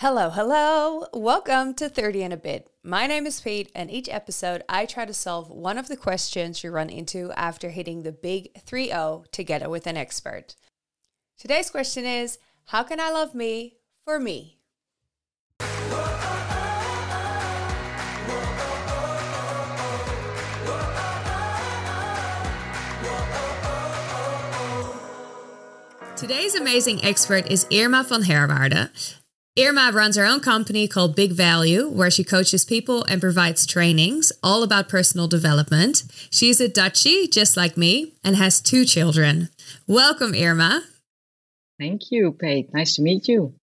Hello, 0.00 0.30
hello. 0.30 1.04
Welcome 1.12 1.74
to 1.74 1.90
30 1.90 2.22
and 2.22 2.32
a 2.32 2.38
bit. 2.38 2.70
My 2.82 3.06
name 3.06 3.26
is 3.26 3.38
Peet, 3.38 3.70
and 3.74 3.90
each 3.90 4.08
episode 4.08 4.62
I 4.66 4.86
try 4.86 5.04
to 5.04 5.12
solve 5.12 5.50
one 5.50 5.76
of 5.76 5.88
the 5.88 5.96
questions 5.98 6.64
you 6.64 6.70
run 6.70 6.88
into 6.88 7.30
after 7.32 7.68
hitting 7.68 8.02
the 8.02 8.10
big 8.10 8.58
3 8.62 8.86
0 8.86 9.24
together 9.30 9.68
with 9.68 9.86
an 9.86 9.98
expert. 9.98 10.56
Today's 11.36 11.68
question 11.68 12.06
is 12.06 12.38
How 12.68 12.82
can 12.82 12.98
I 12.98 13.10
love 13.10 13.34
me 13.34 13.76
for 14.06 14.18
me? 14.18 14.56
Today's 26.16 26.54
amazing 26.54 27.04
expert 27.04 27.46
is 27.48 27.66
Irma 27.70 28.02
van 28.08 28.22
Herwaarde. 28.22 29.19
Irma 29.60 29.90
runs 29.92 30.16
her 30.16 30.24
own 30.24 30.40
company 30.40 30.88
called 30.88 31.14
Big 31.14 31.32
Value, 31.32 31.88
where 31.88 32.10
she 32.10 32.24
coaches 32.24 32.64
people 32.64 33.04
and 33.04 33.20
provides 33.20 33.66
trainings 33.66 34.32
all 34.42 34.62
about 34.62 34.88
personal 34.88 35.28
development. 35.28 36.02
She's 36.30 36.60
a 36.60 36.68
Dutchie, 36.68 37.30
just 37.30 37.56
like 37.56 37.76
me, 37.76 38.14
and 38.24 38.36
has 38.36 38.60
two 38.60 38.84
children. 38.84 39.50
Welcome, 39.86 40.34
Irma. 40.34 40.84
Thank 41.78 42.10
you, 42.10 42.32
Peet. 42.32 42.72
Nice 42.72 42.94
to 42.94 43.02
meet 43.02 43.28
you. 43.28 43.54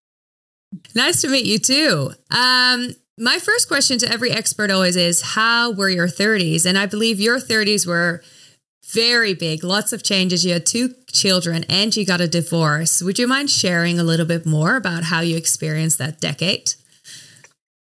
Nice 0.93 1.21
to 1.21 1.29
meet 1.29 1.45
you 1.45 1.57
too. 1.57 2.11
Um, 2.29 2.91
my 3.17 3.39
first 3.39 3.67
question 3.67 3.97
to 3.99 4.11
every 4.11 4.31
expert 4.31 4.69
always 4.69 4.95
is 4.95 5.21
How 5.21 5.71
were 5.71 5.89
your 5.89 6.07
30s? 6.07 6.65
And 6.65 6.77
I 6.77 6.85
believe 6.85 7.19
your 7.19 7.39
30s 7.39 7.87
were 7.87 8.21
very 8.91 9.33
big, 9.33 9.63
lots 9.63 9.91
of 9.93 10.03
changes. 10.03 10.45
You 10.45 10.53
had 10.53 10.65
two 10.65 10.95
children 11.11 11.65
and 11.69 11.95
you 11.95 12.05
got 12.05 12.21
a 12.21 12.27
divorce. 12.27 13.01
Would 13.01 13.19
you 13.19 13.27
mind 13.27 13.49
sharing 13.49 13.99
a 13.99 14.03
little 14.03 14.25
bit 14.25 14.45
more 14.45 14.75
about 14.75 15.03
how 15.03 15.21
you 15.21 15.35
experienced 15.35 15.97
that 15.97 16.19
decade? 16.21 16.73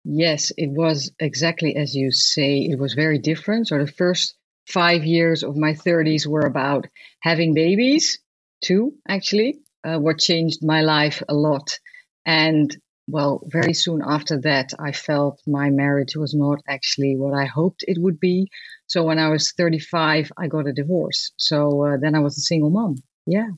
Yes, 0.04 0.52
it 0.58 0.70
was 0.70 1.12
exactly 1.20 1.76
as 1.76 1.96
you 1.96 2.12
say. 2.12 2.60
It 2.60 2.80
was 2.80 2.94
very 2.94 3.20
different. 3.20 3.68
So 3.68 3.78
the 3.78 3.92
first 3.92 4.36
five 4.68 5.04
years 5.04 5.44
of 5.44 5.56
my 5.56 5.74
30s 5.74 6.26
were 6.26 6.46
about 6.46 6.88
having 7.22 7.54
babies, 7.54 8.20
two 8.64 8.94
actually, 9.08 9.60
uh, 9.84 9.98
what 9.98 10.20
changed 10.20 10.60
my 10.64 10.82
life 10.82 11.22
a 11.28 11.34
lot. 11.34 11.80
And 12.26 12.76
well, 13.08 13.42
very 13.48 13.74
soon 13.74 14.02
after 14.06 14.40
that, 14.42 14.72
I 14.80 14.92
felt 14.92 15.42
my 15.46 15.70
marriage 15.70 16.16
was 16.16 16.34
not 16.34 16.60
actually 16.68 17.16
what 17.18 17.34
I 17.34 17.46
hoped 17.46 17.84
it 17.88 17.98
would 18.00 18.20
be. 18.20 18.50
So 18.92 19.06
when 19.06 19.20
I 19.20 19.30
was 19.30 19.54
35, 19.54 20.34
I 20.38 20.48
got 20.48 20.68
a 20.68 20.74
divorce. 20.74 21.32
So 21.38 21.86
uh, 21.86 21.98
then 21.98 22.14
I 22.14 22.20
was 22.20 22.38
a 22.38 22.42
single 22.42 22.70
mom. 22.70 23.02
Yeah. 23.26 23.52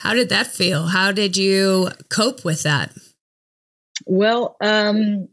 How 0.00 0.12
did 0.12 0.28
that 0.30 0.48
feel? 0.48 0.88
How 0.88 1.12
did 1.12 1.36
you 1.36 1.90
cope 2.10 2.44
with 2.44 2.64
that? 2.64 2.92
Well, 4.06 4.56
um, 4.60 5.28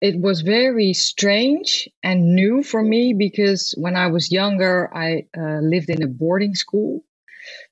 it 0.00 0.20
was 0.20 0.40
very 0.40 0.92
strange 0.92 1.88
and 2.02 2.34
new 2.34 2.64
for 2.64 2.82
me 2.82 3.14
because 3.16 3.76
when 3.78 3.94
I 3.94 4.08
was 4.08 4.32
younger, 4.32 4.90
I 4.92 5.26
uh, 5.38 5.60
lived 5.60 5.88
in 5.88 6.02
a 6.02 6.08
boarding 6.08 6.56
school. 6.56 7.04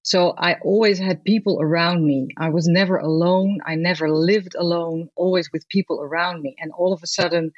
So 0.03 0.35
I 0.39 0.55
always 0.63 1.01
had 1.01 1.25
people 1.25 1.59
around 1.61 2.07
me. 2.07 2.29
I 2.39 2.51
was 2.51 2.69
never 2.69 2.97
alone. 2.97 3.59
I 3.67 3.75
never 3.75 4.09
lived 4.09 4.55
alone, 4.57 5.09
always 5.17 5.51
with 5.53 5.69
people 5.69 6.01
around 6.01 6.43
me. 6.43 6.55
And 6.61 6.71
all 6.71 6.93
of 6.93 7.03
a 7.03 7.09
sudden, 7.09 7.51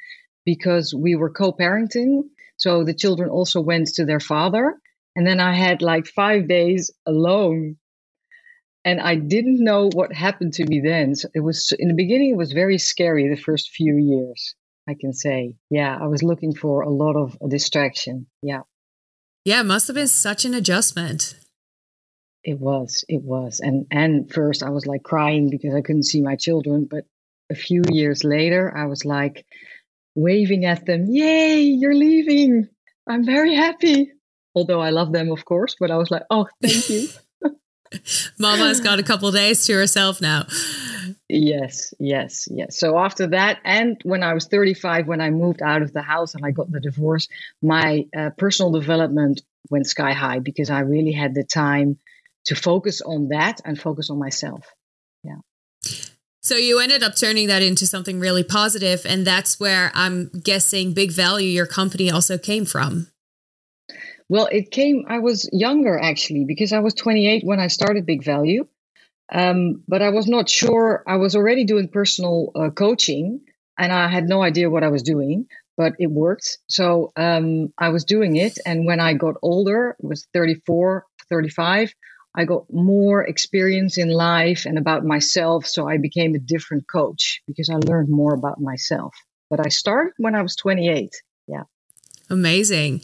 because 0.45 0.95
we 0.95 1.15
were 1.15 1.29
co 1.29 1.53
parenting, 1.53 2.23
so 2.63 2.85
the 2.85 2.93
children 2.93 3.29
also 3.29 3.59
went 3.59 3.87
to 3.95 4.05
their 4.05 4.21
father. 4.21 4.75
And 5.17 5.27
then 5.27 5.41
I 5.41 5.53
had 5.53 5.81
like 5.81 6.07
five 6.07 6.47
days 6.47 6.91
alone. 7.05 7.75
And 8.85 9.01
I 9.01 9.15
didn't 9.15 9.61
know 9.61 9.89
what 9.93 10.13
happened 10.13 10.53
to 10.53 10.65
me 10.65 10.79
then. 10.79 11.13
So 11.15 11.27
it 11.35 11.41
was 11.41 11.73
in 11.77 11.89
the 11.89 11.93
beginning, 11.93 12.29
it 12.29 12.37
was 12.37 12.53
very 12.53 12.77
scary 12.77 13.27
the 13.27 13.41
first 13.41 13.71
few 13.71 13.97
years, 13.97 14.55
I 14.87 14.93
can 14.93 15.11
say. 15.11 15.55
Yeah, 15.69 15.93
I 16.01 16.07
was 16.07 16.23
looking 16.23 16.55
for 16.55 16.83
a 16.83 16.89
lot 16.89 17.17
of 17.17 17.37
distraction. 17.49 18.27
Yeah. 18.41 18.61
Yeah, 19.43 19.59
it 19.59 19.65
must 19.65 19.87
have 19.87 19.97
been 19.97 20.07
such 20.07 20.45
an 20.45 20.53
adjustment. 20.53 21.35
It 22.45 22.61
was, 22.61 23.03
it 23.09 23.23
was. 23.23 23.59
And 23.59 23.87
and 23.91 24.31
first 24.31 24.63
I 24.63 24.69
was 24.69 24.85
like 24.85 25.03
crying 25.03 25.49
because 25.49 25.75
I 25.75 25.81
couldn't 25.81 26.11
see 26.11 26.21
my 26.21 26.37
children, 26.37 26.87
but 26.89 27.03
a 27.51 27.55
few 27.55 27.81
years 27.89 28.23
later 28.23 28.73
I 28.73 28.85
was 28.85 29.03
like 29.03 29.45
waving 30.15 30.65
at 30.65 30.85
them, 30.85 31.07
"Yay, 31.09 31.61
you're 31.61 31.95
leaving. 31.95 32.67
I'm 33.07 33.25
very 33.25 33.55
happy." 33.55 34.11
Although 34.55 34.81
I 34.81 34.91
love 34.91 35.11
them 35.11 35.31
of 35.31 35.45
course, 35.45 35.75
but 35.79 35.91
I 35.91 35.97
was 35.97 36.11
like, 36.11 36.23
"Oh, 36.29 36.47
thank 36.61 36.89
you." 36.89 37.07
Mama's 38.39 38.79
got 38.79 38.99
a 38.99 39.03
couple 39.03 39.31
days 39.31 39.65
to 39.67 39.73
herself 39.73 40.21
now. 40.21 40.47
Yes, 41.29 41.93
yes, 41.99 42.47
yes. 42.49 42.77
So 42.77 42.97
after 42.97 43.27
that, 43.27 43.59
and 43.63 43.99
when 44.03 44.23
I 44.23 44.33
was 44.33 44.47
35, 44.47 45.07
when 45.07 45.21
I 45.21 45.29
moved 45.29 45.61
out 45.61 45.81
of 45.81 45.93
the 45.93 46.01
house 46.01 46.35
and 46.35 46.45
I 46.45 46.51
got 46.51 46.71
the 46.71 46.79
divorce, 46.79 47.27
my 47.61 48.05
uh, 48.15 48.31
personal 48.37 48.71
development 48.71 49.41
went 49.69 49.87
sky 49.87 50.13
high 50.13 50.39
because 50.39 50.69
I 50.69 50.79
really 50.79 51.11
had 51.11 51.33
the 51.33 51.43
time 51.43 51.97
to 52.45 52.55
focus 52.55 53.01
on 53.01 53.29
that 53.29 53.61
and 53.65 53.79
focus 53.79 54.09
on 54.09 54.19
myself. 54.19 54.65
So 56.43 56.57
you 56.57 56.79
ended 56.79 57.03
up 57.03 57.15
turning 57.15 57.47
that 57.47 57.61
into 57.61 57.87
something 57.87 58.19
really 58.19 58.43
positive, 58.43 59.05
and 59.05 59.25
that's 59.25 59.61
where 59.61 59.93
I'm 59.95 60.27
guessing 60.27 60.93
Big 60.93 61.13
Value, 61.13 61.47
your 61.47 61.65
company, 61.65 62.11
also 62.11 62.37
came 62.37 62.65
from. 62.65 63.07
Well, 64.27 64.49
it 64.51 64.69
came. 64.69 65.05
I 65.07 65.19
was 65.19 65.49
younger 65.53 65.97
actually 65.97 66.43
because 66.43 66.73
I 66.73 66.79
was 66.79 66.95
28 66.95 67.45
when 67.45 67.61
I 67.61 67.67
started 67.67 68.05
Big 68.05 68.25
Value, 68.25 68.67
um, 69.31 69.83
but 69.87 70.01
I 70.01 70.09
was 70.09 70.27
not 70.27 70.49
sure. 70.49 71.01
I 71.07 71.15
was 71.15 71.33
already 71.37 71.63
doing 71.63 71.87
personal 71.87 72.51
uh, 72.55 72.71
coaching, 72.71 73.39
and 73.77 73.93
I 73.93 74.09
had 74.09 74.27
no 74.27 74.43
idea 74.43 74.69
what 74.69 74.83
I 74.83 74.89
was 74.89 75.03
doing. 75.03 75.47
But 75.77 75.93
it 75.97 76.11
worked, 76.11 76.57
so 76.67 77.13
um, 77.15 77.73
I 77.77 77.89
was 77.89 78.03
doing 78.03 78.35
it. 78.35 78.59
And 78.65 78.85
when 78.85 78.99
I 78.99 79.13
got 79.13 79.35
older, 79.41 79.95
was 80.01 80.27
34, 80.33 81.05
35. 81.29 81.93
I 82.35 82.45
got 82.45 82.65
more 82.71 83.23
experience 83.23 83.97
in 83.97 84.09
life 84.09 84.65
and 84.65 84.77
about 84.77 85.05
myself. 85.05 85.67
So 85.67 85.87
I 85.87 85.97
became 85.97 86.33
a 86.33 86.39
different 86.39 86.85
coach 86.91 87.41
because 87.47 87.69
I 87.69 87.75
learned 87.75 88.09
more 88.09 88.33
about 88.33 88.59
myself. 88.59 89.15
But 89.49 89.65
I 89.65 89.69
started 89.69 90.13
when 90.17 90.33
I 90.33 90.41
was 90.41 90.55
28. 90.55 91.11
Yeah. 91.47 91.63
Amazing. 92.29 93.01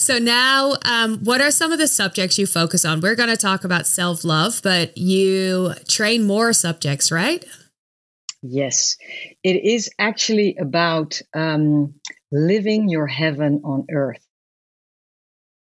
So 0.00 0.18
now, 0.18 0.76
um, 0.84 1.18
what 1.18 1.40
are 1.40 1.50
some 1.50 1.72
of 1.72 1.78
the 1.78 1.86
subjects 1.86 2.38
you 2.38 2.46
focus 2.46 2.84
on? 2.84 3.00
We're 3.00 3.14
going 3.14 3.28
to 3.28 3.36
talk 3.36 3.64
about 3.64 3.86
self 3.86 4.24
love, 4.24 4.60
but 4.64 4.96
you 4.96 5.74
train 5.86 6.24
more 6.24 6.52
subjects, 6.52 7.12
right? 7.12 7.44
Yes, 8.42 8.96
it 9.44 9.62
is 9.62 9.90
actually 9.98 10.56
about 10.58 11.20
um, 11.34 11.94
living 12.32 12.88
your 12.88 13.06
heaven 13.06 13.60
on 13.62 13.86
earth 13.90 14.26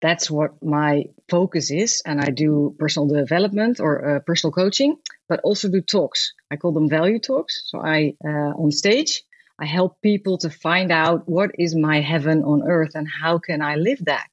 that's 0.04 0.30
what 0.30 0.62
my 0.62 1.06
focus 1.30 1.70
is. 1.70 2.02
And 2.04 2.20
I 2.20 2.28
do 2.28 2.76
personal 2.78 3.08
development 3.08 3.80
or 3.80 3.92
uh, 4.16 4.20
personal 4.20 4.52
coaching, 4.52 4.96
but 5.30 5.40
also 5.40 5.70
do 5.70 5.80
talks. 5.80 6.34
I 6.50 6.56
call 6.56 6.72
them 6.72 6.90
value 6.90 7.18
talks. 7.18 7.54
So 7.70 7.78
I, 7.80 8.12
uh, 8.22 8.52
on 8.62 8.70
stage, 8.70 9.22
I 9.58 9.64
help 9.64 10.02
people 10.02 10.36
to 10.38 10.50
find 10.50 10.92
out 10.92 11.26
what 11.26 11.52
is 11.58 11.74
my 11.74 12.02
heaven 12.02 12.42
on 12.42 12.68
earth 12.68 12.94
and 12.94 13.08
how 13.08 13.38
can 13.38 13.62
I 13.62 13.76
live 13.76 14.04
that? 14.04 14.32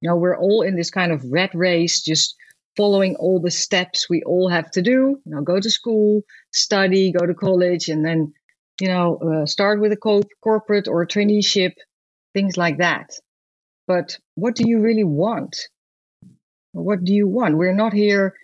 You 0.00 0.08
know, 0.08 0.16
we're 0.16 0.36
all 0.36 0.62
in 0.62 0.74
this 0.74 0.90
kind 0.90 1.12
of 1.12 1.24
red 1.30 1.54
race, 1.54 2.02
just 2.02 2.34
following 2.76 3.14
all 3.14 3.38
the 3.40 3.52
steps 3.52 4.10
we 4.10 4.24
all 4.24 4.48
have 4.48 4.72
to 4.72 4.82
do. 4.82 5.20
You 5.24 5.32
know, 5.32 5.42
go 5.42 5.60
to 5.60 5.70
school, 5.70 6.22
study, 6.50 7.12
go 7.12 7.24
to 7.24 7.34
college, 7.34 7.88
and 7.88 8.04
then, 8.04 8.32
you 8.80 8.88
know, 8.88 9.18
uh, 9.18 9.46
start 9.46 9.80
with 9.80 9.92
a 9.92 9.96
co- 9.96 10.28
corporate 10.42 10.88
or 10.88 11.02
a 11.02 11.06
traineeship, 11.06 11.74
things 12.34 12.56
like 12.56 12.78
that. 12.78 13.10
But 13.86 14.18
what 14.34 14.54
do 14.54 14.68
you 14.68 14.80
really 14.80 15.04
want? 15.04 15.56
What 16.72 17.04
do 17.04 17.12
you 17.12 17.28
want? 17.28 17.56
We're 17.56 17.74
not 17.74 17.92
here 17.92 18.34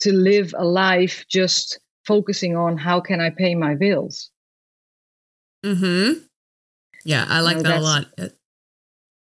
to 0.00 0.12
live 0.12 0.54
a 0.56 0.64
life 0.64 1.24
just 1.28 1.80
focusing 2.06 2.56
on 2.56 2.76
how 2.76 3.00
can 3.00 3.20
I 3.20 3.30
pay 3.30 3.54
my 3.54 3.74
bills. 3.74 4.30
Hmm. 5.64 6.12
Yeah, 7.04 7.26
I 7.28 7.40
like 7.40 7.58
you 7.58 7.62
know, 7.62 7.70
that 7.70 7.78
a 7.78 7.82
lot. 7.82 8.06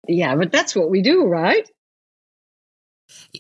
Yeah, 0.07 0.37
but 0.37 0.53
that's 0.53 0.75
what 0.75 0.91
we 0.91 1.03
do, 1.03 1.25
right? 1.25 1.69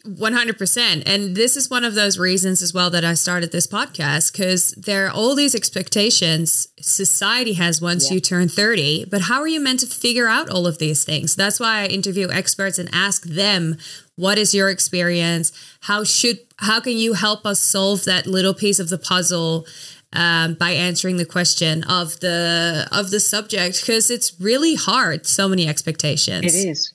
100%. 0.04 1.02
And 1.06 1.34
this 1.34 1.56
is 1.56 1.70
one 1.70 1.84
of 1.84 1.94
those 1.94 2.18
reasons 2.18 2.62
as 2.62 2.74
well 2.74 2.90
that 2.90 3.04
I 3.04 3.14
started 3.14 3.52
this 3.52 3.66
podcast 3.66 4.32
because 4.32 4.72
there 4.72 5.06
are 5.06 5.10
all 5.10 5.34
these 5.34 5.54
expectations 5.54 6.68
society 6.80 7.54
has 7.54 7.80
once 7.80 8.10
yeah. 8.10 8.14
you 8.14 8.20
turn 8.20 8.48
30. 8.48 9.06
But 9.06 9.22
how 9.22 9.40
are 9.40 9.48
you 9.48 9.60
meant 9.60 9.80
to 9.80 9.86
figure 9.86 10.28
out 10.28 10.50
all 10.50 10.66
of 10.66 10.78
these 10.78 11.04
things? 11.04 11.34
That's 11.34 11.58
why 11.58 11.82
I 11.82 11.86
interview 11.86 12.28
experts 12.30 12.78
and 12.78 12.88
ask 12.92 13.24
them, 13.24 13.76
what 14.16 14.36
is 14.36 14.54
your 14.54 14.68
experience? 14.68 15.52
How 15.82 16.04
should, 16.04 16.38
how 16.58 16.80
can 16.80 16.96
you 16.96 17.14
help 17.14 17.46
us 17.46 17.60
solve 17.60 18.04
that 18.04 18.26
little 18.26 18.54
piece 18.54 18.78
of 18.78 18.88
the 18.88 18.98
puzzle? 18.98 19.66
Um, 20.10 20.54
by 20.54 20.70
answering 20.70 21.18
the 21.18 21.26
question 21.26 21.84
of 21.84 22.20
the 22.20 22.88
of 22.90 23.10
the 23.10 23.20
subject 23.20 23.82
because 23.82 24.10
it's 24.10 24.40
really 24.40 24.74
hard 24.74 25.26
so 25.26 25.46
many 25.48 25.68
expectations 25.68 26.46
it 26.46 26.68
is 26.70 26.94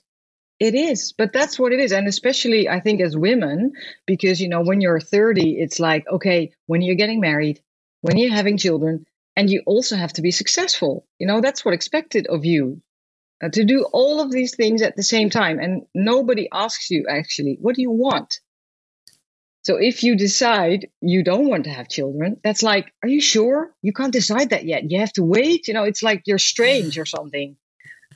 it 0.60 0.76
is, 0.76 1.14
but 1.18 1.34
that's 1.34 1.60
what 1.60 1.74
it 1.74 1.80
is. 1.80 1.92
And 1.92 2.08
especially, 2.08 2.70
I 2.70 2.80
think, 2.80 3.02
as 3.02 3.18
women, 3.18 3.74
because, 4.06 4.40
you 4.40 4.50
know, 4.50 4.62
when 4.62 4.82
you're 4.82 5.00
30, 5.00 5.60
it's 5.60 5.80
like, 5.80 6.06
okay, 6.08 6.52
when 6.68 6.82
you're 6.82 6.96
getting 6.96 7.20
married, 7.20 7.62
when 8.02 8.18
you're 8.18 8.34
having 8.34 8.58
children, 8.58 9.06
and 9.36 9.50
you 9.50 9.64
also 9.66 9.96
have 9.96 10.14
to 10.14 10.22
be 10.22 10.32
successful. 10.32 11.08
You 11.20 11.28
know, 11.28 11.42
that's 11.42 11.66
what 11.66 11.74
expected 11.74 12.28
of 12.28 12.46
you 12.46 12.82
uh, 13.44 13.50
to 13.50 13.64
do 13.64 13.86
all 13.92 14.22
of 14.22 14.32
these 14.32 14.56
things 14.56 14.82
at 14.82 14.96
the 14.96 15.04
same 15.04 15.30
time. 15.30 15.60
And 15.60 15.84
nobody 15.96 16.48
asks 16.54 16.92
you, 16.92 17.08
actually, 17.10 17.58
what 17.60 17.76
do 17.76 17.82
you 17.82 17.92
want? 17.92 18.40
So 19.64 19.78
if 19.78 20.04
you 20.04 20.16
decide 20.16 20.90
you 21.02 21.24
don't 21.24 21.48
want 21.48 21.64
to 21.64 21.72
have 21.72 21.88
children, 21.88 22.40
that's 22.44 22.64
like, 22.64 22.94
are 23.02 23.10
you 23.10 23.22
sure? 23.22 23.74
You 23.82 23.94
can't 23.94 24.14
decide 24.14 24.52
that 24.52 24.66
yet. 24.66 24.92
You 24.92 25.00
have 25.00 25.14
to 25.14 25.24
wait. 25.24 25.68
You 25.68 25.74
know, 25.74 25.84
it's 25.84 26.04
like 26.04 26.24
you're 26.26 26.38
strange 26.38 27.00
or 27.00 27.06
something 27.06 27.56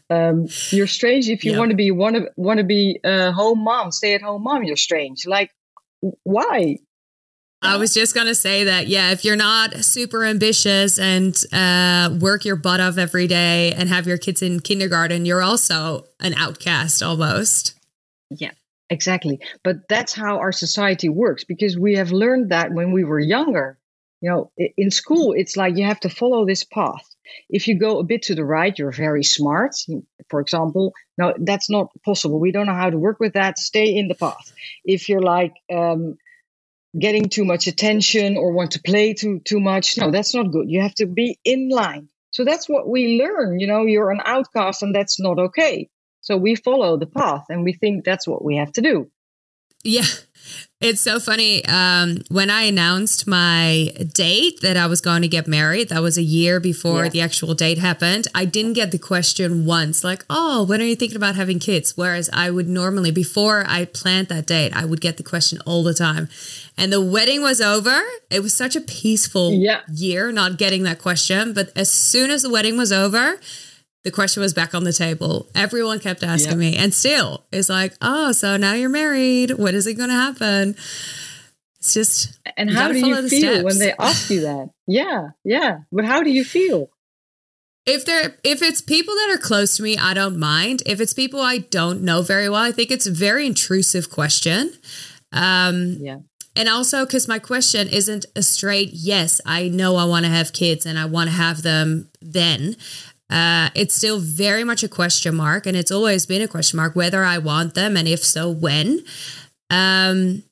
um, 0.09 0.48
you're 0.69 0.88
strange 0.88 1.30
if 1.30 1.44
you 1.44 1.51
yeah. 1.51 1.59
want 1.59 1.71
to 1.71 1.75
be 1.75 1.92
want 1.92 2.15
to 2.15 2.31
want 2.38 2.59
to 2.59 2.63
be 2.63 3.00
a 3.04 3.31
home 3.31 3.63
mom, 3.63 3.92
stay 3.92 4.13
at 4.13 4.21
home 4.21 4.44
mom. 4.44 4.63
You're 4.63 4.77
strange. 4.77 5.27
Like, 5.27 5.51
why? 6.24 6.77
I 7.62 7.77
was 7.77 7.94
just 7.94 8.13
gonna 8.13 8.36
say 8.36 8.65
that, 8.65 8.88
yeah, 8.88 9.12
if 9.12 9.25
you're 9.25 9.36
not 9.36 9.83
super 9.83 10.24
ambitious 10.24 11.00
and 11.00 11.36
uh, 11.51 12.15
work 12.21 12.45
your 12.45 12.56
butt 12.56 12.80
off 12.80 12.98
every 12.98 13.27
day 13.27 13.74
and 13.74 13.89
have 13.89 14.07
your 14.07 14.18
kids 14.18 14.42
in 14.42 14.59
kindergarten, 14.59 15.25
you're 15.25 15.42
also 15.42 16.06
an 16.19 16.33
outcast 16.36 17.01
almost. 17.01 17.74
Yeah, 18.30 18.51
exactly. 18.89 19.39
But 19.63 19.88
that's 19.89 20.13
how 20.13 20.38
our 20.38 20.51
society 20.51 21.09
works 21.09 21.44
because 21.44 21.77
we 21.77 21.95
have 21.95 22.12
learned 22.12 22.51
that 22.51 22.71
when 22.71 22.92
we 22.92 23.04
were 23.04 23.19
younger. 23.19 23.77
You 24.21 24.30
know, 24.31 24.51
in 24.77 24.89
school, 24.89 25.33
it's 25.33 25.57
like 25.57 25.77
you 25.77 25.86
have 25.86 26.00
to 26.01 26.09
follow 26.09 26.45
this 26.45 26.63
path. 26.63 27.07
If 27.50 27.68
you 27.68 27.77
go 27.79 28.00
a 28.00 28.03
bit 28.03 28.24
to 28.24 28.35
the 28.35 28.45
right, 28.45 28.77
you're 28.77 28.91
very 28.91 29.24
smart. 29.24 29.75
For 30.29 30.39
example, 30.39 30.94
no, 31.18 31.33
that's 31.38 31.69
not 31.69 31.89
possible. 32.03 32.39
We 32.39 32.51
don't 32.51 32.65
know 32.65 32.74
how 32.74 32.89
to 32.89 32.97
work 32.97 33.19
with 33.19 33.33
that. 33.33 33.57
Stay 33.57 33.95
in 33.95 34.07
the 34.07 34.15
path. 34.15 34.53
If 34.83 35.09
you're 35.09 35.21
like 35.21 35.53
um, 35.74 36.18
getting 36.97 37.29
too 37.29 37.45
much 37.45 37.68
attention 37.68 38.38
or 38.38 38.51
want 38.51 38.71
to 38.71 38.81
play 38.81 39.13
too 39.13 39.39
too 39.39 39.59
much, 39.59 39.97
no, 39.97 40.12
that's 40.12 40.33
not 40.33 40.51
good. 40.51 40.69
You 40.69 40.81
have 40.81 40.95
to 40.95 41.06
be 41.06 41.39
in 41.44 41.69
line. 41.69 42.09
So 42.31 42.44
that's 42.45 42.68
what 42.69 42.88
we 42.88 43.19
learn. 43.21 43.59
You 43.59 43.68
know, 43.68 43.85
you're 43.85 44.12
an 44.12 44.21
outcast, 44.23 44.83
and 44.83 44.94
that's 44.94 45.19
not 45.19 45.39
okay. 45.39 45.89
So 46.21 46.38
we 46.38 46.56
follow 46.56 46.97
the 46.97 47.07
path, 47.07 47.45
and 47.50 47.63
we 47.63 47.73
think 47.73 48.03
that's 48.03 48.27
what 48.27 48.44
we 48.44 48.57
have 48.57 48.71
to 48.73 48.81
do. 48.81 49.09
Yeah, 49.87 50.03
it's 50.81 50.99
so 50.99 51.17
funny. 51.17 51.63
Um, 51.63 52.23
when 52.27 52.49
I 52.49 52.63
announced 52.63 53.25
my 53.25 53.93
date 54.13 54.59
that 54.61 54.75
I 54.75 54.85
was 54.85 54.99
going 54.99 55.21
to 55.21 55.29
get 55.29 55.47
married, 55.47 55.87
that 55.87 56.01
was 56.01 56.17
a 56.17 56.21
year 56.21 56.59
before 56.59 57.05
yeah. 57.05 57.09
the 57.09 57.21
actual 57.21 57.53
date 57.53 57.77
happened. 57.77 58.27
I 58.35 58.43
didn't 58.43 58.73
get 58.73 58.91
the 58.91 58.99
question 58.99 59.65
once, 59.65 60.03
like, 60.03 60.25
oh, 60.29 60.65
when 60.65 60.81
are 60.81 60.83
you 60.83 60.97
thinking 60.97 61.15
about 61.15 61.35
having 61.35 61.59
kids? 61.59 61.95
Whereas 61.95 62.29
I 62.33 62.51
would 62.51 62.67
normally, 62.67 63.11
before 63.11 63.63
I 63.65 63.85
planned 63.85 64.27
that 64.27 64.45
date, 64.45 64.75
I 64.75 64.83
would 64.83 64.99
get 64.99 65.15
the 65.15 65.23
question 65.23 65.61
all 65.65 65.83
the 65.83 65.93
time. 65.93 66.27
And 66.77 66.91
the 66.91 66.99
wedding 67.01 67.41
was 67.41 67.61
over. 67.61 68.01
It 68.29 68.41
was 68.41 68.53
such 68.53 68.75
a 68.75 68.81
peaceful 68.81 69.53
yeah. 69.53 69.83
year 69.89 70.33
not 70.33 70.57
getting 70.57 70.83
that 70.83 70.99
question. 70.99 71.53
But 71.53 71.71
as 71.77 71.89
soon 71.89 72.29
as 72.29 72.41
the 72.41 72.49
wedding 72.49 72.75
was 72.75 72.91
over, 72.91 73.39
the 74.03 74.11
question 74.11 74.41
was 74.41 74.53
back 74.53 74.73
on 74.73 74.83
the 74.83 74.94
table. 74.94 75.47
Everyone 75.55 75.99
kept 75.99 76.23
asking 76.23 76.51
yep. 76.51 76.59
me, 76.59 76.77
and 76.77 76.94
still 76.94 77.45
it's 77.51 77.69
like, 77.69 77.94
oh, 78.01 78.31
so 78.31 78.57
now 78.57 78.73
you're 78.73 78.89
married. 78.89 79.51
What 79.51 79.73
is 79.73 79.88
it 79.88 79.95
going 79.95 80.09
to 80.09 80.15
happen? 80.15 80.75
It's 81.79 81.94
just. 81.94 82.39
And 82.55 82.69
how 82.69 82.88
do 82.88 82.97
you 82.97 83.27
feel 83.27 83.51
steps. 83.53 83.63
when 83.63 83.79
they 83.79 83.94
ask 83.99 84.29
you 84.29 84.41
that? 84.41 84.69
Yeah, 84.88 85.29
yeah. 85.44 85.79
But 85.91 86.05
how 86.05 86.23
do 86.23 86.29
you 86.29 86.44
feel? 86.44 86.89
If 87.85 88.05
they're 88.05 88.35
if 88.44 88.61
it's 88.61 88.81
people 88.81 89.15
that 89.15 89.33
are 89.33 89.41
close 89.41 89.77
to 89.77 89.83
me, 89.83 89.97
I 89.97 90.13
don't 90.13 90.38
mind. 90.38 90.83
If 90.85 90.99
it's 90.99 91.13
people 91.13 91.39
I 91.39 91.59
don't 91.59 92.01
know 92.01 92.21
very 92.21 92.49
well, 92.49 92.61
I 92.61 92.73
think 92.73 92.91
it's 92.91 93.07
a 93.07 93.11
very 93.11 93.45
intrusive 93.45 94.09
question. 94.11 94.73
Um, 95.31 95.97
yeah. 95.99 96.17
And 96.57 96.67
also 96.67 97.05
because 97.05 97.27
my 97.27 97.39
question 97.39 97.88
isn't 97.88 98.25
a 98.35 98.41
straight 98.41 98.89
yes, 98.91 99.39
I 99.45 99.69
know 99.69 99.95
I 99.95 100.03
want 100.05 100.25
to 100.25 100.31
have 100.31 100.51
kids 100.51 100.85
and 100.85 100.99
I 100.99 101.05
want 101.05 101.29
to 101.29 101.35
have 101.35 101.61
them 101.61 102.09
then. 102.21 102.75
Uh, 103.29 103.69
it's 103.75 103.94
still 103.94 104.19
very 104.19 104.63
much 104.63 104.83
a 104.83 104.88
question 104.88 105.35
mark, 105.35 105.65
and 105.65 105.75
it's 105.75 105.91
always 105.91 106.25
been 106.25 106.41
a 106.41 106.47
question 106.47 106.77
mark 106.77 106.95
whether 106.95 107.24
I 107.24 107.38
want 107.38 107.74
them, 107.74 107.97
and 107.97 108.07
if 108.07 108.24
so, 108.24 108.50
when. 108.50 109.03
Um, 109.69 110.44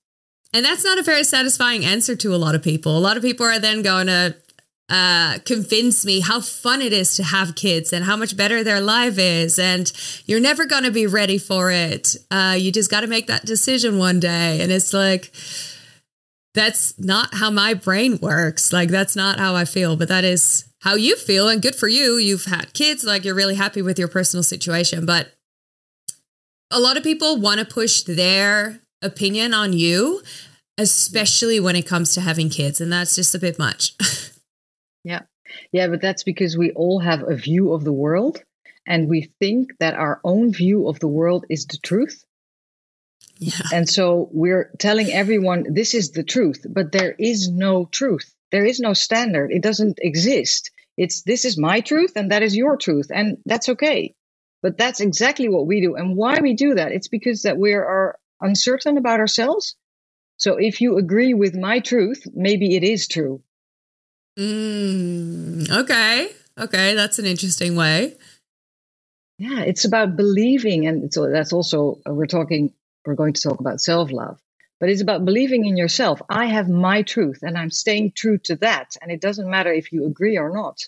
and 0.53 0.63
that's 0.63 0.83
not 0.83 0.97
a 0.97 1.03
very 1.03 1.23
satisfying 1.23 1.85
answer 1.85 2.15
to 2.15 2.33
a 2.33 2.37
lot 2.37 2.55
of 2.55 2.63
people. 2.63 2.97
A 2.97 2.99
lot 2.99 3.17
of 3.17 3.23
people 3.23 3.45
are 3.45 3.59
then 3.59 3.81
going 3.81 4.07
to 4.07 4.35
uh, 4.87 5.39
convince 5.45 6.05
me 6.05 6.19
how 6.19 6.39
fun 6.39 6.81
it 6.81 6.93
is 6.93 7.15
to 7.15 7.23
have 7.23 7.55
kids 7.55 7.91
and 7.91 8.05
how 8.05 8.15
much 8.15 8.37
better 8.37 8.63
their 8.63 8.79
life 8.79 9.17
is. 9.17 9.57
And 9.57 9.91
you're 10.25 10.39
never 10.39 10.65
going 10.65 10.83
to 10.83 10.91
be 10.91 11.07
ready 11.07 11.37
for 11.37 11.71
it. 11.71 12.15
Uh, 12.29 12.55
you 12.57 12.71
just 12.71 12.91
got 12.91 13.01
to 13.01 13.07
make 13.07 13.27
that 13.27 13.45
decision 13.45 13.97
one 13.97 14.19
day. 14.19 14.61
And 14.61 14.71
it's 14.71 14.93
like, 14.93 15.33
that's 16.55 16.97
not 16.97 17.35
how 17.35 17.51
my 17.51 17.73
brain 17.73 18.17
works. 18.21 18.73
Like, 18.73 18.89
that's 18.89 19.15
not 19.15 19.37
how 19.37 19.55
I 19.55 19.65
feel, 19.65 19.95
but 19.95 20.07
that 20.07 20.23
is 20.23 20.65
how 20.81 20.95
you 20.95 21.15
feel 21.15 21.47
and 21.47 21.61
good 21.61 21.75
for 21.75 21.87
you. 21.87 22.15
You've 22.15 22.45
had 22.45 22.73
kids, 22.73 23.03
like 23.03 23.23
you're 23.23 23.35
really 23.35 23.55
happy 23.55 23.81
with 23.81 23.99
your 23.99 24.07
personal 24.07 24.43
situation, 24.43 25.05
but 25.05 25.33
a 26.71 26.79
lot 26.79 26.97
of 26.97 27.03
people 27.03 27.39
want 27.39 27.59
to 27.59 27.65
push 27.65 28.01
their 28.03 28.79
opinion 29.01 29.53
on 29.53 29.73
you, 29.73 30.21
especially 30.77 31.59
when 31.59 31.75
it 31.75 31.85
comes 31.85 32.13
to 32.13 32.21
having 32.21 32.49
kids, 32.49 32.81
and 32.81 32.91
that's 32.91 33.15
just 33.15 33.35
a 33.35 33.39
bit 33.39 33.59
much. 33.59 33.93
yeah. 35.03 35.21
Yeah, 35.71 35.87
but 35.87 36.01
that's 36.01 36.23
because 36.23 36.57
we 36.57 36.71
all 36.71 36.99
have 36.99 37.23
a 37.23 37.35
view 37.35 37.73
of 37.73 37.83
the 37.83 37.93
world 37.93 38.41
and 38.87 39.07
we 39.07 39.31
think 39.39 39.71
that 39.79 39.93
our 39.93 40.19
own 40.23 40.51
view 40.51 40.87
of 40.87 40.99
the 40.99 41.07
world 41.07 41.45
is 41.49 41.65
the 41.65 41.77
truth. 41.77 42.23
Yeah. 43.37 43.61
And 43.73 43.89
so 43.89 44.29
we're 44.31 44.71
telling 44.79 45.11
everyone 45.11 45.73
this 45.73 45.93
is 45.93 46.11
the 46.11 46.23
truth, 46.23 46.65
but 46.69 46.91
there 46.91 47.11
is 47.11 47.49
no 47.49 47.85
truth. 47.85 48.33
There 48.51 48.65
is 48.65 48.79
no 48.79 48.93
standard. 48.93 49.51
It 49.51 49.61
doesn't 49.61 49.99
exist. 50.01 50.71
It's 50.97 51.23
this 51.23 51.43
is 51.43 51.57
my 51.57 51.81
truth 51.81 52.13
and 52.15 52.31
that 52.31 52.43
is 52.43 52.55
your 52.55 52.77
truth, 52.77 53.11
and 53.13 53.37
that's 53.45 53.69
okay. 53.69 54.15
But 54.61 54.77
that's 54.77 55.01
exactly 55.01 55.49
what 55.49 55.67
we 55.67 55.81
do. 55.81 55.95
And 55.95 56.15
why 56.15 56.39
we 56.41 56.53
do 56.53 56.75
that? 56.75 56.91
It's 56.91 57.07
because 57.07 57.43
that 57.43 57.57
we 57.57 57.73
are 57.73 58.17
uncertain 58.41 58.97
about 58.97 59.19
ourselves. 59.19 59.75
So 60.37 60.57
if 60.57 60.81
you 60.81 60.97
agree 60.97 61.33
with 61.33 61.55
my 61.55 61.79
truth, 61.79 62.25
maybe 62.33 62.75
it 62.75 62.83
is 62.83 63.07
true. 63.07 63.41
Mm, 64.39 65.69
okay. 65.69 66.31
Okay. 66.57 66.95
That's 66.95 67.19
an 67.19 67.25
interesting 67.25 67.75
way. 67.75 68.15
Yeah. 69.37 69.61
It's 69.61 69.85
about 69.85 70.15
believing. 70.15 70.87
And 70.87 71.13
so 71.13 71.29
that's 71.29 71.53
also, 71.53 71.99
uh, 72.07 72.13
we're 72.13 72.25
talking, 72.25 72.73
we're 73.05 73.15
going 73.15 73.33
to 73.33 73.41
talk 73.41 73.59
about 73.59 73.81
self 73.81 74.11
love 74.11 74.39
but 74.79 74.89
it's 74.89 75.01
about 75.01 75.25
believing 75.25 75.65
in 75.65 75.77
yourself. 75.77 76.21
I 76.29 76.45
have 76.45 76.67
my 76.67 77.01
truth 77.01 77.39
and 77.41 77.57
I'm 77.57 77.71
staying 77.71 78.11
true 78.11 78.37
to 78.39 78.55
that. 78.57 78.97
And 79.01 79.11
it 79.11 79.21
doesn't 79.21 79.49
matter 79.49 79.71
if 79.71 79.91
you 79.91 80.05
agree 80.05 80.37
or 80.37 80.51
not. 80.51 80.79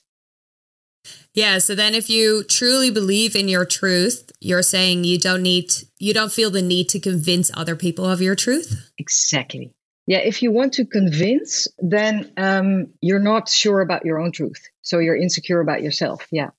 Yeah. 1.34 1.60
So 1.60 1.74
then 1.74 1.96
if 1.96 2.10
you 2.10 2.44
truly 2.44 2.92
believe 2.92 3.36
in 3.36 3.48
your 3.48 3.66
truth, 3.66 4.30
you're 4.42 4.62
saying 4.62 5.06
you 5.06 5.18
don't 5.18 5.42
need, 5.42 5.72
you 6.00 6.14
don't 6.14 6.32
feel 6.32 6.52
the 6.52 6.62
need 6.62 6.90
to 6.90 7.00
convince 7.00 7.50
other 7.54 7.76
people 7.76 8.06
of 8.06 8.22
your 8.22 8.36
truth? 8.36 8.92
Exactly. 8.98 9.74
Yeah. 10.06 10.20
If 10.20 10.42
you 10.42 10.52
want 10.52 10.74
to 10.74 10.86
convince, 10.86 11.68
then 11.80 12.32
um, 12.36 12.88
you're 13.02 13.20
not 13.20 13.48
sure 13.48 13.80
about 13.80 14.06
your 14.06 14.20
own 14.20 14.34
truth. 14.34 14.62
So 14.82 15.00
you're 15.00 15.16
insecure 15.16 15.62
about 15.62 15.82
yourself. 15.82 16.28
Yeah. 16.30 16.50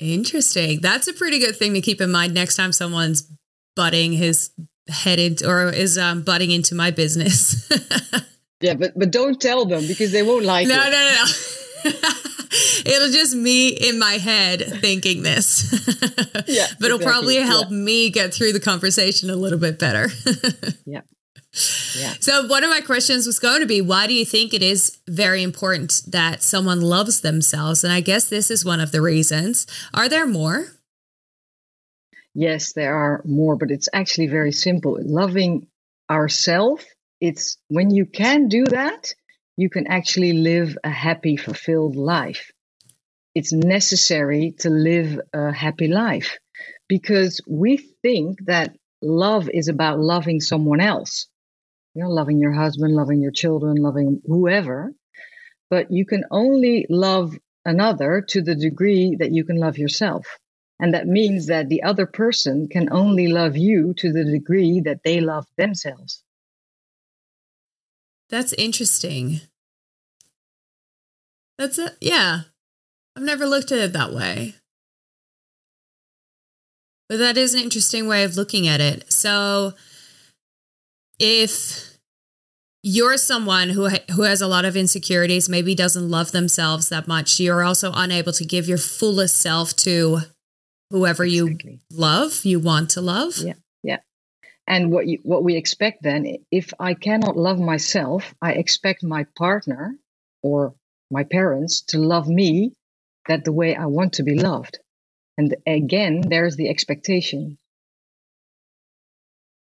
Interesting. 0.00 0.80
That's 0.80 1.06
a 1.06 1.12
pretty 1.12 1.38
good 1.38 1.56
thing 1.56 1.74
to 1.74 1.80
keep 1.80 2.00
in 2.00 2.10
mind 2.10 2.34
next 2.34 2.56
time 2.56 2.72
someone's 2.72 3.28
butting 3.74 4.12
his 4.12 4.50
head 4.88 5.18
into 5.18 5.48
or 5.48 5.68
is 5.70 5.98
um, 5.98 6.22
butting 6.22 6.50
into 6.50 6.74
my 6.74 6.90
business. 6.90 7.68
yeah, 8.60 8.74
but 8.74 8.92
but 8.96 9.10
don't 9.10 9.40
tell 9.40 9.64
them 9.64 9.86
because 9.86 10.12
they 10.12 10.22
won't 10.22 10.44
like 10.44 10.66
no, 10.66 10.74
it. 10.74 10.90
No, 10.90 10.90
no, 10.90 11.24
no. 11.24 12.08
It'll 12.84 13.10
just 13.10 13.34
me 13.34 13.68
in 13.68 13.98
my 13.98 14.14
head 14.14 14.60
thinking 14.80 15.22
this. 15.22 15.72
yeah, 16.46 16.66
but 16.78 16.86
it'll 16.86 16.98
probably 16.98 17.36
help 17.36 17.70
yeah. 17.70 17.76
me 17.76 18.10
get 18.10 18.34
through 18.34 18.52
the 18.52 18.60
conversation 18.60 19.30
a 19.30 19.36
little 19.36 19.58
bit 19.58 19.78
better. 19.78 20.08
yeah. 20.84 21.00
Yeah. 21.96 22.14
So 22.20 22.46
one 22.46 22.64
of 22.64 22.70
my 22.70 22.80
questions 22.80 23.26
was 23.26 23.38
going 23.38 23.60
to 23.60 23.66
be 23.66 23.80
why 23.80 24.06
do 24.06 24.14
you 24.14 24.24
think 24.24 24.54
it 24.54 24.62
is 24.62 24.98
very 25.06 25.42
important 25.42 26.02
that 26.08 26.42
someone 26.42 26.80
loves 26.80 27.20
themselves? 27.20 27.84
And 27.84 27.92
I 27.92 28.00
guess 28.00 28.28
this 28.28 28.50
is 28.50 28.64
one 28.64 28.80
of 28.80 28.90
the 28.90 29.02
reasons. 29.02 29.66
Are 29.92 30.08
there 30.08 30.26
more? 30.26 30.68
Yes, 32.34 32.72
there 32.72 32.94
are 32.94 33.22
more, 33.24 33.56
but 33.56 33.70
it's 33.70 33.88
actually 33.92 34.28
very 34.28 34.52
simple. 34.52 34.98
Loving 35.00 35.66
ourselves, 36.10 36.84
it's 37.20 37.56
when 37.68 37.90
you 37.90 38.06
can 38.06 38.48
do 38.48 38.64
that, 38.64 39.14
you 39.56 39.70
can 39.70 39.86
actually 39.86 40.32
live 40.32 40.76
a 40.82 40.90
happy, 40.90 41.36
fulfilled 41.36 41.96
life. 41.96 42.50
It's 43.34 43.52
necessary 43.52 44.54
to 44.60 44.70
live 44.70 45.20
a 45.32 45.52
happy 45.52 45.88
life 45.88 46.38
because 46.88 47.40
we 47.48 47.78
think 48.02 48.44
that 48.46 48.76
love 49.00 49.48
is 49.48 49.68
about 49.68 49.98
loving 49.98 50.40
someone 50.40 50.80
else. 50.80 51.28
You 51.94 52.04
know, 52.04 52.10
loving 52.10 52.38
your 52.38 52.52
husband, 52.52 52.94
loving 52.94 53.20
your 53.20 53.32
children, 53.32 53.76
loving 53.76 54.22
whoever. 54.26 54.92
But 55.70 55.90
you 55.90 56.06
can 56.06 56.24
only 56.30 56.86
love 56.88 57.36
another 57.64 58.24
to 58.28 58.42
the 58.42 58.54
degree 58.54 59.16
that 59.18 59.32
you 59.32 59.44
can 59.44 59.56
love 59.56 59.78
yourself. 59.78 60.26
And 60.80 60.94
that 60.94 61.06
means 61.06 61.46
that 61.46 61.68
the 61.68 61.82
other 61.82 62.06
person 62.06 62.68
can 62.68 62.88
only 62.92 63.28
love 63.28 63.56
you 63.56 63.94
to 63.98 64.12
the 64.12 64.24
degree 64.24 64.80
that 64.80 65.04
they 65.04 65.20
love 65.20 65.46
themselves. 65.56 66.24
That's 68.30 68.52
interesting. 68.54 69.42
That's 71.58 71.78
it. 71.78 71.96
yeah. 72.00 72.42
I've 73.14 73.22
never 73.22 73.46
looked 73.46 73.70
at 73.70 73.78
it 73.78 73.92
that 73.92 74.12
way. 74.12 74.54
But 77.08 77.18
that 77.18 77.36
is 77.36 77.54
an 77.54 77.60
interesting 77.60 78.08
way 78.08 78.24
of 78.24 78.36
looking 78.36 78.66
at 78.66 78.80
it. 78.80 79.12
So 79.12 79.74
if 81.18 81.98
you're 82.82 83.18
someone 83.18 83.68
who 83.68 83.88
who 84.14 84.22
has 84.22 84.40
a 84.40 84.48
lot 84.48 84.64
of 84.64 84.76
insecurities, 84.76 85.48
maybe 85.48 85.74
doesn't 85.74 86.10
love 86.10 86.32
themselves 86.32 86.88
that 86.88 87.06
much, 87.06 87.38
you're 87.38 87.62
also 87.62 87.92
unable 87.94 88.32
to 88.32 88.44
give 88.44 88.66
your 88.66 88.78
fullest 88.78 89.36
self 89.36 89.76
to 89.76 90.22
whoever 90.92 91.24
exactly. 91.24 91.72
you 91.72 91.78
love, 91.90 92.44
you 92.44 92.60
want 92.60 92.90
to 92.90 93.00
love. 93.00 93.38
Yeah. 93.38 93.54
Yeah. 93.82 93.98
And 94.68 94.92
what 94.92 95.06
you, 95.06 95.18
what 95.24 95.42
we 95.42 95.56
expect 95.56 96.02
then, 96.02 96.36
if 96.52 96.72
I 96.78 96.94
cannot 96.94 97.36
love 97.36 97.58
myself, 97.58 98.34
I 98.40 98.52
expect 98.52 99.02
my 99.02 99.24
partner 99.36 99.96
or 100.42 100.74
my 101.10 101.24
parents 101.24 101.80
to 101.88 101.98
love 101.98 102.28
me 102.28 102.74
that 103.26 103.44
the 103.44 103.52
way 103.52 103.74
I 103.74 103.86
want 103.86 104.14
to 104.14 104.22
be 104.22 104.34
loved. 104.34 104.78
And 105.38 105.56
again, 105.66 106.20
there's 106.20 106.56
the 106.56 106.68
expectation. 106.68 107.58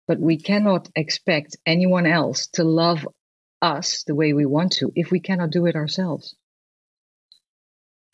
But 0.08 0.18
we 0.18 0.38
cannot 0.38 0.88
expect 0.96 1.56
anyone 1.64 2.06
else 2.06 2.48
to 2.54 2.64
love 2.64 3.06
us 3.62 4.02
the 4.02 4.16
way 4.16 4.32
we 4.32 4.44
want 4.44 4.72
to 4.72 4.90
if 4.96 5.12
we 5.12 5.20
cannot 5.20 5.50
do 5.50 5.66
it 5.66 5.76
ourselves. 5.76 6.34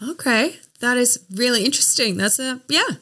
Okay, 0.02 0.56
that 0.80 0.96
is 0.96 1.24
really 1.30 1.64
interesting. 1.64 2.16
That's 2.16 2.38
a, 2.38 2.60
yeah, 2.68 2.96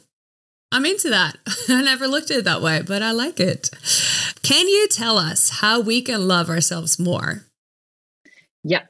I'm 0.73 0.87
into 0.87 1.11
that. 1.11 1.37
I 1.69 1.83
never 1.83 2.07
looked 2.09 2.31
at 2.31 2.39
it 2.39 2.45
that 2.45 2.63
way, 2.63 2.83
but 2.87 3.03
I 3.03 3.11
like 3.11 3.39
it. 3.39 3.71
Can 4.43 4.69
you 4.69 4.89
tell 4.89 5.19
us 5.19 5.51
how 5.61 5.81
we 5.81 6.03
can 6.03 6.27
love 6.27 6.49
ourselves 6.49 6.99
more? 6.99 7.45
Yeah, 8.65 8.83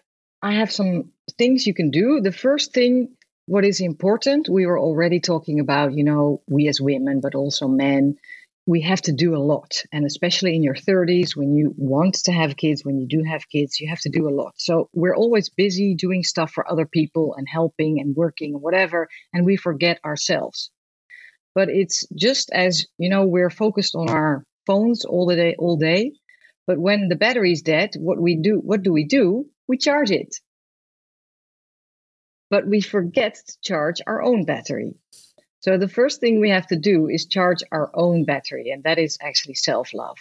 I 0.42 0.54
have 0.54 0.70
some 0.70 1.10
things 1.38 1.66
you 1.66 1.74
can 1.74 1.90
do. 1.90 2.20
The 2.20 2.32
first 2.32 2.72
thing, 2.72 3.16
what 3.46 3.64
is 3.64 3.80
important, 3.80 4.48
we 4.48 4.66
were 4.66 4.78
already 4.78 5.20
talking 5.20 5.60
about, 5.60 5.92
you 5.92 6.04
know, 6.04 6.42
we 6.48 6.68
as 6.68 6.80
women, 6.80 7.20
but 7.20 7.34
also 7.34 7.66
men, 7.66 8.18
we 8.66 8.82
have 8.82 9.00
to 9.02 9.12
do 9.12 9.36
a 9.36 9.38
lot. 9.38 9.82
And 9.92 10.04
especially 10.04 10.56
in 10.56 10.62
your 10.62 10.74
30s, 10.74 11.36
when 11.36 11.54
you 11.54 11.72
want 11.76 12.14
to 12.24 12.32
have 12.32 12.56
kids, 12.56 12.84
when 12.84 12.98
you 12.98 13.06
do 13.06 13.22
have 13.22 13.48
kids, 13.48 13.80
you 13.80 13.88
have 13.88 14.00
to 14.00 14.08
do 14.08 14.28
a 14.28 14.34
lot. 14.34 14.54
So 14.56 14.88
we're 14.92 15.14
always 15.14 15.48
busy 15.48 15.94
doing 15.94 16.24
stuff 16.24 16.52
for 16.52 16.70
other 16.70 16.86
people 16.86 17.34
and 17.36 17.46
helping 17.48 18.00
and 18.00 18.16
working 18.16 18.54
and 18.54 18.62
whatever, 18.62 19.08
and 19.32 19.46
we 19.46 19.56
forget 19.56 20.00
ourselves. 20.04 20.70
But 21.54 21.68
it's 21.70 22.06
just 22.14 22.50
as, 22.52 22.86
you 22.98 23.08
know, 23.08 23.24
we're 23.24 23.50
focused 23.50 23.94
on 23.94 24.10
our 24.10 24.44
phones 24.66 25.04
all 25.04 25.26
the 25.26 25.36
day, 25.36 25.54
all 25.58 25.76
day. 25.76 26.12
But 26.66 26.78
when 26.78 27.08
the 27.08 27.16
battery's 27.16 27.62
dead, 27.62 27.94
what 27.96 28.20
we 28.20 28.36
do, 28.36 28.56
what 28.56 28.82
do 28.82 28.92
we 28.92 29.04
do? 29.06 29.46
We 29.68 29.78
charge 29.78 30.10
it 30.10 30.36
but 32.50 32.66
we 32.66 32.80
forget 32.80 33.34
to 33.34 33.56
charge 33.62 34.00
our 34.06 34.22
own 34.22 34.44
battery. 34.44 34.94
So 35.66 35.76
the 35.78 35.88
first 35.88 36.20
thing 36.20 36.38
we 36.38 36.50
have 36.50 36.68
to 36.68 36.76
do 36.76 37.08
is 37.08 37.26
charge 37.26 37.64
our 37.72 37.90
own 37.92 38.24
battery, 38.24 38.70
and 38.70 38.84
that 38.84 39.00
is 39.00 39.18
actually 39.20 39.54
self 39.54 39.92
love. 39.92 40.16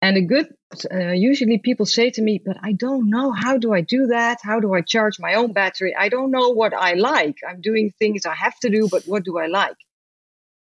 And 0.00 0.16
a 0.16 0.20
good, 0.20 0.46
uh, 0.88 1.10
usually 1.30 1.58
people 1.58 1.84
say 1.84 2.10
to 2.10 2.22
me, 2.22 2.40
but 2.44 2.58
I 2.62 2.74
don't 2.74 3.10
know. 3.10 3.32
How 3.32 3.58
do 3.58 3.72
I 3.74 3.80
do 3.80 4.06
that? 4.08 4.38
How 4.40 4.60
do 4.60 4.72
I 4.72 4.82
charge 4.82 5.18
my 5.18 5.34
own 5.34 5.52
battery? 5.52 5.96
I 5.98 6.10
don't 6.10 6.30
know 6.30 6.50
what 6.50 6.74
I 6.74 6.92
like. 6.92 7.38
I'm 7.48 7.60
doing 7.60 7.92
things 7.98 8.24
I 8.24 8.36
have 8.36 8.56
to 8.60 8.70
do, 8.70 8.88
but 8.88 9.02
what 9.04 9.24
do 9.24 9.36
I 9.36 9.46
like? 9.46 9.76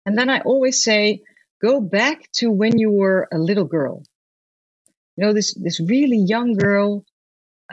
And 0.05 0.17
then 0.17 0.29
I 0.29 0.41
always 0.41 0.83
say, 0.83 1.21
go 1.61 1.79
back 1.79 2.29
to 2.39 2.51
when 2.51 2.77
you 2.77 2.91
were 2.91 3.29
a 3.31 3.37
little 3.37 3.69
girl. 3.77 4.03
You 5.15 5.25
know, 5.25 5.31
this, 5.31 5.53
this 5.53 5.79
really 5.79 6.17
young 6.17 6.57
girl 6.57 7.05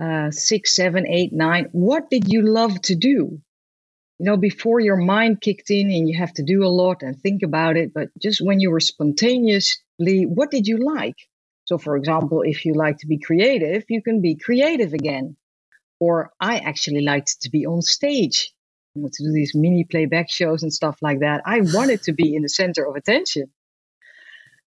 uh, 0.01 0.31
six, 0.31 0.73
seven, 0.73 1.05
eight, 1.09 1.33
nine, 1.33 1.69
what 1.73 2.11
did 2.11 2.33
you 2.33 2.43
love 2.43 2.81
to 2.83 2.95
do? 2.95 3.41
You 4.19 4.27
know, 4.27 4.37
before 4.37 4.81
your 4.81 4.97
mind 4.97 5.41
kicked 5.41 5.71
in 5.71 5.91
and 5.91 6.09
you 6.09 6.17
have 6.19 6.33
to 6.35 6.43
do 6.45 6.65
a 6.65 6.69
lot 6.69 7.03
and 7.03 7.21
think 7.21 7.43
about 7.43 7.77
it, 7.77 7.93
but 7.93 8.11
just 8.21 8.41
when 8.41 8.61
you 8.61 8.71
were 8.71 8.81
spontaneously, 8.81 10.25
what 10.27 10.51
did 10.51 10.67
you 10.67 10.79
like? 10.79 11.17
So, 11.65 11.79
for 11.79 11.97
example, 11.97 12.43
if 12.43 12.65
you 12.65 12.75
like 12.75 12.99
to 12.99 13.07
be 13.07 13.19
creative, 13.19 13.85
you 13.89 14.03
can 14.03 14.21
be 14.21 14.37
creative 14.37 14.93
again. 14.93 15.37
Or 15.99 16.33
I 16.39 16.59
actually 16.59 17.01
liked 17.01 17.43
to 17.43 17.51
be 17.51 17.67
on 17.67 17.83
stage, 17.83 18.53
you 18.95 19.03
know, 19.03 19.09
to 19.13 19.25
do 19.25 19.33
these 19.33 19.55
mini 19.55 19.85
playback 19.85 20.31
shows 20.31 20.63
and 20.63 20.73
stuff 20.73 20.99
like 21.01 21.21
that. 21.21 21.43
I 21.47 21.61
wanted 21.61 22.03
to 22.03 22.13
be 22.13 22.35
in 22.35 22.43
the 22.43 22.49
center 22.49 22.87
of 22.87 22.97
attention. 22.97 23.51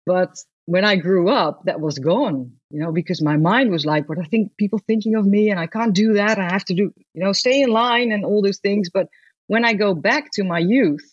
But 0.05 0.37
when 0.67 0.85
I 0.85 0.97
grew 0.97 1.31
up, 1.31 1.65
that 1.65 1.81
was 1.81 1.99
gone, 1.99 2.53
you 2.71 2.81
know, 2.81 2.93
because 2.93 3.23
my 3.23 3.37
mind 3.37 3.71
was 3.71 3.87
like, 3.87 4.09
what 4.09 4.19
I 4.19 4.25
think 4.25 4.57
people 4.57 4.79
thinking 4.79 5.15
of 5.15 5.27
me, 5.27 5.51
and 5.51 5.61
I 5.61 5.67
can't 5.67 5.95
do 5.95 6.15
that. 6.15 6.39
I 6.39 6.51
have 6.51 6.65
to 6.67 6.75
do, 6.75 6.93
you 7.15 7.25
know, 7.25 7.33
stay 7.33 7.63
in 7.63 7.71
line 7.71 8.13
and 8.13 8.25
all 8.25 8.43
those 8.43 8.59
things. 8.59 8.91
But 8.91 9.09
when 9.51 9.65
I 9.65 9.73
go 9.75 9.95
back 9.95 10.31
to 10.35 10.45
my 10.45 10.61
youth, 10.61 11.05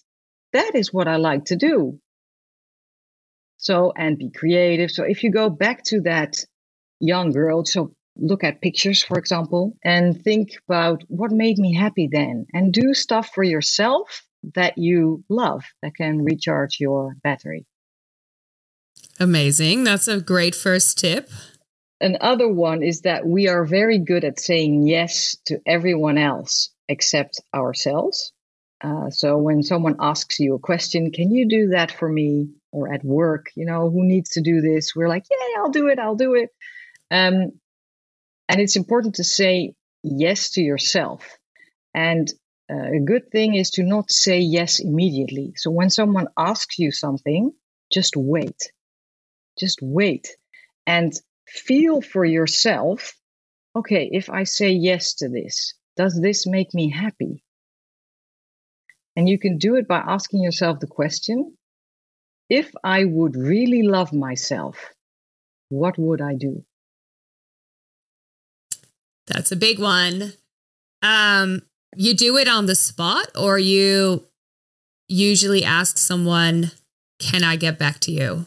that 0.54 0.76
is 0.76 0.94
what 0.94 1.08
I 1.08 1.16
like 1.16 1.46
to 1.46 1.56
do. 1.56 2.00
So, 3.58 3.92
and 3.98 4.16
be 4.16 4.30
creative. 4.30 4.92
So, 4.92 5.06
if 5.06 5.24
you 5.24 5.32
go 5.32 5.50
back 5.50 5.84
to 5.86 6.02
that 6.02 6.46
young 7.00 7.32
girl, 7.32 7.66
so 7.66 7.96
look 8.16 8.44
at 8.44 8.62
pictures, 8.62 9.02
for 9.02 9.18
example, 9.18 9.74
and 9.84 10.22
think 10.24 10.50
about 10.70 11.02
what 11.08 11.32
made 11.32 11.58
me 11.58 11.74
happy 11.74 12.10
then, 12.12 12.46
and 12.54 12.72
do 12.72 12.94
stuff 12.94 13.32
for 13.34 13.44
yourself 13.44 14.22
that 14.54 14.78
you 14.78 15.24
love 15.30 15.64
that 15.82 15.96
can 15.96 16.24
recharge 16.24 16.78
your 16.80 17.16
battery. 17.24 17.66
Amazing. 19.20 19.84
That's 19.84 20.08
a 20.08 20.22
great 20.22 20.54
first 20.54 21.00
tip. 21.00 21.28
Another 22.00 22.48
one 22.48 22.84
is 22.84 23.02
that 23.02 23.26
we 23.26 23.48
are 23.48 23.66
very 23.66 23.98
good 23.98 24.24
at 24.24 24.40
saying 24.40 24.86
yes 24.86 25.38
to 25.48 25.60
everyone 25.66 26.20
else 26.20 26.70
except 26.88 27.42
ourselves. 27.54 28.32
Uh, 28.82 29.10
so 29.10 29.38
when 29.38 29.64
someone 29.64 29.96
asks 30.00 30.40
you 30.40 30.56
a 30.56 30.60
question, 30.60 31.12
can 31.12 31.32
you 31.32 31.48
do 31.48 31.70
that 31.70 31.92
for 31.92 32.08
me? 32.08 32.50
Or 32.72 32.94
at 32.94 33.04
work, 33.04 33.48
you 33.56 33.66
know, 33.66 33.90
who 33.90 34.06
needs 34.06 34.32
to 34.32 34.42
do 34.42 34.62
this? 34.62 34.94
We're 34.96 35.08
like, 35.08 35.26
yeah, 35.32 35.62
I'll 35.62 35.72
do 35.72 35.88
it. 35.88 36.00
I'll 36.00 36.16
do 36.16 36.36
it. 36.36 36.50
Um, 37.10 37.54
and 38.50 38.62
it's 38.62 38.76
important 38.76 39.16
to 39.16 39.24
say 39.24 39.74
yes 40.04 40.52
to 40.52 40.62
yourself. 40.62 41.24
And 41.94 42.32
uh, 42.70 42.98
a 42.98 43.00
good 43.00 43.32
thing 43.32 43.56
is 43.56 43.72
to 43.72 43.84
not 43.84 44.12
say 44.12 44.40
yes 44.40 44.80
immediately. 44.80 45.54
So 45.56 45.72
when 45.72 45.90
someone 45.90 46.28
asks 46.38 46.78
you 46.78 46.92
something, 46.92 47.52
just 47.92 48.16
wait 48.16 48.72
just 49.58 49.80
wait 49.82 50.28
and 50.86 51.14
feel 51.48 52.02
for 52.02 52.24
yourself 52.24 53.14
okay, 53.76 54.10
if 54.12 54.32
I 54.32 54.44
say 54.46 54.72
yes 54.72 55.14
to 55.16 55.30
this, 55.30 55.76
does 55.98 56.20
this 56.22 56.48
make 56.48 56.74
me 56.74 56.90
happy? 56.90 57.44
And 59.16 59.28
you 59.28 59.40
can 59.40 59.58
do 59.58 59.76
it 59.76 59.88
by 59.88 59.98
asking 59.98 60.44
yourself 60.44 60.80
the 60.80 60.88
question 60.88 61.58
if 62.50 62.72
I 62.84 63.04
would 63.04 63.36
really 63.36 63.84
love 63.84 64.14
myself, 64.14 64.78
what 65.70 65.98
would 65.98 66.22
I 66.22 66.36
do? 66.36 66.64
That's 69.26 69.52
a 69.52 69.58
big 69.58 69.80
one. 69.80 70.34
Um, 71.02 71.64
you 71.96 72.16
do 72.16 72.38
it 72.38 72.48
on 72.48 72.66
the 72.66 72.76
spot, 72.76 73.28
or 73.36 73.60
you 73.60 74.26
usually 75.10 75.64
ask 75.64 75.98
someone, 75.98 76.72
Can 77.20 77.44
I 77.44 77.56
get 77.56 77.78
back 77.78 78.00
to 78.02 78.12
you? 78.12 78.46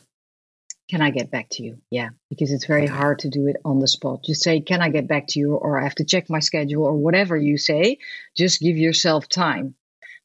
Can 0.90 1.00
I 1.00 1.10
get 1.10 1.30
back 1.30 1.48
to 1.52 1.62
you? 1.62 1.78
Yeah, 1.88 2.08
because 2.28 2.50
it's 2.50 2.66
very 2.66 2.88
hard 2.88 3.20
to 3.20 3.30
do 3.30 3.46
it 3.46 3.56
on 3.64 3.78
the 3.78 3.86
spot. 3.86 4.24
Just 4.24 4.42
say, 4.42 4.60
can 4.60 4.82
I 4.82 4.88
get 4.88 5.06
back 5.06 5.28
to 5.28 5.38
you? 5.38 5.54
Or 5.54 5.78
I 5.78 5.84
have 5.84 5.94
to 5.96 6.04
check 6.04 6.28
my 6.28 6.40
schedule 6.40 6.82
or 6.82 6.96
whatever 6.96 7.36
you 7.36 7.58
say. 7.58 7.98
Just 8.36 8.60
give 8.60 8.76
yourself 8.76 9.28
time. 9.28 9.76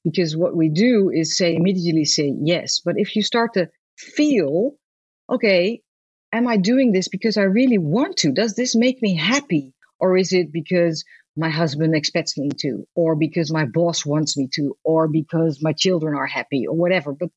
Because 0.03 0.35
what 0.35 0.55
we 0.55 0.69
do 0.69 1.11
is 1.13 1.37
say, 1.37 1.55
immediately 1.55 2.05
say 2.05 2.33
yes. 2.35 2.81
But 2.83 2.95
if 2.97 3.15
you 3.15 3.21
start 3.21 3.53
to 3.53 3.69
feel, 3.95 4.73
okay, 5.29 5.81
am 6.33 6.47
I 6.47 6.57
doing 6.57 6.91
this 6.91 7.09
because 7.09 7.37
I 7.37 7.43
really 7.43 7.77
want 7.77 8.17
to? 8.17 8.31
Does 8.31 8.55
this 8.55 8.75
make 8.75 9.01
me 9.03 9.15
happy? 9.15 9.73
Or 9.99 10.17
is 10.17 10.33
it 10.33 10.51
because 10.51 11.05
my 11.37 11.49
husband 11.49 11.95
expects 11.95 12.37
me 12.37 12.49
to, 12.61 12.87
or 12.95 13.15
because 13.15 13.51
my 13.51 13.65
boss 13.65 14.03
wants 14.03 14.35
me 14.35 14.49
to, 14.53 14.75
or 14.83 15.07
because 15.07 15.61
my 15.61 15.73
children 15.73 16.15
are 16.15 16.25
happy, 16.25 16.65
or 16.67 16.75
whatever? 16.75 17.13
But 17.13 17.29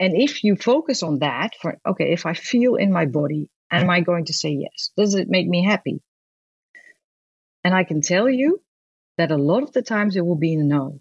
and 0.00 0.14
if 0.16 0.42
you 0.42 0.56
focus 0.56 1.02
on 1.02 1.20
that, 1.20 1.52
for 1.60 1.78
okay, 1.86 2.12
if 2.12 2.26
I 2.26 2.34
feel 2.34 2.74
in 2.74 2.92
my 2.92 3.06
body, 3.06 3.48
am 3.70 3.90
I 3.90 4.00
going 4.00 4.26
to 4.26 4.32
say 4.32 4.50
yes? 4.50 4.90
Does 4.96 5.14
it 5.14 5.28
make 5.28 5.46
me 5.46 5.64
happy? 5.64 6.00
And 7.62 7.74
I 7.74 7.84
can 7.84 8.00
tell 8.02 8.28
you 8.28 8.60
that 9.18 9.30
a 9.30 9.36
lot 9.36 9.62
of 9.62 9.72
the 9.72 9.82
times 9.82 10.16
it 10.16 10.26
will 10.26 10.36
be 10.36 10.56
no. 10.56 11.00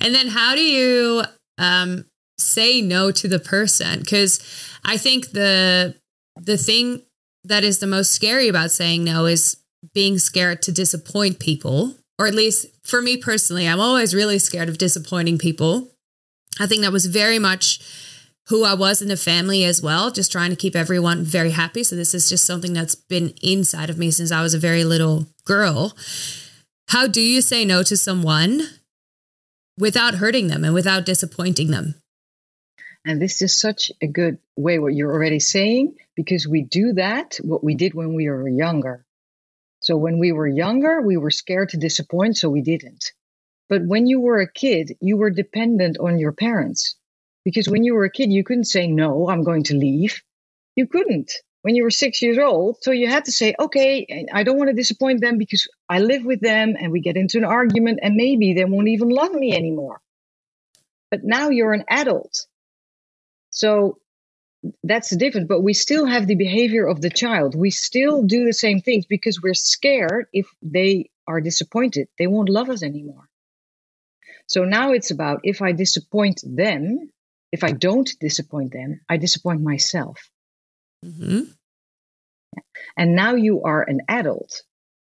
And 0.00 0.14
then 0.14 0.28
how 0.28 0.54
do 0.54 0.62
you 0.62 1.22
um, 1.58 2.04
say 2.38 2.80
no 2.80 3.10
to 3.10 3.28
the 3.28 3.38
person? 3.38 4.00
Because 4.00 4.40
I 4.84 4.96
think 4.96 5.30
the 5.30 5.94
the 6.36 6.56
thing 6.56 7.02
that 7.44 7.62
is 7.62 7.78
the 7.78 7.86
most 7.86 8.12
scary 8.12 8.48
about 8.48 8.70
saying 8.70 9.04
no 9.04 9.26
is 9.26 9.58
being 9.92 10.18
scared 10.18 10.62
to 10.62 10.72
disappoint 10.72 11.38
people, 11.38 11.94
or 12.18 12.26
at 12.26 12.34
least 12.34 12.66
for 12.84 13.02
me 13.02 13.16
personally, 13.16 13.68
I'm 13.68 13.80
always 13.80 14.14
really 14.14 14.38
scared 14.38 14.68
of 14.68 14.78
disappointing 14.78 15.38
people. 15.38 15.93
I 16.60 16.66
think 16.66 16.82
that 16.82 16.92
was 16.92 17.06
very 17.06 17.38
much 17.38 17.80
who 18.48 18.64
I 18.64 18.74
was 18.74 19.00
in 19.00 19.08
the 19.08 19.16
family 19.16 19.64
as 19.64 19.82
well, 19.82 20.10
just 20.10 20.30
trying 20.30 20.50
to 20.50 20.56
keep 20.56 20.76
everyone 20.76 21.24
very 21.24 21.52
happy. 21.52 21.82
So 21.82 21.96
this 21.96 22.14
is 22.14 22.28
just 22.28 22.44
something 22.44 22.72
that's 22.72 22.94
been 22.94 23.34
inside 23.42 23.88
of 23.90 23.98
me 23.98 24.10
since 24.10 24.30
I 24.30 24.42
was 24.42 24.54
a 24.54 24.58
very 24.58 24.84
little 24.84 25.26
girl. 25.44 25.96
How 26.88 27.06
do 27.06 27.22
you 27.22 27.40
say 27.40 27.64
no 27.64 27.82
to 27.82 27.96
someone 27.96 28.68
without 29.78 30.16
hurting 30.16 30.48
them 30.48 30.62
and 30.62 30.74
without 30.74 31.06
disappointing 31.06 31.70
them? 31.70 31.94
And 33.06 33.20
this 33.20 33.42
is 33.42 33.58
such 33.58 33.90
a 34.00 34.06
good 34.06 34.38
way 34.56 34.78
what 34.78 34.94
you're 34.94 35.12
already 35.12 35.40
saying 35.40 35.96
because 36.14 36.46
we 36.46 36.62
do 36.62 36.94
that 36.94 37.38
what 37.42 37.64
we 37.64 37.74
did 37.74 37.94
when 37.94 38.14
we 38.14 38.28
were 38.28 38.48
younger. 38.48 39.04
So 39.80 39.96
when 39.96 40.18
we 40.18 40.32
were 40.32 40.46
younger, 40.46 41.02
we 41.02 41.18
were 41.18 41.30
scared 41.30 41.70
to 41.70 41.76
disappoint, 41.76 42.38
so 42.38 42.48
we 42.48 42.62
didn't. 42.62 43.12
But 43.68 43.82
when 43.84 44.06
you 44.06 44.20
were 44.20 44.40
a 44.40 44.50
kid, 44.50 44.96
you 45.00 45.16
were 45.16 45.30
dependent 45.30 45.98
on 45.98 46.18
your 46.18 46.32
parents. 46.32 46.96
Because 47.44 47.68
when 47.68 47.84
you 47.84 47.94
were 47.94 48.04
a 48.04 48.10
kid, 48.10 48.32
you 48.32 48.44
couldn't 48.44 48.64
say, 48.64 48.86
no, 48.86 49.28
I'm 49.28 49.44
going 49.44 49.64
to 49.64 49.76
leave. 49.76 50.22
You 50.76 50.86
couldn't 50.86 51.32
when 51.62 51.74
you 51.74 51.82
were 51.82 51.90
six 51.90 52.20
years 52.20 52.38
old. 52.38 52.76
So 52.82 52.90
you 52.90 53.08
had 53.08 53.24
to 53.26 53.32
say, 53.32 53.54
okay, 53.58 54.26
I 54.32 54.42
don't 54.42 54.58
want 54.58 54.68
to 54.68 54.76
disappoint 54.76 55.20
them 55.20 55.38
because 55.38 55.66
I 55.88 56.00
live 56.00 56.24
with 56.24 56.40
them 56.40 56.74
and 56.78 56.92
we 56.92 57.00
get 57.00 57.16
into 57.16 57.38
an 57.38 57.44
argument 57.44 58.00
and 58.02 58.16
maybe 58.16 58.54
they 58.54 58.64
won't 58.64 58.88
even 58.88 59.08
love 59.08 59.32
me 59.32 59.54
anymore. 59.54 60.00
But 61.10 61.20
now 61.22 61.48
you're 61.50 61.72
an 61.72 61.84
adult. 61.88 62.46
So 63.50 63.98
that's 64.82 65.10
the 65.10 65.16
difference. 65.16 65.48
But 65.48 65.62
we 65.62 65.74
still 65.74 66.06
have 66.06 66.26
the 66.26 66.34
behavior 66.34 66.86
of 66.86 67.00
the 67.00 67.10
child. 67.10 67.54
We 67.54 67.70
still 67.70 68.22
do 68.22 68.44
the 68.44 68.52
same 68.52 68.80
things 68.80 69.06
because 69.06 69.40
we're 69.40 69.54
scared 69.54 70.26
if 70.32 70.46
they 70.62 71.10
are 71.26 71.40
disappointed, 71.40 72.08
they 72.18 72.26
won't 72.26 72.48
love 72.48 72.68
us 72.68 72.82
anymore. 72.82 73.28
So 74.46 74.64
now 74.64 74.92
it's 74.92 75.10
about 75.10 75.40
if 75.42 75.62
I 75.62 75.72
disappoint 75.72 76.42
them, 76.44 77.10
if 77.52 77.64
I 77.64 77.72
don't 77.72 78.10
disappoint 78.20 78.72
them, 78.72 79.00
I 79.08 79.16
disappoint 79.16 79.62
myself. 79.62 80.18
Mm-hmm. 81.04 81.50
And 82.96 83.16
now 83.16 83.34
you 83.34 83.62
are 83.62 83.82
an 83.82 84.02
adult. 84.08 84.62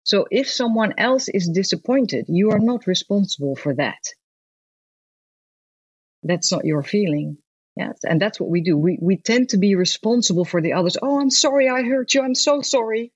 So 0.04 0.26
if 0.30 0.50
someone 0.50 0.96
else 0.98 1.28
is 1.30 1.50
disappointed, 1.50 2.26
you 2.28 2.52
are 2.52 2.60
not 2.60 2.88
responsible 2.88 3.56
for 3.56 3.76
that. 3.76 4.04
That's 6.24 6.52
not 6.52 6.66
your 6.66 6.84
feeling. 6.84 7.38
Yes, 7.76 8.00
and 8.04 8.22
that's 8.22 8.40
what 8.40 8.50
we 8.50 8.62
do. 8.62 8.78
We 8.78 8.98
we 9.02 9.18
tend 9.18 9.50
to 9.50 9.58
be 9.58 9.76
responsible 9.76 10.46
for 10.46 10.62
the 10.62 10.74
others. 10.74 10.98
Oh, 11.02 11.20
I'm 11.22 11.30
sorry 11.30 11.70
I 11.70 11.84
hurt 11.84 12.14
you. 12.14 12.22
I'm 12.22 12.36
so 12.36 12.62
sorry. 12.62 13.14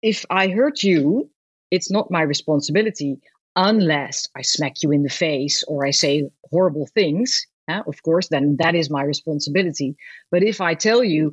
If 0.00 0.24
I 0.30 0.48
hurt 0.48 0.82
you, 0.82 1.30
it's 1.70 1.90
not 1.90 2.10
my 2.10 2.22
responsibility 2.22 3.18
unless 3.56 4.28
I 4.36 4.42
smack 4.42 4.82
you 4.82 4.90
in 4.92 5.02
the 5.02 5.10
face 5.10 5.64
or 5.66 5.86
I 5.86 5.90
say 5.90 6.30
horrible 6.50 6.86
things. 6.86 7.46
Uh, 7.68 7.82
of 7.86 8.02
course, 8.02 8.28
then 8.28 8.56
that 8.58 8.74
is 8.74 8.90
my 8.90 9.02
responsibility. 9.02 9.96
But 10.30 10.42
if 10.42 10.60
I 10.60 10.74
tell 10.74 11.02
you, 11.02 11.32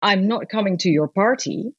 I'm 0.00 0.28
not 0.28 0.48
coming 0.48 0.78
to 0.78 0.88
your 0.88 1.08
party, 1.08 1.72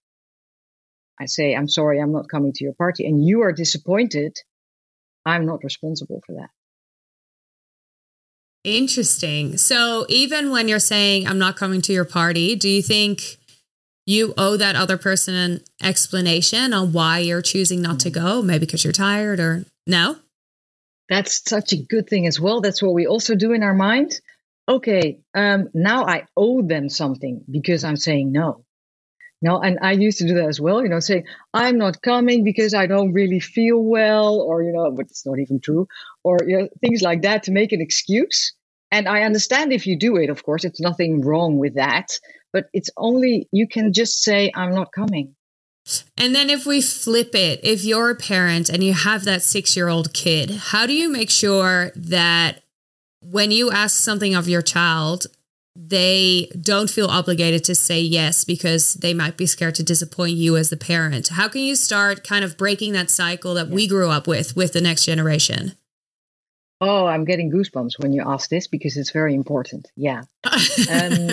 I 1.20 1.26
say, 1.26 1.56
I'm 1.56 1.68
sorry, 1.68 2.00
I'm 2.00 2.12
not 2.12 2.30
coming 2.30 2.54
to 2.54 2.64
your 2.64 2.74
party, 2.74 3.06
and 3.06 3.24
you 3.24 3.42
are 3.42 3.52
disappointed, 3.52 4.38
I'm 5.26 5.46
not 5.46 5.64
responsible 5.64 6.22
for 6.26 6.36
that. 6.36 6.50
Interesting. 8.64 9.58
So 9.58 10.06
even 10.10 10.52
when 10.52 10.68
you're 10.68 10.80
saying, 10.80 11.28
I'm 11.28 11.40
not 11.40 11.56
coming 11.56 11.82
to 11.82 11.94
your 11.94 12.06
party, 12.06 12.56
do 12.56 12.70
you 12.70 12.82
think 12.82 13.38
you 14.06 14.34
owe 14.38 14.58
that 14.58 14.76
other 14.76 14.98
person 14.98 15.34
an 15.34 15.62
explanation 15.82 16.74
on 16.74 16.94
why 16.94 17.20
you're 17.20 17.42
choosing 17.42 17.82
not 17.82 18.00
to 18.02 18.10
go? 18.10 18.42
Maybe 18.42 18.66
because 18.66 18.84
you're 18.84 18.94
tired 18.94 19.40
or 19.40 19.66
no? 19.86 20.16
That's 21.10 21.42
such 21.48 21.74
a 21.74 21.78
good 21.78 22.08
thing 22.08 22.28
as 22.28 22.40
well. 22.40 22.62
That's 22.62 22.82
what 22.82 22.94
we 22.94 23.06
also 23.08 23.36
do 23.36 23.52
in 23.52 23.64
our 23.64 23.74
mind. 23.74 24.20
Okay, 24.68 25.20
um, 25.36 25.70
now 25.74 26.06
I 26.06 26.24
owe 26.38 26.62
them 26.62 26.88
something 26.88 27.44
because 27.52 27.84
I'm 27.84 27.98
saying 27.98 28.32
no. 28.32 28.64
No, 29.42 29.60
and 29.60 29.78
I 29.82 29.92
used 29.92 30.20
to 30.20 30.28
do 30.28 30.36
that 30.36 30.48
as 30.48 30.62
well, 30.62 30.82
you 30.82 30.88
know, 30.88 31.02
saying, 31.02 31.26
I'm 31.54 31.78
not 31.78 32.02
coming 32.02 32.46
because 32.46 32.74
I 32.74 32.88
don't 32.88 33.12
really 33.12 33.42
feel 33.42 33.78
well, 33.78 34.40
or, 34.40 34.64
you 34.64 34.72
know, 34.72 34.90
but 34.92 35.08
it's 35.08 35.26
not 35.26 35.38
even 35.38 35.60
true, 35.60 35.86
or 36.24 36.38
you 36.48 36.58
know, 36.58 36.70
things 36.80 37.02
like 37.02 37.24
that 37.24 37.44
to 37.44 37.52
make 37.52 37.74
an 37.74 37.82
excuse. 37.82 38.54
And 38.90 39.06
I 39.06 39.24
understand 39.24 39.74
if 39.74 39.86
you 39.86 40.00
do 40.00 40.16
it, 40.16 40.30
of 40.30 40.44
course, 40.44 40.64
it's 40.64 40.80
nothing 40.80 41.20
wrong 41.20 41.58
with 41.58 41.76
that, 41.76 42.18
but 42.54 42.68
it's 42.72 42.90
only, 42.96 43.50
you 43.52 43.68
can 43.68 43.92
just 43.92 44.24
say, 44.24 44.50
I'm 44.56 44.74
not 44.74 44.94
coming. 44.94 45.36
And 46.18 46.34
then 46.34 46.50
if 46.50 46.66
we 46.66 46.82
flip 46.82 47.36
it, 47.36 47.60
if 47.64 47.84
you're 47.84 48.10
a 48.10 48.16
parent 48.16 48.70
and 48.70 48.84
you 48.84 48.94
have 48.94 49.26
that 49.26 49.42
six 49.42 49.76
year 49.76 49.90
old 49.90 50.14
kid, 50.14 50.52
how 50.52 50.86
do 50.86 50.94
you 50.94 51.10
make 51.10 51.30
sure 51.30 51.92
that 51.96 52.64
when 53.22 53.52
you 53.52 53.72
ask 53.72 53.98
something 53.98 54.36
of 54.36 54.48
your 54.48 54.62
child, 54.62 55.28
they 55.76 56.50
don't 56.62 56.90
feel 56.90 57.08
obligated 57.08 57.64
to 57.66 57.76
say 57.76 58.00
yes 58.00 58.46
because 58.46 58.94
they 58.96 59.14
might 59.14 59.38
be 59.38 59.46
scared 59.46 59.76
to 59.76 59.84
disappoint 59.84 60.38
you 60.38 60.56
as 60.56 60.70
the 60.70 60.78
parent. 60.78 61.30
How 61.30 61.48
can 61.48 61.62
you 61.62 61.76
start 61.76 62.24
kind 62.24 62.46
of 62.46 62.58
breaking 62.58 62.94
that 62.94 63.10
cycle 63.10 63.54
that 63.56 63.70
we 63.70 63.88
grew 63.88 64.10
up 64.10 64.28
with 64.28 64.56
with 64.56 64.74
the 64.74 64.82
next 64.82 65.06
generation? 65.06 65.74
Oh, 66.80 67.06
I'm 67.06 67.26
getting 67.26 67.52
goosebumps 67.52 67.98
when 67.98 68.14
you 68.14 68.24
ask 68.26 68.50
this 68.50 68.68
because 68.68 68.98
it's 68.98 69.12
very 69.12 69.34
important. 69.34 69.90
Yeah. 69.96 70.24
um, 70.44 71.30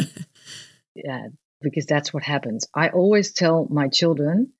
yeah, 0.94 1.26
because 1.60 1.86
that's 1.86 2.12
what 2.12 2.22
happens. 2.22 2.66
I 2.74 2.88
always 2.88 3.32
tell 3.32 3.66
my 3.70 3.88
children 3.88 4.52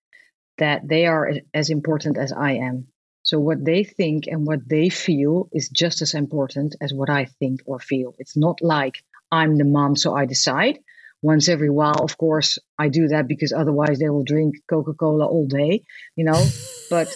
that 0.58 0.86
they 0.86 1.06
are 1.06 1.32
as 1.54 1.70
important 1.70 2.18
as 2.18 2.32
I 2.32 2.52
am. 2.52 2.88
So 3.22 3.38
what 3.38 3.64
they 3.64 3.84
think 3.84 4.26
and 4.26 4.46
what 4.46 4.68
they 4.68 4.88
feel 4.88 5.48
is 5.52 5.68
just 5.68 6.02
as 6.02 6.14
important 6.14 6.76
as 6.80 6.92
what 6.92 7.10
I 7.10 7.26
think 7.38 7.60
or 7.66 7.78
feel. 7.78 8.14
It's 8.18 8.36
not 8.36 8.60
like 8.62 9.02
I'm 9.30 9.56
the 9.56 9.64
mom, 9.64 9.96
so 9.96 10.14
I 10.14 10.26
decide. 10.26 10.78
Once 11.22 11.48
every 11.48 11.68
while, 11.68 12.02
of 12.02 12.16
course, 12.16 12.58
I 12.78 12.88
do 12.88 13.08
that 13.08 13.28
because 13.28 13.52
otherwise 13.52 13.98
they 13.98 14.08
will 14.08 14.24
drink 14.24 14.56
Coca 14.68 14.94
Cola 14.94 15.26
all 15.26 15.46
day, 15.46 15.82
you 16.16 16.24
know. 16.24 16.42
but 16.88 17.14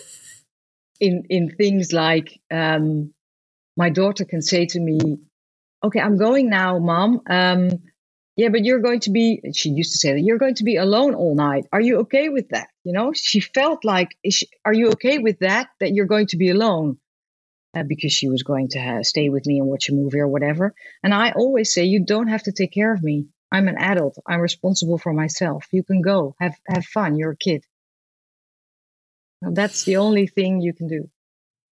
in 1.01 1.25
in 1.29 1.51
things 1.51 1.93
like 1.93 2.39
um, 2.51 3.13
my 3.77 3.91
daughter 3.91 4.25
can 4.25 4.43
say 4.43 4.67
to 4.67 4.81
me, 4.81 5.19
"Okay, 5.83 6.01
I'm 6.01 6.19
going 6.19 6.51
now, 6.51 6.79
mom. 6.79 7.23
Um, 7.29 7.71
yeah, 8.37 8.49
but 8.49 8.65
you're 8.65 8.81
going 8.81 9.01
to 9.01 9.11
be." 9.11 9.41
She 9.55 9.71
used 9.71 9.93
to 9.93 9.99
say 9.99 10.13
that 10.13 10.21
you're 10.21 10.39
going 10.39 10.57
to 10.57 10.65
be 10.65 10.77
alone 10.77 11.15
all 11.15 11.35
night. 11.35 11.67
Are 11.73 11.81
you 11.81 12.01
okay 12.01 12.29
with 12.29 12.51
that? 12.51 12.69
You 12.85 12.93
know, 12.93 13.13
she 13.13 13.41
felt 13.41 13.85
like, 13.85 14.17
she, 14.29 14.49
"Are 14.65 14.75
you 14.75 14.91
okay 14.93 15.19
with 15.19 15.41
that? 15.41 15.69
That 15.81 15.95
you're 15.95 16.07
going 16.07 16.29
to 16.29 16.37
be 16.37 16.51
alone?" 16.51 16.99
uh, 17.75 17.83
because 17.83 18.13
she 18.13 18.29
was 18.29 18.43
going 18.43 18.69
to 18.69 18.79
have, 18.79 19.05
stay 19.05 19.29
with 19.29 19.47
me 19.47 19.59
and 19.59 19.69
watch 19.69 19.89
a 19.89 19.95
movie 19.95 20.21
or 20.21 20.29
whatever. 20.29 20.75
And 21.03 21.13
I 21.13 21.33
always 21.33 21.73
say, 21.73 21.85
you 21.85 22.05
don't 22.05 22.29
have 22.29 22.45
to 22.45 22.53
take 22.53 22.73
care 22.73 22.93
of 22.93 23.03
me. 23.03 23.27
I'm 23.53 23.69
an 23.69 23.77
adult. 23.79 24.17
I'm 24.27 24.41
responsible 24.41 24.99
for 24.99 25.13
myself. 25.13 25.67
You 25.71 25.85
can 25.85 26.03
go 26.03 26.35
have 26.41 26.57
have 26.69 26.85
fun. 26.85 27.17
You're 27.17 27.33
a 27.33 27.37
kid. 27.37 27.65
that's 29.41 29.85
the 29.85 29.99
only 29.99 30.27
thing 30.27 30.61
you 30.61 30.73
can 30.73 30.89
do. 30.89 31.09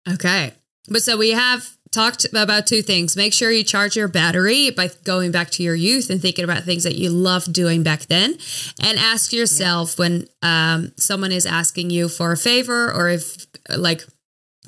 Okay. 0.07 0.53
But 0.87 1.01
so 1.01 1.17
we 1.17 1.31
have 1.31 1.67
talked 1.93 2.25
about 2.33 2.67
two 2.67 2.81
things. 2.81 3.15
Make 3.15 3.33
sure 3.33 3.51
you 3.51 3.63
charge 3.63 3.95
your 3.95 4.07
battery 4.07 4.71
by 4.71 4.89
going 5.03 5.31
back 5.31 5.51
to 5.51 5.63
your 5.63 5.75
youth 5.75 6.09
and 6.09 6.21
thinking 6.21 6.43
about 6.43 6.63
things 6.63 6.83
that 6.83 6.95
you 6.95 7.09
loved 7.09 7.53
doing 7.53 7.83
back 7.83 8.07
then. 8.07 8.37
And 8.81 8.97
ask 8.97 9.31
yourself 9.31 9.95
yeah. 9.97 10.03
when 10.03 10.27
um, 10.41 10.91
someone 10.97 11.31
is 11.31 11.45
asking 11.45 11.91
you 11.91 12.09
for 12.09 12.31
a 12.31 12.37
favor 12.37 12.91
or 12.91 13.09
if, 13.09 13.45
like, 13.69 14.03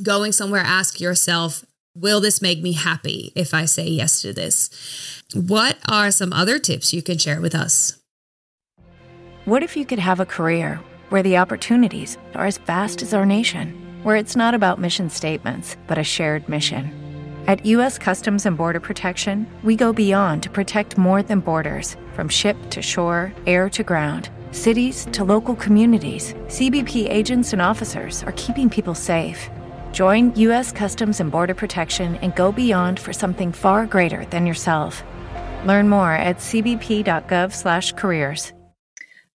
going 0.01 0.31
somewhere, 0.31 0.61
ask 0.61 0.99
yourself, 0.99 1.65
will 1.95 2.21
this 2.21 2.41
make 2.41 2.61
me 2.61 2.73
happy 2.73 3.31
if 3.35 3.53
I 3.53 3.65
say 3.65 3.87
yes 3.87 4.21
to 4.21 4.31
this? 4.31 4.69
What 5.33 5.77
are 5.89 6.11
some 6.11 6.31
other 6.31 6.59
tips 6.59 6.93
you 6.93 7.01
can 7.01 7.17
share 7.17 7.41
with 7.41 7.55
us? 7.55 7.97
What 9.45 9.63
if 9.63 9.75
you 9.75 9.85
could 9.85 9.99
have 9.99 10.19
a 10.19 10.25
career 10.25 10.79
where 11.09 11.23
the 11.23 11.37
opportunities 11.37 12.17
are 12.33 12.45
as 12.45 12.57
vast 12.57 13.01
as 13.01 13.13
our 13.13 13.25
nation, 13.25 13.99
where 14.03 14.15
it's 14.15 14.35
not 14.35 14.53
about 14.53 14.79
mission 14.79 15.09
statements, 15.09 15.77
but 15.87 15.97
a 15.97 16.03
shared 16.03 16.49
mission? 16.49 17.04
At 17.47 17.63
U.S. 17.67 17.99
Customs 17.99 18.47
and 18.47 18.57
Border 18.57 18.79
Protection, 18.79 19.45
we 19.63 19.75
go 19.75 19.93
beyond 19.93 20.41
to 20.43 20.49
protect 20.49 20.97
more 20.97 21.21
than 21.21 21.41
borders 21.41 21.95
from 22.13 22.27
ship 22.27 22.57
to 22.71 22.81
shore, 22.81 23.31
air 23.45 23.69
to 23.69 23.83
ground. 23.83 24.31
Cities 24.49 25.05
to 25.11 25.23
local 25.23 25.55
communities, 25.55 26.33
CBP 26.47 27.07
agents 27.07 27.53
and 27.53 27.61
officers 27.61 28.23
are 28.23 28.31
keeping 28.31 28.67
people 28.67 28.95
safe 28.95 29.51
Join 29.95 30.35
U.S. 30.35 30.71
Customs 30.73 31.21
and 31.21 31.31
Border 31.31 31.53
Protection 31.53 32.17
and 32.17 32.35
go 32.35 32.51
beyond 32.51 32.99
for 32.99 33.13
something 33.13 33.53
far 33.53 33.85
greater 33.85 34.25
than 34.25 34.45
yourself. 34.45 35.05
Learn 35.65 35.87
more 35.87 36.11
at 36.11 36.39
cbp.gov/careers. 36.39 38.51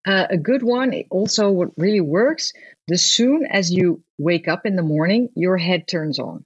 Uh, 0.07 0.27
a 0.29 0.37
good 0.37 0.63
one, 0.63 0.93
also 1.11 1.51
what 1.51 1.71
really 1.79 2.03
works, 2.03 2.53
the 2.89 2.99
soon 2.99 3.47
as 3.47 3.73
you 3.73 4.03
wake 4.19 4.49
up 4.49 4.67
in 4.67 4.77
the 4.77 4.83
morning, 4.83 5.31
your 5.35 5.57
head 5.57 5.89
turns 5.89 6.19
on. 6.19 6.45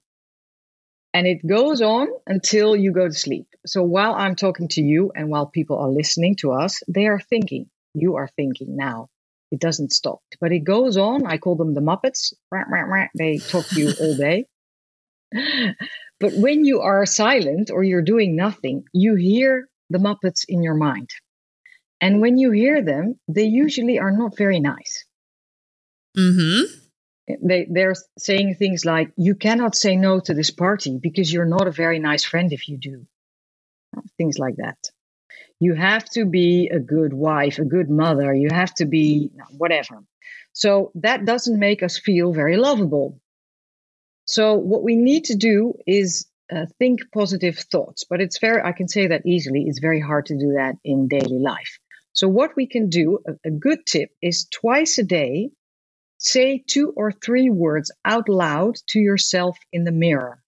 And 1.15 1.25
it 1.27 1.47
goes 1.47 1.81
on 1.81 2.09
until 2.27 2.75
you 2.75 2.91
go 2.91 3.07
to 3.07 3.13
sleep. 3.13 3.47
So 3.65 3.83
while 3.83 4.15
I'm 4.15 4.35
talking 4.35 4.67
to 4.75 4.81
you 4.81 5.13
and 5.15 5.29
while 5.29 5.45
people 5.45 5.77
are 5.79 5.87
listening 5.89 6.35
to 6.41 6.51
us, 6.51 6.83
they 6.89 7.07
are 7.07 7.21
thinking. 7.21 7.69
You 7.93 8.17
are 8.17 8.27
thinking 8.27 8.75
now. 8.75 9.07
It 9.49 9.61
doesn't 9.61 9.93
stop, 9.93 10.19
but 10.41 10.51
it 10.51 10.65
goes 10.65 10.97
on. 10.97 11.25
I 11.25 11.37
call 11.37 11.55
them 11.55 11.73
the 11.73 11.79
Muppets. 11.79 12.33
They 13.17 13.37
talk 13.37 13.65
to 13.69 13.79
you 13.79 13.93
all 13.97 14.17
day. 14.17 14.45
But 16.19 16.33
when 16.33 16.65
you 16.65 16.81
are 16.81 17.05
silent 17.05 17.71
or 17.71 17.83
you're 17.83 18.01
doing 18.01 18.35
nothing, 18.35 18.83
you 18.91 19.15
hear 19.15 19.69
the 19.89 19.99
Muppets 19.99 20.43
in 20.49 20.63
your 20.63 20.75
mind. 20.75 21.09
And 22.01 22.19
when 22.19 22.37
you 22.37 22.51
hear 22.51 22.81
them, 22.81 23.19
they 23.29 23.45
usually 23.45 23.99
are 23.99 24.11
not 24.11 24.37
very 24.37 24.59
nice. 24.59 25.05
Mm-hmm. 26.17 26.84
They 27.27 27.67
they're 27.69 27.95
saying 28.17 28.55
things 28.55 28.85
like, 28.85 29.11
"You 29.15 29.35
cannot 29.35 29.75
say 29.75 29.95
no 29.95 30.19
to 30.19 30.33
this 30.33 30.51
party 30.51 30.99
because 31.01 31.31
you're 31.31 31.45
not 31.45 31.67
a 31.67 31.71
very 31.71 31.99
nice 31.99 32.23
friend 32.23 32.51
if 32.53 32.67
you 32.69 32.77
do." 32.77 33.07
Things 34.17 34.37
like 34.37 34.57
that. 34.57 34.77
You 35.59 35.73
have 35.73 36.05
to 36.11 36.25
be 36.25 36.69
a 36.71 36.79
good 36.79 37.13
wife, 37.13 37.59
a 37.59 37.65
good 37.65 37.89
mother. 37.89 38.33
You 38.33 38.49
have 38.51 38.73
to 38.75 38.85
be 38.85 39.31
whatever. 39.57 40.03
So 40.53 40.91
that 40.95 41.25
doesn't 41.25 41.59
make 41.59 41.81
us 41.81 41.97
feel 41.97 42.33
very 42.33 42.57
lovable. 42.57 43.19
So 44.25 44.55
what 44.55 44.83
we 44.83 44.95
need 44.95 45.25
to 45.25 45.35
do 45.35 45.73
is 45.85 46.27
uh, 46.51 46.65
think 46.79 46.99
positive 47.13 47.57
thoughts, 47.57 48.05
but 48.09 48.21
it's 48.21 48.39
very, 48.39 48.61
I 48.61 48.71
can 48.71 48.87
say 48.87 49.07
that 49.07 49.25
easily. 49.25 49.65
It's 49.67 49.79
very 49.79 49.99
hard 49.99 50.27
to 50.27 50.37
do 50.37 50.53
that 50.53 50.75
in 50.83 51.07
daily 51.07 51.39
life. 51.39 51.79
So 52.13 52.27
what 52.27 52.55
we 52.55 52.67
can 52.67 52.89
do, 52.89 53.19
a, 53.27 53.49
a 53.49 53.51
good 53.51 53.85
tip 53.85 54.09
is 54.21 54.45
twice 54.45 54.97
a 54.97 55.03
day, 55.03 55.51
say 56.25 56.63
two 56.67 56.93
or 56.95 57.11
three 57.11 57.49
words 57.49 57.91
out 58.05 58.29
loud 58.29 58.75
to 58.89 58.99
yourself 58.99 59.57
in 59.73 59.83
the 59.85 59.91
mirror 59.91 60.39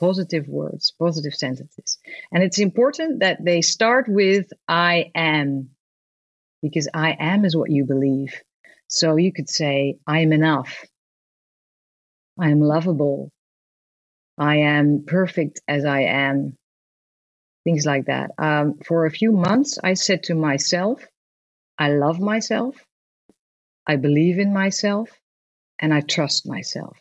positive 0.00 0.48
words, 0.48 0.92
positive 0.98 1.34
sentences. 1.34 1.98
And 2.32 2.42
it's 2.42 2.58
important 2.58 3.20
that 3.20 3.44
they 3.44 3.60
start 3.62 4.06
with 4.08 4.46
I 4.68 5.10
am, 5.14 5.70
because 6.62 6.88
I 6.92 7.16
am 7.18 7.44
is 7.44 7.56
what 7.56 7.70
you 7.70 7.84
believe. 7.84 8.34
So 8.88 9.16
you 9.16 9.32
could 9.32 9.48
say, 9.48 9.98
I 10.06 10.20
am 10.20 10.32
enough. 10.32 10.84
I 12.38 12.50
am 12.50 12.60
lovable. 12.60 13.30
I 14.38 14.58
am 14.58 15.04
perfect 15.06 15.60
as 15.68 15.84
I 15.84 16.02
am. 16.02 16.56
Things 17.64 17.86
like 17.86 18.06
that. 18.06 18.30
Um, 18.38 18.78
for 18.86 19.06
a 19.06 19.10
few 19.10 19.32
months, 19.32 19.78
I 19.82 19.94
said 19.94 20.24
to 20.24 20.34
myself, 20.34 21.04
I 21.78 21.90
love 21.90 22.20
myself. 22.20 22.76
I 23.90 23.96
believe 23.96 24.38
in 24.38 24.52
myself 24.52 25.08
and 25.80 25.92
I 25.92 26.00
trust 26.00 26.46
myself. 26.46 26.96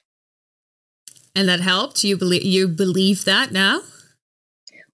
And 1.36 1.48
that 1.48 1.60
helped. 1.60 2.04
You 2.04 2.18
believe 2.18 2.44
you 2.44 2.68
believe 2.68 3.26
that 3.26 3.52
now? 3.52 3.82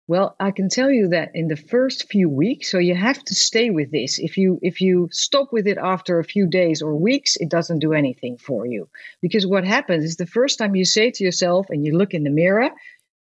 Well, 0.05 0.35
I 0.37 0.51
can 0.51 0.67
tell 0.67 0.91
you 0.91 1.07
that 1.15 1.31
in 1.33 1.47
the 1.47 1.55
first 1.55 2.11
few 2.11 2.27
weeks, 2.29 2.69
so 2.69 2.79
you 2.79 2.95
have 2.95 3.23
to 3.23 3.33
stay 3.33 3.69
with 3.69 3.91
this. 3.91 4.19
If 4.19 4.35
you 4.35 4.59
if 4.61 4.81
you 4.81 5.07
stop 5.11 5.53
with 5.53 5.67
it 5.67 5.77
after 5.93 6.19
a 6.19 6.29
few 6.35 6.47
days 6.47 6.81
or 6.81 6.93
weeks, 7.09 7.37
it 7.37 7.49
doesn't 7.49 7.79
do 7.79 7.93
anything 7.93 8.37
for 8.37 8.65
you. 8.65 8.89
Because 9.21 9.47
what 9.47 9.63
happens 9.63 10.03
is 10.03 10.17
the 10.17 10.33
first 10.37 10.59
time 10.59 10.75
you 10.75 10.85
say 10.85 11.11
to 11.11 11.23
yourself 11.23 11.67
and 11.69 11.85
you 11.85 11.97
look 11.97 12.13
in 12.13 12.25
the 12.25 12.37
mirror 12.43 12.71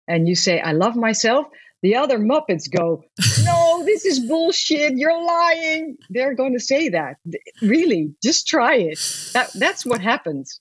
and 0.09 0.27
you 0.27 0.35
say, 0.35 0.59
I 0.59 0.72
love 0.72 0.96
myself, 0.96 1.46
the 1.84 1.94
other 1.94 2.18
Muppets 2.18 2.68
go, 2.68 3.04
No, 3.44 3.84
this 3.84 4.04
is 4.04 4.18
bullshit. 4.18 4.94
You're 4.96 5.22
lying. 5.24 5.96
They're 6.10 6.34
going 6.34 6.54
to 6.54 6.60
say 6.60 6.88
that. 6.88 7.18
Really, 7.62 8.14
just 8.22 8.48
try 8.48 8.76
it. 8.76 8.98
That, 9.34 9.52
that's 9.54 9.86
what 9.86 10.00
happens 10.00 10.60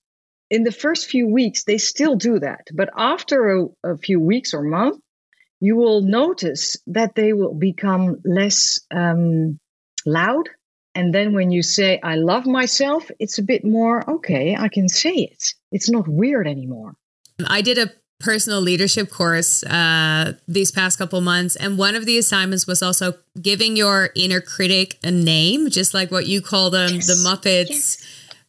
in 0.53 0.61
the 0.61 0.71
first 0.71 1.07
few 1.07 1.27
weeks, 1.27 1.63
they 1.63 1.79
still 1.79 2.15
do 2.15 2.37
that. 2.37 2.67
But 2.71 2.89
after 2.95 3.57
a, 3.57 3.65
a 3.83 3.97
few 3.97 4.19
weeks 4.19 4.53
or 4.53 4.61
month, 4.61 5.01
you 5.59 5.75
will 5.75 6.01
notice 6.01 6.77
that 6.85 7.15
they 7.15 7.33
will 7.33 7.55
become 7.55 8.21
less 8.23 8.79
um, 8.93 9.59
loud. 10.05 10.49
And 10.93 11.11
then 11.11 11.33
when 11.33 11.49
you 11.49 11.63
say, 11.63 11.99
I 12.03 12.17
love 12.17 12.45
myself, 12.45 13.09
it's 13.19 13.39
a 13.39 13.43
bit 13.43 13.65
more, 13.65 14.07
okay, 14.17 14.55
I 14.55 14.67
can 14.67 14.87
say 14.87 15.15
it. 15.15 15.55
It's 15.71 15.89
not 15.89 16.07
weird 16.07 16.47
anymore. 16.47 16.93
I 17.47 17.61
did 17.61 17.79
a 17.79 17.89
personal 18.23 18.61
leadership 18.61 19.11
course 19.11 19.63
uh, 19.65 20.33
these 20.47 20.71
past 20.71 20.97
couple 20.97 21.19
months. 21.21 21.55
And 21.57 21.77
one 21.77 21.95
of 21.95 22.05
the 22.05 22.17
assignments 22.17 22.65
was 22.65 22.81
also 22.81 23.15
giving 23.41 23.75
your 23.75 24.09
inner 24.15 24.39
critic 24.39 24.97
a 25.03 25.11
name, 25.11 25.69
just 25.69 25.93
like 25.93 26.09
what 26.09 26.25
you 26.25 26.41
call 26.41 26.69
them, 26.69 26.95
yes. 26.95 27.07
the 27.07 27.29
Muppets. 27.29 27.69
Yes. 27.69 28.07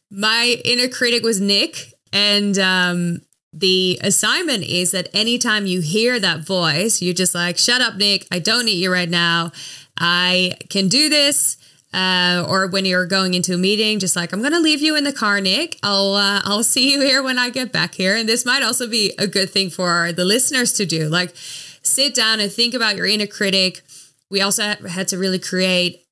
My 0.09 0.61
inner 0.63 0.87
critic 0.87 1.23
was 1.23 1.41
Nick, 1.41 1.93
and 2.13 2.57
um, 2.57 3.21
the 3.51 3.99
assignment 4.01 4.63
is 4.63 4.91
that 4.91 5.09
anytime 5.13 5.65
you 5.65 5.81
hear 5.81 6.19
that 6.19 6.39
voice, 6.39 7.01
you're 7.01 7.13
just 7.13 7.35
like, 7.35 7.57
shut 7.57 7.81
up, 7.81 7.95
Nick. 7.95 8.27
I 8.31 8.39
don't 8.39 8.65
need 8.65 8.77
you 8.77 8.91
right 8.91 9.09
now. 9.09 9.51
I 9.99 10.53
can 10.69 10.87
do 10.87 11.09
this. 11.09 11.57
Uh, 11.95 12.45
or 12.49 12.67
when 12.67 12.83
you're 12.83 13.05
going 13.05 13.33
into 13.33 13.53
a 13.53 13.57
meeting, 13.57 13.99
just 13.99 14.17
like 14.17 14.33
I'm 14.33 14.41
going 14.41 14.51
to 14.51 14.59
leave 14.59 14.81
you 14.81 14.97
in 14.97 15.05
the 15.05 15.13
car, 15.13 15.39
Nick. 15.39 15.79
I'll 15.81 16.15
uh, 16.15 16.41
I'll 16.43 16.63
see 16.63 16.91
you 16.91 16.99
here 17.01 17.23
when 17.23 17.39
I 17.39 17.49
get 17.49 17.71
back 17.71 17.95
here. 17.95 18.15
And 18.17 18.27
this 18.27 18.45
might 18.45 18.61
also 18.61 18.87
be 18.87 19.13
a 19.17 19.27
good 19.27 19.49
thing 19.49 19.69
for 19.69 20.11
the 20.11 20.25
listeners 20.25 20.73
to 20.73 20.85
do. 20.85 21.07
Like, 21.07 21.31
sit 21.35 22.13
down 22.13 22.41
and 22.41 22.51
think 22.51 22.73
about 22.73 22.97
your 22.97 23.05
inner 23.05 23.27
critic. 23.27 23.81
We 24.29 24.41
also 24.41 24.63
had 24.63 25.07
to 25.09 25.17
really 25.17 25.39
create 25.39 26.05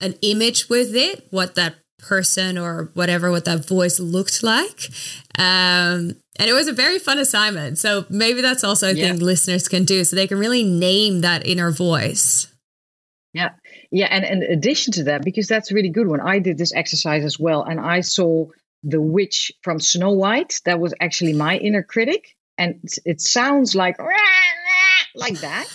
an 0.00 0.14
image 0.20 0.68
with 0.68 0.94
it, 0.94 1.26
what 1.30 1.54
that 1.54 1.76
person 2.00 2.58
or 2.58 2.90
whatever 2.94 3.30
what 3.30 3.44
that 3.44 3.66
voice 3.66 4.00
looked 4.00 4.42
like 4.42 4.88
um, 5.38 6.16
and 6.38 6.48
it 6.48 6.52
was 6.52 6.66
a 6.66 6.72
very 6.72 6.98
fun 6.98 7.18
assignment 7.18 7.78
so 7.78 8.04
maybe 8.08 8.40
that's 8.40 8.64
also 8.64 8.88
a 8.88 8.92
yeah. 8.92 9.08
thing 9.08 9.18
listeners 9.18 9.68
can 9.68 9.84
do 9.84 10.02
so 10.02 10.16
they 10.16 10.26
can 10.26 10.38
really 10.38 10.64
name 10.64 11.20
that 11.20 11.46
inner 11.46 11.70
voice 11.70 12.46
yeah 13.32 13.50
yeah 13.90 14.06
and 14.10 14.24
in 14.24 14.42
addition 14.52 14.92
to 14.92 15.04
that 15.04 15.22
because 15.24 15.48
that's 15.48 15.70
a 15.70 15.74
really 15.74 15.90
good 15.90 16.08
one 16.08 16.20
i 16.20 16.38
did 16.38 16.58
this 16.58 16.74
exercise 16.74 17.24
as 17.24 17.38
well 17.38 17.62
and 17.62 17.80
i 17.80 18.00
saw 18.00 18.46
the 18.82 19.00
witch 19.00 19.52
from 19.62 19.78
snow 19.80 20.12
white 20.12 20.60
that 20.64 20.80
was 20.80 20.94
actually 21.00 21.32
my 21.32 21.56
inner 21.56 21.82
critic 21.82 22.36
and 22.56 22.80
it 23.04 23.20
sounds 23.20 23.74
like 23.74 23.96
like 25.14 25.40
that 25.40 25.66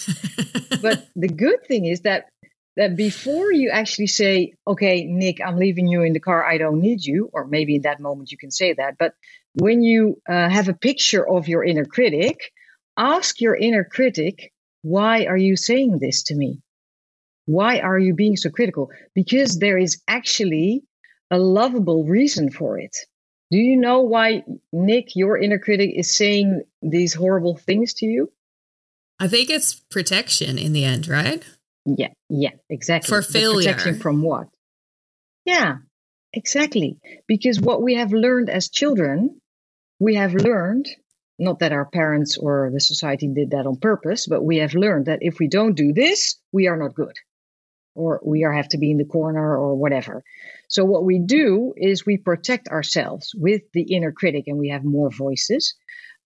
but 0.81 1.07
the 1.15 1.27
good 1.27 1.65
thing 1.67 1.85
is 1.85 2.01
that 2.01 2.25
that 2.77 2.95
before 2.95 3.51
you 3.51 3.69
actually 3.69 4.07
say, 4.07 4.53
okay, 4.67 5.05
Nick, 5.05 5.39
I'm 5.41 5.57
leaving 5.57 5.87
you 5.87 6.03
in 6.03 6.13
the 6.13 6.19
car, 6.19 6.45
I 6.45 6.57
don't 6.57 6.81
need 6.81 7.03
you, 7.03 7.29
or 7.31 7.45
maybe 7.45 7.75
in 7.75 7.83
that 7.83 7.99
moment 7.99 8.31
you 8.31 8.37
can 8.37 8.51
say 8.51 8.73
that, 8.73 8.97
but 8.97 9.13
when 9.53 9.81
you 9.81 10.21
uh, 10.27 10.49
have 10.49 10.67
a 10.67 10.73
picture 10.73 11.27
of 11.27 11.47
your 11.47 11.63
inner 11.63 11.85
critic, 11.85 12.51
ask 12.97 13.39
your 13.39 13.55
inner 13.55 13.85
critic, 13.85 14.51
why 14.81 15.25
are 15.25 15.37
you 15.37 15.55
saying 15.55 15.99
this 15.99 16.23
to 16.23 16.35
me? 16.35 16.61
Why 17.45 17.79
are 17.79 17.99
you 17.99 18.13
being 18.13 18.37
so 18.37 18.49
critical? 18.49 18.89
Because 19.13 19.59
there 19.59 19.77
is 19.77 20.01
actually 20.07 20.83
a 21.29 21.37
lovable 21.37 22.03
reason 22.03 22.49
for 22.51 22.79
it. 22.79 22.95
Do 23.51 23.57
you 23.57 23.77
know 23.77 24.01
why 24.01 24.43
Nick, 24.71 25.15
your 25.15 25.37
inner 25.37 25.59
critic, 25.59 25.91
is 25.95 26.15
saying 26.15 26.63
these 26.81 27.13
horrible 27.13 27.55
things 27.55 27.93
to 27.95 28.05
you? 28.05 28.31
I 29.19 29.27
think 29.27 29.49
it's 29.49 29.75
protection 29.75 30.57
in 30.57 30.73
the 30.73 30.83
end, 30.83 31.07
right? 31.07 31.43
Yeah, 31.85 32.09
yeah, 32.29 32.51
exactly. 32.69 33.07
For 33.07 33.21
failure. 33.21 33.69
protection 33.69 33.99
from 33.99 34.23
what? 34.23 34.47
Yeah, 35.45 35.77
exactly. 36.33 36.97
Because 37.27 37.61
what 37.61 37.81
we 37.81 37.95
have 37.95 38.11
learned 38.11 38.49
as 38.49 38.69
children, 38.69 39.39
we 39.99 40.15
have 40.15 40.33
learned, 40.33 40.89
not 41.37 41.59
that 41.59 41.71
our 41.71 41.85
parents 41.85 42.37
or 42.37 42.71
the 42.73 42.79
society 42.79 43.27
did 43.27 43.51
that 43.51 43.67
on 43.67 43.77
purpose, 43.77 44.25
but 44.25 44.43
we 44.43 44.57
have 44.57 44.73
learned 44.73 45.05
that 45.05 45.19
if 45.21 45.37
we 45.39 45.47
don't 45.47 45.75
do 45.75 45.93
this, 45.93 46.37
we 46.51 46.67
are 46.67 46.77
not 46.77 46.95
good. 46.95 47.15
Or 47.95 48.19
we 48.23 48.43
are 48.43 48.53
have 48.53 48.69
to 48.69 48.77
be 48.77 48.91
in 48.91 48.97
the 48.97 49.05
corner 49.05 49.57
or 49.57 49.75
whatever. 49.75 50.23
So 50.67 50.83
what 50.83 51.05
we 51.05 51.19
do 51.19 51.73
is 51.77 52.05
we 52.05 52.17
protect 52.17 52.67
ourselves 52.67 53.31
with 53.33 53.61
the 53.73 53.83
inner 53.83 54.11
critic 54.11 54.43
and 54.47 54.57
we 54.57 54.69
have 54.69 54.83
more 54.83 55.09
voices 55.09 55.75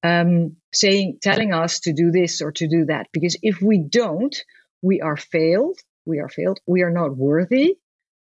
um, 0.04 0.56
saying, 0.74 1.20
telling 1.22 1.54
us 1.54 1.82
to 1.82 1.94
do 1.94 2.12
this 2.12 2.42
or 2.42 2.52
to 2.54 2.68
do 2.68 2.86
that. 2.86 3.08
Because 3.12 3.38
if 3.42 3.62
we 3.62 3.78
don't, 3.78 4.36
we 4.82 5.02
are 5.02 5.18
failed, 5.18 5.78
we 6.06 6.20
are 6.20 6.30
failed, 6.30 6.60
we 6.66 6.82
are 6.82 6.92
not 6.92 7.16
worthy, 7.16 7.78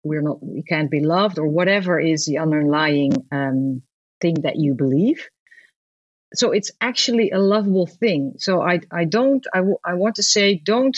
we're 0.04 0.22
not, 0.22 0.42
we 0.42 0.62
can't 0.62 0.90
be 0.90 1.00
loved, 1.00 1.38
or 1.38 1.48
whatever 1.48 1.98
is 1.98 2.26
the 2.26 2.38
underlying 2.38 3.26
um, 3.32 3.82
thing 4.20 4.42
that 4.42 4.56
you 4.56 4.74
believe. 4.74 5.28
So 6.34 6.52
it's 6.52 6.72
actually 6.80 7.30
a 7.30 7.38
lovable 7.38 7.86
thing. 7.86 8.34
So 8.38 8.62
I, 8.62 8.80
I 8.90 9.04
don't, 9.04 9.46
I, 9.52 9.58
w- 9.58 9.78
I 9.84 9.94
want 9.94 10.16
to 10.16 10.22
say, 10.22 10.54
don't 10.56 10.96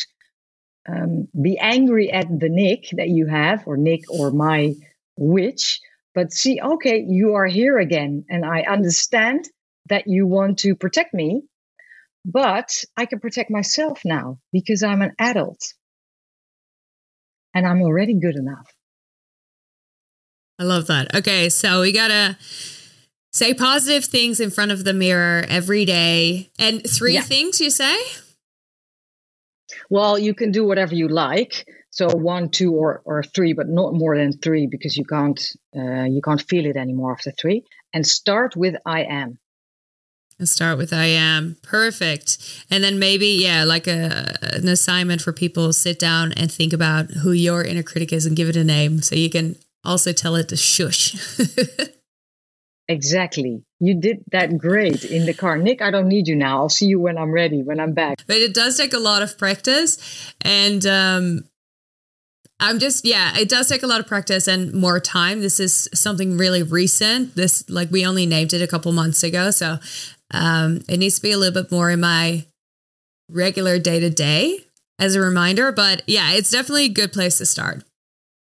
um, 0.88 1.28
be 1.40 1.58
angry 1.58 2.10
at 2.10 2.26
the 2.28 2.48
Nick 2.48 2.88
that 2.92 3.08
you 3.08 3.26
have, 3.26 3.66
or 3.66 3.76
Nick 3.76 4.02
or 4.10 4.30
my 4.30 4.74
witch, 5.16 5.80
but 6.14 6.32
see, 6.32 6.60
okay, 6.60 7.04
you 7.06 7.34
are 7.34 7.46
here 7.46 7.78
again, 7.78 8.24
and 8.28 8.44
I 8.44 8.62
understand 8.62 9.48
that 9.88 10.04
you 10.06 10.26
want 10.26 10.60
to 10.60 10.74
protect 10.74 11.12
me, 11.12 11.42
but 12.24 12.84
I 12.96 13.06
can 13.06 13.20
protect 13.20 13.50
myself 13.50 14.00
now 14.04 14.38
because 14.52 14.82
I'm 14.82 15.02
an 15.02 15.12
adult 15.18 15.74
and 17.52 17.66
I'm 17.66 17.82
already 17.82 18.14
good 18.14 18.36
enough. 18.36 18.66
I 20.58 20.64
love 20.64 20.86
that. 20.86 21.14
Okay, 21.14 21.48
so 21.48 21.80
we 21.80 21.92
gotta 21.92 22.38
say 23.32 23.52
positive 23.52 24.04
things 24.04 24.38
in 24.40 24.50
front 24.50 24.70
of 24.70 24.84
the 24.84 24.94
mirror 24.94 25.44
every 25.48 25.84
day. 25.84 26.50
And 26.58 26.88
three 26.88 27.14
yeah. 27.14 27.22
things 27.22 27.60
you 27.60 27.70
say? 27.70 27.96
Well, 29.90 30.18
you 30.18 30.34
can 30.34 30.50
do 30.50 30.64
whatever 30.64 30.94
you 30.94 31.08
like. 31.08 31.66
So 31.90 32.08
one, 32.08 32.48
two, 32.50 32.72
or, 32.72 33.02
or 33.04 33.22
three, 33.22 33.52
but 33.52 33.68
not 33.68 33.94
more 33.94 34.16
than 34.16 34.32
three 34.32 34.66
because 34.66 34.96
you 34.96 35.04
can't 35.04 35.40
uh, 35.76 36.04
you 36.04 36.20
can't 36.22 36.42
feel 36.42 36.66
it 36.66 36.76
anymore 36.76 37.12
after 37.12 37.30
three. 37.30 37.64
And 37.92 38.06
start 38.06 38.56
with 38.56 38.74
I 38.84 39.04
am. 39.04 39.38
And 40.38 40.48
start 40.48 40.78
with 40.78 40.92
I 40.92 41.04
am 41.04 41.56
perfect, 41.62 42.38
and 42.68 42.82
then 42.82 42.98
maybe 42.98 43.28
yeah, 43.28 43.62
like 43.62 43.86
a 43.86 44.36
an 44.42 44.66
assignment 44.66 45.22
for 45.22 45.32
people 45.32 45.72
sit 45.72 46.00
down 46.00 46.32
and 46.32 46.50
think 46.50 46.72
about 46.72 47.12
who 47.12 47.30
your 47.30 47.62
inner 47.62 47.84
critic 47.84 48.12
is 48.12 48.26
and 48.26 48.36
give 48.36 48.48
it 48.48 48.56
a 48.56 48.64
name, 48.64 49.00
so 49.00 49.14
you 49.14 49.30
can 49.30 49.54
also 49.84 50.12
tell 50.12 50.34
it 50.34 50.48
to 50.48 50.56
shush. 50.56 51.14
exactly. 52.88 53.62
You 53.80 54.00
did 54.00 54.24
that 54.32 54.56
great 54.56 55.04
in 55.04 55.26
the 55.26 55.34
car. 55.34 55.56
Nick, 55.56 55.82
I 55.82 55.90
don't 55.90 56.08
need 56.08 56.28
you 56.28 56.36
now. 56.36 56.58
I'll 56.58 56.68
see 56.68 56.86
you 56.86 57.00
when 57.00 57.18
I'm 57.18 57.32
ready, 57.32 57.62
when 57.62 57.80
I'm 57.80 57.92
back. 57.92 58.18
But 58.26 58.36
it 58.36 58.54
does 58.54 58.76
take 58.76 58.92
a 58.92 58.98
lot 58.98 59.22
of 59.22 59.36
practice. 59.36 60.32
And 60.40 60.86
um, 60.86 61.44
I'm 62.60 62.78
just, 62.78 63.04
yeah, 63.04 63.36
it 63.36 63.48
does 63.48 63.68
take 63.68 63.82
a 63.82 63.86
lot 63.86 64.00
of 64.00 64.06
practice 64.06 64.48
and 64.48 64.72
more 64.72 65.00
time. 65.00 65.40
This 65.40 65.60
is 65.60 65.88
something 65.92 66.38
really 66.38 66.62
recent. 66.62 67.34
This, 67.34 67.68
like, 67.68 67.90
we 67.90 68.06
only 68.06 68.26
named 68.26 68.52
it 68.52 68.62
a 68.62 68.66
couple 68.66 68.92
months 68.92 69.22
ago. 69.22 69.50
So 69.50 69.78
um, 70.32 70.82
it 70.88 70.98
needs 70.98 71.16
to 71.16 71.22
be 71.22 71.32
a 71.32 71.38
little 71.38 71.62
bit 71.62 71.70
more 71.70 71.90
in 71.90 72.00
my 72.00 72.46
regular 73.30 73.78
day 73.78 74.00
to 74.00 74.10
day 74.10 74.60
as 74.98 75.14
a 75.14 75.20
reminder. 75.20 75.72
But 75.72 76.02
yeah, 76.06 76.32
it's 76.32 76.50
definitely 76.50 76.86
a 76.86 76.90
good 76.90 77.12
place 77.12 77.38
to 77.38 77.46
start. 77.46 77.84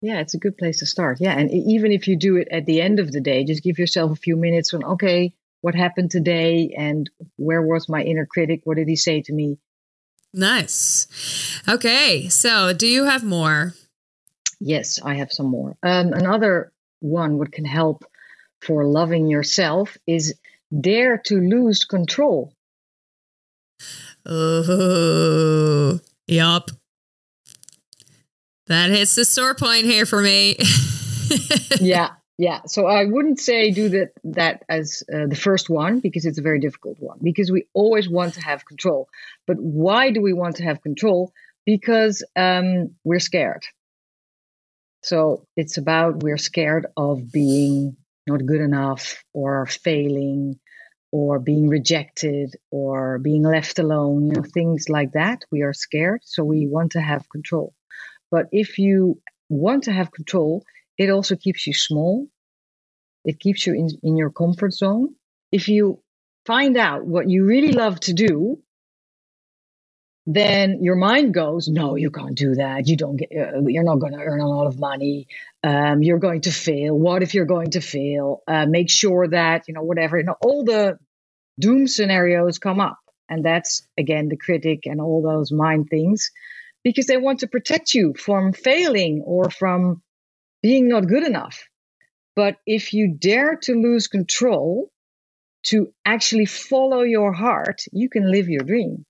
Yeah, 0.01 0.21
it's 0.21 0.35
a 0.35 0.39
good 0.39 0.57
place 0.57 0.79
to 0.79 0.87
start. 0.87 1.19
Yeah. 1.21 1.37
And 1.37 1.51
even 1.51 1.91
if 1.91 2.07
you 2.07 2.17
do 2.17 2.37
it 2.37 2.49
at 2.51 2.67
the 2.67 2.81
end 2.81 3.01
of 3.01 3.11
the 3.11 3.21
day, 3.21 3.45
just 3.45 3.65
give 3.65 3.79
yourself 3.79 4.13
a 4.13 4.17
few 4.17 4.37
minutes 4.37 4.73
on, 4.73 4.85
okay, 4.85 5.33
what 5.61 5.75
happened 5.75 6.11
today 6.11 6.75
and 6.77 7.11
where 7.37 7.63
was 7.63 7.89
my 7.89 8.03
inner 8.03 8.27
critic? 8.27 8.61
What 8.65 8.77
did 8.77 8.89
he 8.89 8.97
say 8.97 9.23
to 9.23 9.33
me? 9.33 9.59
Nice. 10.33 11.09
Okay. 11.69 12.29
So, 12.29 12.73
do 12.73 12.87
you 12.87 13.05
have 13.05 13.25
more? 13.25 13.75
Yes, 14.61 15.01
I 15.03 15.15
have 15.15 15.33
some 15.33 15.47
more. 15.47 15.77
Um, 15.83 16.13
another 16.13 16.73
one, 17.01 17.39
what 17.39 17.53
can 17.53 17.65
help 17.65 18.05
for 18.61 18.85
loving 18.85 19.29
yourself 19.29 19.97
is 20.07 20.35
dare 20.79 21.19
to 21.27 21.37
lose 21.41 21.85
control. 21.85 22.53
Oh, 24.27 26.01
yup. 26.27 26.71
That 28.69 28.91
hits 28.91 29.15
the 29.15 29.25
sore 29.25 29.55
point 29.55 29.85
here 29.85 30.07
for 30.07 30.21
me. 30.23 30.57
yeah, 31.81 32.11
yeah. 32.37 32.61
So 32.67 32.87
I 32.87 33.07
wouldn't 33.07 33.41
say 33.41 33.71
do 33.71 33.89
that 33.91 34.13
that 34.25 34.65
as 34.69 35.03
uh, 35.13 35.27
the 35.27 35.37
first 35.37 35.71
one 35.71 36.01
because 36.01 36.27
it's 36.27 36.39
a 36.39 36.43
very 36.43 36.61
difficult 36.61 36.99
one 37.01 37.19
because 37.23 37.51
we 37.51 37.65
always 37.73 38.09
want 38.09 38.35
to 38.35 38.43
have 38.43 38.67
control. 38.67 39.09
But 39.47 39.57
why 39.59 40.11
do 40.11 40.21
we 40.21 40.33
want 40.33 40.57
to 40.57 40.65
have 40.65 40.83
control? 40.83 41.33
Because 41.65 42.23
um, 42.37 42.95
we're 43.05 43.21
scared. 43.21 43.65
So 45.03 45.47
it's 45.57 45.79
about 45.79 46.23
we're 46.23 46.39
scared 46.39 46.87
of 46.97 47.33
being 47.33 47.97
not 48.27 48.45
good 48.45 48.61
enough 48.61 49.23
or 49.33 49.65
failing 49.67 50.59
or 51.11 51.39
being 51.39 51.69
rejected 51.69 52.55
or 52.71 53.19
being 53.19 53.43
left 53.43 53.79
alone, 53.79 54.27
you 54.27 54.33
know, 54.35 54.43
things 54.43 54.89
like 54.89 55.13
that. 55.13 55.45
We 55.51 55.63
are 55.63 55.73
scared, 55.73 56.21
so 56.25 56.45
we 56.45 56.67
want 56.67 56.93
to 56.93 57.01
have 57.01 57.29
control. 57.31 57.73
But 58.31 58.47
if 58.53 58.79
you 58.79 59.21
want 59.49 59.85
to 59.85 59.93
have 59.93 60.13
control, 60.13 60.65
it 60.97 61.11
also 61.11 61.37
keeps 61.37 61.67
you 61.67 61.75
small. 61.75 62.27
It 63.25 63.41
keeps 63.41 63.67
you 63.67 63.75
in, 63.75 63.89
in 64.03 64.17
your 64.17 64.31
comfort 64.31 64.73
zone. 64.73 65.15
If 65.51 65.69
you 65.69 66.03
find 66.47 66.77
out 66.77 67.05
what 67.05 67.29
you 67.29 67.45
really 67.45 67.73
love 67.73 68.01
to 68.01 68.13
do, 68.13 68.59
then 70.27 70.83
your 70.83 70.97
mind 70.97 71.33
goes, 71.33 71.69
no, 71.69 71.97
you 71.97 72.11
can't 72.11 72.35
do 72.35 72.55
that. 72.57 72.87
You 72.87 72.97
don't 72.97 73.17
get, 73.17 73.31
uh, 73.33 73.63
you're 73.67 73.83
not 73.83 73.99
going 73.99 74.13
to 74.13 74.21
earn 74.21 74.41
a 74.41 74.49
lot 74.49 74.67
of 74.67 74.79
money. 74.79 75.27
Um, 75.63 76.03
you're 76.03 76.19
going 76.19 76.43
to 76.43 76.53
fail. 76.53 76.95
What 76.95 77.23
if 77.23 77.33
you're 77.33 77.47
going 77.47 77.71
to 77.71 77.81
fail? 77.81 78.43
Uh, 78.47 78.67
make 78.67 78.91
sure 78.91 79.27
that, 79.29 79.69
you 79.69 79.75
know, 79.75 79.83
whatever, 79.83 80.19
you 80.19 80.25
know, 80.25 80.37
all 80.43 80.65
the 80.65 80.99
doom 81.59 81.87
scenarios 81.87 82.59
come 82.59 82.79
up. 82.79 82.99
And 83.31 83.45
that's 83.45 83.87
again 83.99 84.29
the 84.29 84.37
critic 84.37 84.81
and 84.85 85.01
all 85.01 85.23
those 85.23 85.51
mind 85.51 85.89
things 85.89 86.31
because 86.85 87.07
they 87.07 87.17
want 87.17 87.41
to 87.41 87.49
protect 87.49 87.95
you 87.95 88.15
from 88.15 88.53
failing 88.53 89.23
or 89.25 89.51
from 89.51 90.03
being 90.63 90.89
not 90.89 91.09
good 91.09 91.25
enough. 91.25 91.65
But 92.35 92.57
if 92.67 92.93
you 92.93 93.17
dare 93.19 93.57
to 93.63 93.75
lose 93.75 94.07
control, 94.07 94.91
to 95.65 95.93
actually 96.05 96.47
follow 96.47 97.03
your 97.03 97.33
heart, 97.33 97.83
you 97.93 98.09
can 98.09 98.31
live 98.31 98.49
your 98.49 98.63
dream. 98.63 99.05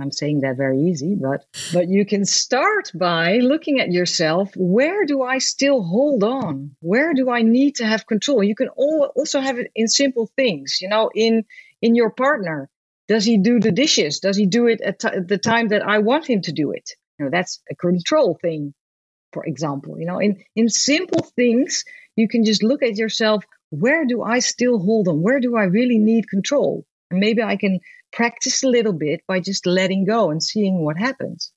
I'm 0.00 0.12
saying 0.12 0.40
that 0.40 0.56
very 0.56 0.80
easy, 0.82 1.16
but 1.20 1.44
but 1.72 1.88
you 1.88 2.06
can 2.06 2.24
start 2.24 2.92
by 2.94 3.38
looking 3.38 3.80
at 3.80 3.90
yourself. 3.90 4.52
Where 4.56 5.04
do 5.04 5.22
I 5.22 5.38
still 5.38 5.82
hold 5.82 6.22
on? 6.22 6.76
Where 6.80 7.14
do 7.14 7.30
I 7.30 7.42
need 7.42 7.76
to 7.76 7.86
have 7.86 8.06
control? 8.06 8.44
You 8.44 8.54
can 8.54 8.68
also 8.68 9.40
have 9.40 9.58
it 9.58 9.72
in 9.74 9.88
simple 9.88 10.30
things, 10.36 10.78
you 10.80 10.88
know, 10.88 11.10
in 11.14 11.44
in 11.82 11.96
your 11.96 12.10
partner. 12.10 12.70
Does 13.08 13.24
he 13.24 13.38
do 13.38 13.58
the 13.58 13.72
dishes? 13.72 14.20
Does 14.20 14.36
he 14.36 14.46
do 14.46 14.66
it 14.66 14.80
at 14.82 15.00
t- 15.00 15.20
the 15.26 15.38
time 15.38 15.68
that 15.68 15.82
I 15.82 15.98
want 15.98 16.28
him 16.28 16.42
to 16.42 16.52
do 16.52 16.72
it? 16.72 16.90
You 17.18 17.24
know, 17.24 17.30
that's 17.30 17.60
a 17.70 17.74
control 17.74 18.38
thing, 18.40 18.74
for 19.32 19.44
example. 19.44 19.98
You 19.98 20.06
know, 20.06 20.18
in 20.18 20.42
in 20.54 20.68
simple 20.68 21.22
things, 21.34 21.84
you 22.16 22.28
can 22.28 22.44
just 22.44 22.62
look 22.62 22.82
at 22.82 22.96
yourself. 22.96 23.44
Where 23.70 24.04
do 24.06 24.22
I 24.22 24.38
still 24.40 24.78
hold 24.78 25.08
on? 25.08 25.22
Where 25.22 25.40
do 25.40 25.56
I 25.56 25.64
really 25.64 25.98
need 25.98 26.28
control? 26.28 26.84
And 27.10 27.20
maybe 27.20 27.42
I 27.42 27.56
can 27.56 27.80
practice 28.12 28.62
a 28.62 28.68
little 28.68 28.92
bit 28.92 29.22
by 29.26 29.40
just 29.40 29.66
letting 29.66 30.04
go 30.04 30.30
and 30.30 30.42
seeing 30.42 30.84
what 30.84 30.98
happens. 30.98 31.52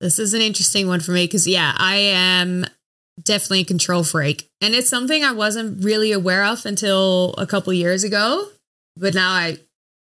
This 0.00 0.18
is 0.18 0.34
an 0.34 0.40
interesting 0.40 0.88
one 0.88 1.00
for 1.00 1.12
me 1.12 1.24
because, 1.26 1.46
yeah, 1.46 1.74
I 1.76 1.96
am 1.96 2.64
definitely 3.22 3.60
a 3.60 3.64
control 3.64 4.02
freak. 4.02 4.48
And 4.60 4.74
it's 4.74 4.88
something 4.88 5.22
I 5.22 5.32
wasn't 5.32 5.84
really 5.84 6.10
aware 6.10 6.44
of 6.44 6.66
until 6.66 7.34
a 7.38 7.46
couple 7.46 7.72
years 7.72 8.02
ago. 8.02 8.48
But 8.96 9.14
now 9.14 9.30
I, 9.30 9.58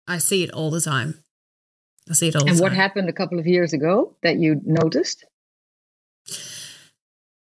I 0.06 0.18
see 0.18 0.42
it 0.42 0.50
all 0.50 0.70
the 0.70 0.80
time. 0.80 1.22
I 2.08 2.12
see 2.12 2.28
it 2.28 2.36
all 2.36 2.46
and 2.46 2.60
what 2.60 2.72
happened 2.72 3.08
a 3.08 3.12
couple 3.12 3.38
of 3.38 3.46
years 3.46 3.72
ago 3.72 4.14
that 4.22 4.36
you 4.36 4.60
noticed? 4.64 5.24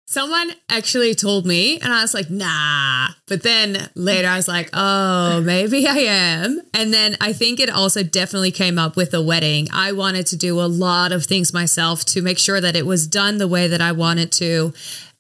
Someone 0.05 0.51
actually 0.69 1.15
told 1.15 1.43
me, 1.43 1.79
and 1.79 1.91
I 1.91 2.03
was 2.03 2.13
like, 2.13 2.29
nah. 2.29 3.07
But 3.27 3.41
then 3.41 3.89
later 3.95 4.27
I 4.27 4.35
was 4.35 4.47
like, 4.47 4.69
oh, 4.71 5.41
maybe 5.45 5.87
I 5.87 5.97
am. 5.97 6.61
And 6.71 6.93
then 6.93 7.17
I 7.19 7.33
think 7.33 7.59
it 7.59 7.71
also 7.71 8.03
definitely 8.03 8.51
came 8.51 8.77
up 8.77 8.95
with 8.95 9.09
the 9.09 9.23
wedding. 9.23 9.69
I 9.73 9.91
wanted 9.91 10.27
to 10.27 10.37
do 10.37 10.61
a 10.61 10.69
lot 10.69 11.11
of 11.11 11.25
things 11.25 11.51
myself 11.51 12.05
to 12.05 12.21
make 12.21 12.37
sure 12.37 12.61
that 12.61 12.75
it 12.75 12.85
was 12.85 13.07
done 13.07 13.39
the 13.39 13.47
way 13.47 13.67
that 13.67 13.81
I 13.81 13.91
wanted 13.91 14.31
to, 14.33 14.71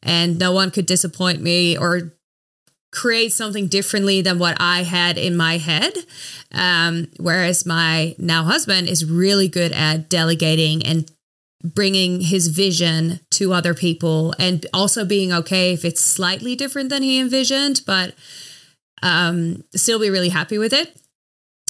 and 0.03 0.37
no 0.37 0.51
one 0.51 0.69
could 0.69 0.85
disappoint 0.85 1.41
me 1.41 1.75
or 1.75 2.13
create 2.93 3.33
something 3.33 3.67
differently 3.67 4.21
than 4.21 4.39
what 4.39 4.55
I 4.59 4.83
had 4.83 5.17
in 5.17 5.35
my 5.35 5.57
head. 5.57 5.93
Um, 6.53 7.07
whereas 7.19 7.65
my 7.65 8.15
now 8.17 8.43
husband 8.43 8.87
is 8.87 9.03
really 9.03 9.47
good 9.47 9.71
at 9.71 10.09
delegating 10.09 10.85
and 10.85 11.09
bringing 11.63 12.21
his 12.21 12.49
vision 12.49 13.19
to 13.31 13.53
other 13.53 13.73
people 13.73 14.35
and 14.37 14.65
also 14.73 15.05
being 15.05 15.31
okay 15.33 15.73
if 15.73 15.83
it's 15.83 16.01
slightly 16.01 16.55
different 16.55 16.89
than 16.89 17.01
he 17.01 17.19
envisioned, 17.19 17.81
but 17.87 18.13
um, 19.01 19.63
still 19.75 19.99
be 19.99 20.09
really 20.09 20.29
happy 20.29 20.57
with 20.57 20.73
it. 20.73 20.95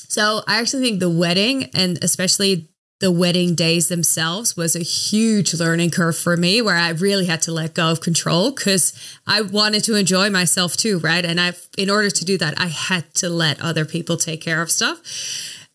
So 0.10 0.44
I 0.48 0.60
actually 0.60 0.84
think 0.84 1.00
the 1.00 1.10
wedding 1.10 1.70
and 1.74 2.04
especially 2.04 2.68
the 3.04 3.12
wedding 3.12 3.54
days 3.54 3.90
themselves 3.90 4.56
was 4.56 4.78
a 4.78 4.80
huge 4.80 5.54
learning 5.54 5.90
curve 5.90 6.18
for 6.18 6.38
me 6.38 6.62
where 6.62 6.78
I 6.78 6.92
really 6.92 7.26
had 7.26 7.42
to 7.42 7.52
let 7.52 7.74
go 7.74 7.92
of 7.92 8.00
control 8.00 8.52
because 8.52 8.94
I 9.28 9.42
wanted 9.42 9.84
to 9.84 9.96
enjoy 9.96 10.30
myself 10.30 10.78
too, 10.78 11.00
right? 11.00 11.26
And 11.26 11.38
I 11.42 11.52
in 11.78 11.90
order 11.90 12.10
to 12.10 12.24
do 12.24 12.38
that, 12.38 12.58
I 12.58 12.68
had 12.68 13.14
to 13.16 13.28
let 13.28 13.60
other 13.62 13.84
people 13.84 14.16
take 14.16 14.40
care 14.40 14.62
of 14.62 14.72
stuff. 14.72 15.02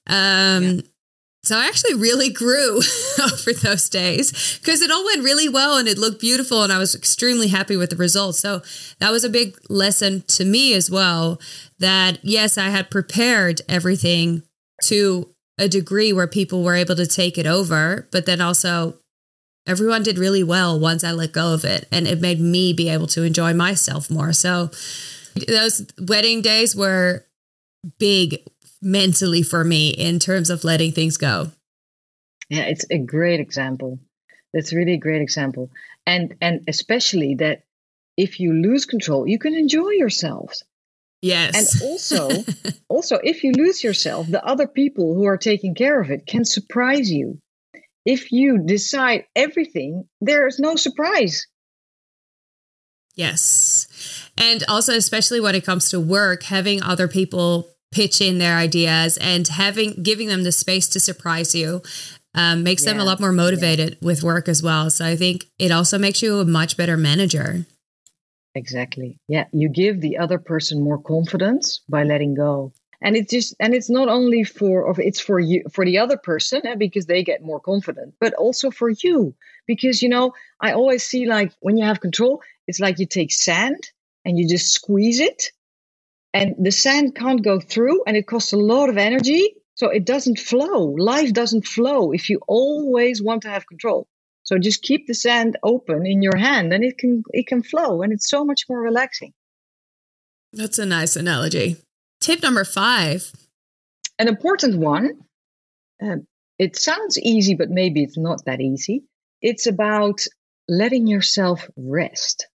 Um, 0.06 0.62
yeah. 0.64 0.80
So 1.42 1.58
I 1.58 1.66
actually 1.66 1.96
really 1.96 2.30
grew 2.30 2.80
over 3.22 3.52
those 3.52 3.90
days 3.90 4.58
because 4.58 4.80
it 4.80 4.90
all 4.90 5.04
went 5.04 5.22
really 5.22 5.50
well 5.50 5.76
and 5.76 5.86
it 5.86 5.98
looked 5.98 6.22
beautiful 6.22 6.62
and 6.62 6.72
I 6.72 6.78
was 6.78 6.94
extremely 6.94 7.48
happy 7.48 7.76
with 7.76 7.90
the 7.90 7.96
results. 7.96 8.38
So 8.38 8.62
that 9.00 9.12
was 9.12 9.22
a 9.22 9.28
big 9.28 9.54
lesson 9.68 10.22
to 10.28 10.46
me 10.46 10.72
as 10.72 10.90
well 10.90 11.38
that 11.78 12.20
yes, 12.22 12.56
I 12.56 12.70
had 12.70 12.90
prepared 12.90 13.60
everything 13.68 14.44
to 14.84 15.28
a 15.58 15.68
degree 15.68 16.12
where 16.12 16.26
people 16.26 16.62
were 16.62 16.74
able 16.74 16.96
to 16.96 17.06
take 17.06 17.36
it 17.36 17.46
over, 17.46 18.08
but 18.12 18.26
then 18.26 18.40
also 18.40 18.98
everyone 19.66 20.02
did 20.02 20.18
really 20.18 20.42
well 20.42 20.78
once 20.78 21.04
I 21.04 21.12
let 21.12 21.32
go 21.32 21.52
of 21.52 21.64
it 21.64 21.86
and 21.92 22.06
it 22.06 22.20
made 22.20 22.40
me 22.40 22.72
be 22.72 22.88
able 22.88 23.06
to 23.08 23.22
enjoy 23.22 23.52
myself 23.52 24.10
more. 24.10 24.32
So 24.32 24.70
those 25.46 25.86
wedding 26.00 26.40
days 26.42 26.74
were 26.74 27.24
big 27.98 28.42
mentally 28.80 29.42
for 29.42 29.64
me 29.64 29.90
in 29.90 30.18
terms 30.18 30.50
of 30.50 30.64
letting 30.64 30.92
things 30.92 31.16
go. 31.16 31.52
Yeah, 32.48 32.62
it's 32.62 32.86
a 32.90 32.98
great 32.98 33.40
example. 33.40 33.98
That's 34.54 34.72
really 34.72 34.94
a 34.94 34.98
great 34.98 35.20
example. 35.20 35.70
And 36.06 36.36
and 36.40 36.64
especially 36.68 37.34
that 37.36 37.64
if 38.16 38.40
you 38.40 38.54
lose 38.54 38.86
control, 38.86 39.28
you 39.28 39.38
can 39.38 39.54
enjoy 39.54 39.90
yourselves. 39.90 40.64
Yes. 41.20 41.80
And 41.80 41.90
also, 41.90 42.30
also 42.88 43.18
if 43.22 43.42
you 43.42 43.52
lose 43.52 43.82
yourself, 43.82 44.26
the 44.28 44.44
other 44.44 44.66
people 44.66 45.14
who 45.14 45.26
are 45.26 45.36
taking 45.36 45.74
care 45.74 46.00
of 46.00 46.10
it 46.10 46.26
can 46.26 46.44
surprise 46.44 47.10
you. 47.10 47.38
If 48.04 48.32
you 48.32 48.58
decide 48.58 49.24
everything, 49.36 50.08
there 50.20 50.46
is 50.46 50.58
no 50.58 50.76
surprise. 50.76 51.46
Yes. 53.14 54.30
And 54.38 54.64
also 54.68 54.94
especially 54.94 55.40
when 55.40 55.54
it 55.54 55.64
comes 55.64 55.90
to 55.90 56.00
work, 56.00 56.44
having 56.44 56.82
other 56.82 57.08
people 57.08 57.68
pitch 57.90 58.20
in 58.20 58.38
their 58.38 58.56
ideas 58.56 59.16
and 59.16 59.48
having 59.48 60.02
giving 60.02 60.28
them 60.28 60.44
the 60.44 60.52
space 60.52 60.86
to 60.88 61.00
surprise 61.00 61.54
you 61.54 61.82
um, 62.34 62.62
makes 62.62 62.84
yeah. 62.84 62.92
them 62.92 63.00
a 63.00 63.04
lot 63.04 63.18
more 63.18 63.32
motivated 63.32 63.90
yeah. 64.00 64.06
with 64.06 64.22
work 64.22 64.48
as 64.48 64.62
well. 64.62 64.88
So 64.90 65.04
I 65.04 65.16
think 65.16 65.46
it 65.58 65.72
also 65.72 65.98
makes 65.98 66.22
you 66.22 66.38
a 66.38 66.44
much 66.44 66.76
better 66.76 66.96
manager. 66.96 67.66
Exactly. 68.54 69.18
Yeah, 69.28 69.46
you 69.52 69.68
give 69.68 70.00
the 70.00 70.18
other 70.18 70.38
person 70.38 70.82
more 70.82 70.98
confidence 70.98 71.80
by 71.88 72.04
letting 72.04 72.34
go. 72.34 72.72
And 73.00 73.16
it's 73.16 73.30
just 73.30 73.54
and 73.60 73.74
it's 73.74 73.88
not 73.90 74.08
only 74.08 74.42
for 74.42 74.94
it's 75.00 75.20
for 75.20 75.38
you 75.38 75.62
for 75.72 75.84
the 75.84 75.98
other 75.98 76.16
person 76.16 76.66
eh, 76.66 76.74
because 76.74 77.06
they 77.06 77.22
get 77.22 77.42
more 77.42 77.60
confident, 77.60 78.14
but 78.20 78.34
also 78.34 78.70
for 78.72 78.90
you 78.90 79.34
because 79.66 80.02
you 80.02 80.08
know, 80.08 80.32
I 80.60 80.72
always 80.72 81.04
see 81.04 81.26
like 81.26 81.52
when 81.60 81.76
you 81.76 81.84
have 81.84 82.00
control, 82.00 82.42
it's 82.66 82.80
like 82.80 82.98
you 82.98 83.06
take 83.06 83.32
sand 83.32 83.88
and 84.24 84.36
you 84.38 84.48
just 84.48 84.72
squeeze 84.72 85.20
it 85.20 85.52
and 86.34 86.54
the 86.58 86.70
sand 86.72 87.14
can't 87.14 87.42
go 87.42 87.60
through 87.60 88.02
and 88.06 88.16
it 88.16 88.26
costs 88.26 88.52
a 88.52 88.56
lot 88.58 88.88
of 88.88 88.98
energy 88.98 89.54
so 89.74 89.88
it 89.88 90.04
doesn't 90.04 90.38
flow 90.38 90.84
life 90.98 91.32
doesn't 91.32 91.66
flow 91.66 92.12
if 92.12 92.28
you 92.30 92.40
always 92.46 93.22
want 93.22 93.42
to 93.42 93.48
have 93.48 93.66
control 93.66 94.06
so 94.48 94.56
just 94.56 94.80
keep 94.80 95.06
the 95.06 95.12
sand 95.12 95.58
open 95.62 96.06
in 96.06 96.22
your 96.22 96.34
hand 96.34 96.72
and 96.72 96.82
it 96.82 96.96
can 96.96 97.22
it 97.32 97.46
can 97.46 97.62
flow 97.62 98.00
and 98.00 98.14
it's 98.14 98.30
so 98.30 98.46
much 98.46 98.64
more 98.66 98.80
relaxing. 98.80 99.34
That's 100.54 100.78
a 100.78 100.86
nice 100.86 101.16
analogy. 101.16 101.76
Tip 102.22 102.42
number 102.42 102.64
five. 102.64 103.30
An 104.18 104.26
important 104.26 104.78
one 104.78 105.18
uh, 106.02 106.16
it 106.58 106.76
sounds 106.76 107.18
easy 107.18 107.56
but 107.56 107.68
maybe 107.68 108.02
it's 108.02 108.16
not 108.16 108.42
that 108.46 108.62
easy. 108.62 109.04
It's 109.42 109.66
about 109.66 110.22
letting 110.66 111.06
yourself 111.06 111.68
rest. 111.76 112.46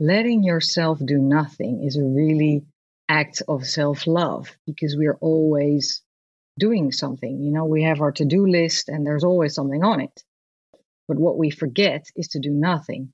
Letting 0.00 0.44
yourself 0.44 0.98
do 1.02 1.16
nothing 1.16 1.82
is 1.82 1.96
a 1.96 2.04
really 2.04 2.66
act 3.08 3.40
of 3.48 3.66
self 3.66 4.06
love 4.06 4.54
because 4.66 4.96
we're 4.98 5.18
always 5.22 6.02
doing 6.58 6.92
something. 6.92 7.40
You 7.42 7.52
know, 7.52 7.64
we 7.64 7.84
have 7.84 8.02
our 8.02 8.12
to 8.12 8.26
do 8.26 8.46
list 8.46 8.90
and 8.90 9.06
there's 9.06 9.24
always 9.24 9.54
something 9.54 9.82
on 9.82 10.02
it. 10.02 10.22
But 11.12 11.20
what 11.20 11.36
we 11.36 11.50
forget 11.50 12.06
is 12.16 12.28
to 12.28 12.40
do 12.40 12.48
nothing. 12.48 13.12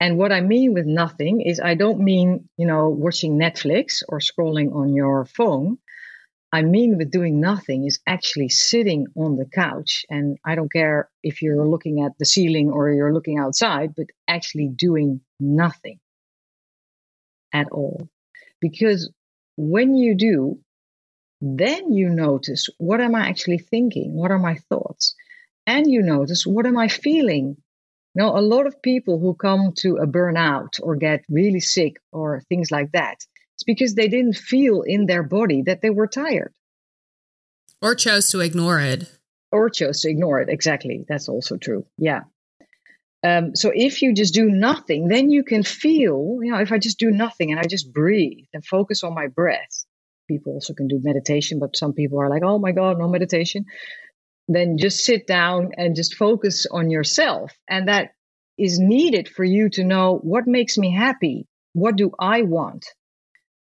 And 0.00 0.16
what 0.16 0.32
I 0.32 0.40
mean 0.40 0.72
with 0.72 0.86
nothing 0.86 1.42
is 1.42 1.60
I 1.60 1.74
don't 1.74 2.00
mean, 2.00 2.48
you 2.56 2.66
know, 2.66 2.88
watching 2.88 3.38
Netflix 3.38 4.02
or 4.08 4.18
scrolling 4.18 4.74
on 4.74 4.94
your 4.94 5.26
phone. 5.26 5.76
I 6.54 6.62
mean 6.62 6.96
with 6.96 7.10
doing 7.10 7.42
nothing 7.42 7.84
is 7.84 8.00
actually 8.06 8.48
sitting 8.48 9.08
on 9.14 9.36
the 9.36 9.44
couch. 9.44 10.06
And 10.08 10.38
I 10.42 10.54
don't 10.54 10.72
care 10.72 11.10
if 11.22 11.42
you're 11.42 11.68
looking 11.68 12.00
at 12.00 12.12
the 12.18 12.24
ceiling 12.24 12.70
or 12.70 12.90
you're 12.90 13.12
looking 13.12 13.38
outside, 13.38 13.94
but 13.94 14.06
actually 14.26 14.68
doing 14.68 15.20
nothing 15.38 15.98
at 17.52 17.68
all. 17.72 18.08
Because 18.58 19.12
when 19.58 19.94
you 19.94 20.14
do, 20.16 20.60
then 21.42 21.92
you 21.92 22.08
notice 22.08 22.70
what 22.78 23.02
am 23.02 23.14
I 23.14 23.28
actually 23.28 23.58
thinking? 23.58 24.14
What 24.14 24.30
are 24.30 24.38
my 24.38 24.54
thoughts? 24.70 25.14
And 25.66 25.90
you 25.90 26.02
notice 26.02 26.46
what 26.46 26.66
am 26.66 26.76
I 26.76 26.88
feeling? 26.88 27.56
Now, 28.14 28.38
a 28.38 28.40
lot 28.40 28.66
of 28.66 28.80
people 28.80 29.18
who 29.18 29.34
come 29.34 29.72
to 29.78 29.96
a 29.96 30.06
burnout 30.06 30.80
or 30.80 30.96
get 30.96 31.24
really 31.28 31.60
sick 31.60 31.96
or 32.12 32.42
things 32.48 32.70
like 32.70 32.92
that, 32.92 33.16
it's 33.54 33.64
because 33.64 33.94
they 33.94 34.08
didn't 34.08 34.36
feel 34.36 34.82
in 34.82 35.06
their 35.06 35.22
body 35.22 35.62
that 35.62 35.80
they 35.80 35.90
were 35.90 36.06
tired. 36.06 36.52
Or 37.82 37.94
chose 37.94 38.30
to 38.30 38.40
ignore 38.40 38.80
it. 38.80 39.10
Or 39.50 39.68
chose 39.68 40.02
to 40.02 40.10
ignore 40.10 40.40
it. 40.40 40.48
Exactly. 40.48 41.04
That's 41.08 41.28
also 41.28 41.56
true. 41.56 41.86
Yeah. 41.98 42.22
Um, 43.24 43.56
so 43.56 43.72
if 43.74 44.02
you 44.02 44.14
just 44.14 44.34
do 44.34 44.50
nothing, 44.50 45.08
then 45.08 45.30
you 45.30 45.44
can 45.44 45.62
feel, 45.62 46.40
you 46.42 46.52
know, 46.52 46.60
if 46.60 46.72
I 46.72 46.78
just 46.78 46.98
do 46.98 47.10
nothing 47.10 47.50
and 47.50 47.58
I 47.58 47.64
just 47.64 47.92
breathe 47.92 48.46
and 48.52 48.64
focus 48.64 49.02
on 49.02 49.14
my 49.14 49.28
breath, 49.28 49.84
people 50.28 50.52
also 50.52 50.74
can 50.74 50.88
do 50.88 51.00
meditation, 51.02 51.58
but 51.58 51.76
some 51.76 51.94
people 51.94 52.20
are 52.20 52.28
like, 52.28 52.42
oh 52.44 52.58
my 52.58 52.72
God, 52.72 52.98
no 52.98 53.08
meditation. 53.08 53.64
Then 54.48 54.76
just 54.78 55.04
sit 55.04 55.26
down 55.26 55.72
and 55.76 55.96
just 55.96 56.14
focus 56.16 56.66
on 56.70 56.90
yourself. 56.90 57.52
And 57.68 57.88
that 57.88 58.10
is 58.58 58.78
needed 58.78 59.28
for 59.28 59.44
you 59.44 59.70
to 59.70 59.84
know 59.84 60.18
what 60.22 60.46
makes 60.46 60.78
me 60.78 60.94
happy? 60.94 61.46
What 61.72 61.96
do 61.96 62.12
I 62.18 62.42
want? 62.42 62.86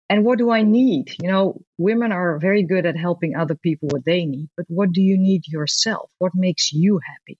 And 0.09 0.25
what 0.25 0.39
do 0.39 0.51
I 0.51 0.63
need? 0.63 1.15
You 1.21 1.31
know, 1.31 1.61
women 1.79 2.13
are 2.13 2.39
very 2.39 2.63
good 2.63 2.87
at 2.87 2.97
helping 2.97 3.35
other 3.35 3.57
people 3.57 3.89
what 3.91 4.05
they 4.05 4.25
need, 4.25 4.49
but 4.57 4.67
what 4.69 4.93
do 4.93 5.03
you 5.03 5.19
need 5.19 5.43
yourself? 5.49 6.11
What 6.19 6.33
makes 6.35 6.73
you 6.73 7.01
happy? 7.05 7.39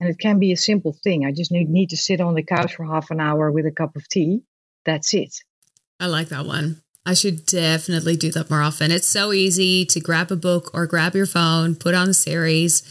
And 0.00 0.08
it 0.08 0.18
can 0.18 0.38
be 0.38 0.52
a 0.52 0.56
simple 0.56 0.96
thing. 1.04 1.26
I 1.26 1.32
just 1.32 1.52
need, 1.52 1.90
to 1.90 1.96
sit 1.96 2.22
on 2.22 2.34
the 2.34 2.42
couch 2.42 2.74
for 2.74 2.86
half 2.86 3.10
an 3.10 3.20
hour 3.20 3.52
with 3.52 3.66
a 3.66 3.70
cup 3.70 3.96
of 3.96 4.08
tea. 4.08 4.40
That's 4.86 5.12
it. 5.12 5.34
I 5.98 6.06
like 6.06 6.28
that 6.28 6.46
one. 6.46 6.80
I 7.06 7.14
should 7.14 7.46
definitely 7.46 8.16
do 8.16 8.30
that 8.32 8.50
more 8.50 8.62
often. 8.62 8.90
It's 8.90 9.06
so 9.06 9.32
easy 9.32 9.86
to 9.86 10.00
grab 10.00 10.30
a 10.30 10.36
book 10.36 10.70
or 10.74 10.86
grab 10.86 11.14
your 11.14 11.26
phone, 11.26 11.74
put 11.74 11.94
on 11.94 12.10
a 12.10 12.14
series, 12.14 12.82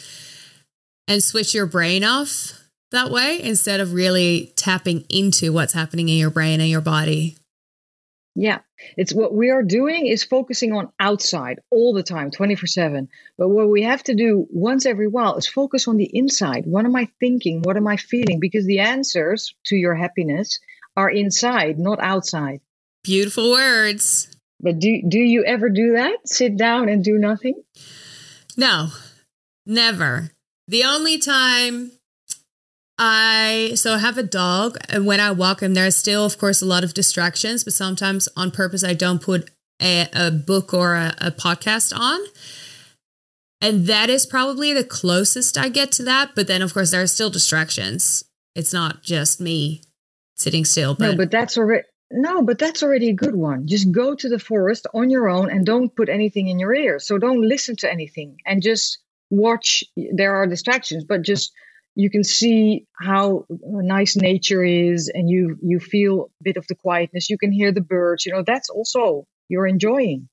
and 1.07 1.23
switch 1.23 1.53
your 1.53 1.65
brain 1.65 2.03
off 2.03 2.59
that 2.91 3.11
way 3.11 3.41
instead 3.41 3.79
of 3.79 3.93
really 3.93 4.51
tapping 4.55 5.05
into 5.09 5.53
what's 5.53 5.73
happening 5.73 6.09
in 6.09 6.17
your 6.17 6.31
brain 6.31 6.59
and 6.59 6.69
your 6.69 6.81
body. 6.81 7.37
Yeah, 8.35 8.59
it's 8.95 9.13
what 9.13 9.33
we 9.33 9.49
are 9.49 9.63
doing 9.63 10.05
is 10.05 10.23
focusing 10.23 10.71
on 10.71 10.91
outside 10.99 11.59
all 11.69 11.93
the 11.93 12.03
time, 12.03 12.31
24 12.31 12.67
7. 12.67 13.09
But 13.37 13.49
what 13.49 13.69
we 13.69 13.83
have 13.83 14.03
to 14.05 14.15
do 14.15 14.47
once 14.49 14.85
every 14.85 15.07
while 15.07 15.35
is 15.35 15.47
focus 15.47 15.87
on 15.87 15.97
the 15.97 16.09
inside. 16.11 16.65
What 16.65 16.85
am 16.85 16.95
I 16.95 17.09
thinking? 17.19 17.61
What 17.61 17.75
am 17.75 17.87
I 17.87 17.97
feeling? 17.97 18.39
Because 18.39 18.65
the 18.65 18.79
answers 18.79 19.53
to 19.65 19.75
your 19.75 19.93
happiness 19.93 20.59
are 20.95 21.09
inside, 21.09 21.79
not 21.79 21.99
outside. 22.01 22.61
Beautiful 23.03 23.51
words. 23.51 24.35
But 24.59 24.79
do, 24.79 25.01
do 25.07 25.19
you 25.19 25.43
ever 25.45 25.69
do 25.69 25.93
that? 25.93 26.27
Sit 26.27 26.57
down 26.57 26.89
and 26.89 27.03
do 27.03 27.17
nothing? 27.17 27.63
No, 28.57 28.89
never. 29.65 30.31
The 30.67 30.83
only 30.83 31.17
time 31.17 31.91
I 32.97 33.71
so 33.75 33.93
I 33.93 33.99
have 33.99 34.17
a 34.17 34.23
dog, 34.23 34.77
and 34.89 35.05
when 35.05 35.21
I 35.21 35.31
walk 35.31 35.61
him, 35.61 35.73
there's 35.73 35.95
still, 35.95 36.25
of 36.25 36.37
course, 36.37 36.61
a 36.61 36.65
lot 36.65 36.83
of 36.83 36.93
distractions. 36.93 37.63
But 37.63 37.73
sometimes, 37.73 38.27
on 38.35 38.51
purpose, 38.51 38.83
I 38.83 38.93
don't 38.93 39.21
put 39.21 39.49
a, 39.81 40.09
a 40.13 40.29
book 40.29 40.73
or 40.73 40.95
a, 40.95 41.15
a 41.21 41.31
podcast 41.31 41.97
on, 41.97 42.19
and 43.61 43.87
that 43.87 44.09
is 44.09 44.25
probably 44.25 44.73
the 44.73 44.83
closest 44.83 45.57
I 45.57 45.69
get 45.69 45.93
to 45.93 46.03
that. 46.03 46.31
But 46.35 46.47
then, 46.47 46.61
of 46.61 46.73
course, 46.73 46.91
there 46.91 47.01
are 47.01 47.07
still 47.07 47.29
distractions. 47.29 48.25
It's 48.53 48.73
not 48.73 49.01
just 49.01 49.39
me 49.39 49.81
sitting 50.35 50.65
still. 50.65 50.93
But 50.93 51.11
no, 51.11 51.17
but 51.17 51.31
that's 51.31 51.57
already 51.57 51.85
no, 52.11 52.41
but 52.41 52.57
that's 52.57 52.83
already 52.83 53.09
a 53.09 53.13
good 53.13 53.35
one. 53.35 53.67
Just 53.67 53.91
go 53.91 54.15
to 54.15 54.29
the 54.29 54.39
forest 54.39 54.87
on 54.93 55.09
your 55.09 55.29
own 55.29 55.51
and 55.51 55.65
don't 55.65 55.95
put 55.95 56.09
anything 56.09 56.47
in 56.47 56.59
your 56.59 56.73
ears. 56.73 57.05
So 57.05 57.17
don't 57.17 57.41
listen 57.41 57.75
to 57.77 57.91
anything 57.91 58.37
and 58.45 58.63
just 58.63 58.99
watch. 59.29 59.83
There 59.95 60.35
are 60.35 60.47
distractions, 60.47 61.03
but 61.03 61.21
just 61.21 61.51
you 61.95 62.09
can 62.09 62.23
see 62.23 62.87
how 62.93 63.45
nice 63.49 64.15
nature 64.15 64.63
is 64.63 65.11
and 65.13 65.29
you 65.29 65.57
you 65.61 65.79
feel 65.79 66.31
a 66.39 66.43
bit 66.43 66.57
of 66.57 66.65
the 66.67 66.75
quietness 66.75 67.29
you 67.29 67.37
can 67.37 67.51
hear 67.51 67.71
the 67.71 67.81
birds 67.81 68.25
you 68.25 68.31
know 68.31 68.43
that's 68.45 68.69
also 68.69 69.25
you're 69.49 69.67
enjoying 69.67 70.29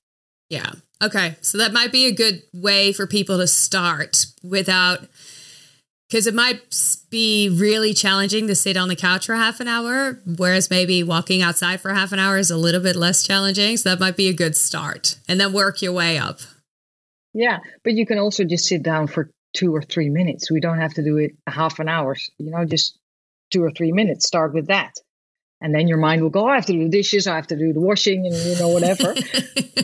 yeah 0.49 0.71
okay 1.03 1.35
so 1.41 1.57
that 1.57 1.73
might 1.73 1.91
be 1.91 2.05
a 2.05 2.13
good 2.13 2.41
way 2.53 2.93
for 2.93 3.05
people 3.05 3.37
to 3.37 3.47
start 3.47 4.27
without 4.43 5.07
because 6.09 6.27
it 6.27 6.33
might 6.33 6.61
be 7.09 7.49
really 7.49 7.93
challenging 7.93 8.47
to 8.47 8.55
sit 8.55 8.77
on 8.77 8.87
the 8.87 8.95
couch 8.95 9.25
for 9.25 9.35
half 9.35 9.59
an 9.59 9.67
hour 9.67 10.21
whereas 10.37 10.69
maybe 10.69 11.03
walking 11.03 11.41
outside 11.41 11.81
for 11.81 11.93
half 11.93 12.11
an 12.11 12.19
hour 12.19 12.37
is 12.37 12.51
a 12.51 12.57
little 12.57 12.81
bit 12.81 12.95
less 12.95 13.23
challenging 13.23 13.77
so 13.77 13.89
that 13.89 13.99
might 13.99 14.17
be 14.17 14.27
a 14.27 14.33
good 14.33 14.55
start 14.55 15.17
and 15.27 15.39
then 15.39 15.53
work 15.53 15.81
your 15.81 15.93
way 15.93 16.17
up 16.17 16.39
yeah 17.33 17.59
but 17.83 17.93
you 17.93 18.05
can 18.05 18.17
also 18.17 18.43
just 18.43 18.65
sit 18.65 18.83
down 18.83 19.07
for 19.07 19.29
two 19.57 19.75
or 19.75 19.81
three 19.81 20.09
minutes. 20.09 20.51
We 20.51 20.59
don't 20.59 20.79
have 20.79 20.93
to 20.95 21.03
do 21.03 21.17
it 21.17 21.31
half 21.47 21.79
an 21.79 21.89
hour, 21.89 22.15
you 22.37 22.51
know, 22.51 22.63
just 22.65 22.97
two 23.51 23.63
or 23.63 23.71
three 23.71 23.91
minutes. 23.91 24.27
Start 24.27 24.53
with 24.53 24.67
that. 24.67 24.93
And 25.59 25.73
then 25.73 25.87
your 25.87 25.97
mind 25.97 26.21
will 26.21 26.29
go, 26.29 26.45
oh, 26.45 26.49
I 26.49 26.55
have 26.55 26.67
to 26.67 26.73
do 26.73 26.83
the 26.83 26.89
dishes, 26.89 27.25
I 27.25 27.35
have 27.35 27.47
to 27.47 27.57
do 27.57 27.73
the 27.73 27.79
washing, 27.79 28.27
and, 28.27 28.35
you 28.35 28.59
know, 28.59 28.69
whatever. 28.69 29.15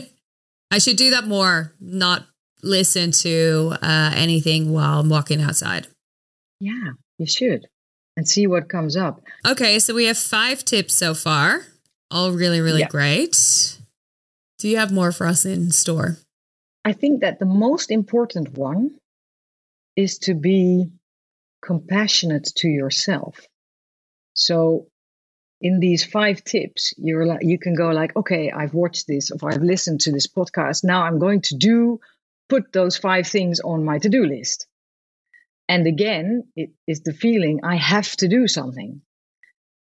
I 0.70 0.78
should 0.78 0.96
do 0.96 1.10
that 1.10 1.26
more, 1.26 1.72
not 1.80 2.26
listen 2.62 3.10
to 3.10 3.74
uh, 3.82 4.12
anything 4.14 4.72
while 4.72 5.00
I'm 5.00 5.08
walking 5.08 5.42
outside. 5.42 5.88
Yeah, 6.64 6.92
you 7.18 7.26
should. 7.26 7.66
And 8.16 8.26
see 8.26 8.46
what 8.46 8.70
comes 8.70 8.96
up. 8.96 9.20
Okay, 9.46 9.78
so 9.78 9.92
we 9.94 10.06
have 10.06 10.16
five 10.16 10.64
tips 10.64 10.94
so 10.94 11.12
far. 11.14 11.66
All 12.10 12.32
really, 12.32 12.60
really 12.60 12.80
yeah. 12.80 12.88
great. 12.88 13.36
Do 14.58 14.68
you 14.68 14.78
have 14.78 14.90
more 14.90 15.12
for 15.12 15.26
us 15.26 15.44
in 15.44 15.70
store? 15.72 16.16
I 16.82 16.94
think 16.94 17.20
that 17.20 17.38
the 17.38 17.44
most 17.44 17.90
important 17.90 18.56
one 18.56 18.92
is 19.94 20.16
to 20.20 20.34
be 20.34 20.86
compassionate 21.62 22.48
to 22.56 22.68
yourself. 22.68 23.46
So 24.32 24.86
in 25.60 25.80
these 25.80 26.02
five 26.04 26.42
tips, 26.44 26.94
you're 26.96 27.26
like, 27.26 27.42
you 27.42 27.58
can 27.58 27.74
go 27.74 27.90
like, 27.90 28.16
okay, 28.16 28.50
I've 28.50 28.74
watched 28.74 29.06
this 29.06 29.30
or 29.30 29.52
I've 29.52 29.62
listened 29.62 30.00
to 30.02 30.12
this 30.12 30.28
podcast. 30.28 30.82
Now 30.82 31.02
I'm 31.02 31.18
going 31.18 31.42
to 31.42 31.56
do, 31.56 32.00
put 32.48 32.72
those 32.72 32.96
five 32.96 33.26
things 33.26 33.60
on 33.60 33.84
my 33.84 33.98
to-do 33.98 34.24
list. 34.24 34.66
And 35.68 35.86
again, 35.86 36.44
it 36.56 36.70
is 36.86 37.02
the 37.02 37.14
feeling 37.14 37.60
I 37.64 37.76
have 37.76 38.10
to 38.16 38.28
do 38.28 38.46
something. 38.46 39.00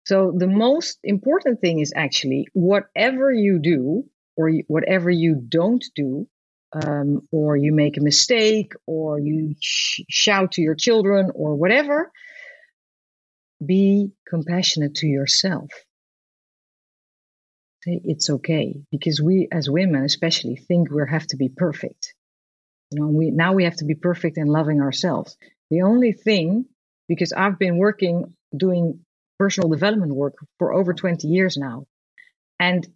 So 0.04 0.32
the 0.36 0.48
most 0.48 0.98
important 1.04 1.60
thing 1.60 1.78
is 1.78 1.92
actually 1.94 2.48
whatever 2.52 3.32
you 3.32 3.60
do 3.60 4.04
or 4.36 4.50
whatever 4.66 5.10
you 5.10 5.34
don't 5.36 5.84
do, 5.94 6.26
um, 6.72 7.28
or 7.30 7.56
you 7.56 7.72
make 7.72 7.98
a 7.98 8.02
mistake, 8.02 8.72
or 8.86 9.18
you 9.18 9.54
sh- 9.60 10.00
shout 10.08 10.52
to 10.52 10.62
your 10.62 10.74
children, 10.74 11.30
or 11.34 11.54
whatever, 11.54 12.10
be 13.64 14.12
compassionate 14.28 14.96
to 14.96 15.06
yourself. 15.06 15.70
Say 17.84 18.00
it's 18.04 18.30
okay 18.30 18.80
because 18.90 19.20
we, 19.20 19.48
as 19.52 19.68
women, 19.68 20.04
especially, 20.04 20.56
think 20.56 20.90
we 20.90 21.02
have 21.08 21.26
to 21.28 21.36
be 21.36 21.48
perfect. 21.48 22.14
You 22.90 23.00
know, 23.00 23.08
we 23.08 23.30
now 23.30 23.52
we 23.52 23.64
have 23.64 23.76
to 23.76 23.84
be 23.84 23.94
perfect 23.94 24.36
and 24.36 24.48
loving 24.48 24.80
ourselves. 24.80 25.36
The 25.72 25.80
only 25.80 26.12
thing, 26.12 26.66
because 27.08 27.32
I've 27.32 27.58
been 27.58 27.78
working 27.78 28.34
doing 28.54 29.00
personal 29.38 29.70
development 29.70 30.14
work 30.14 30.34
for 30.58 30.74
over 30.74 30.92
20 30.92 31.26
years 31.26 31.56
now, 31.56 31.86
and 32.60 32.86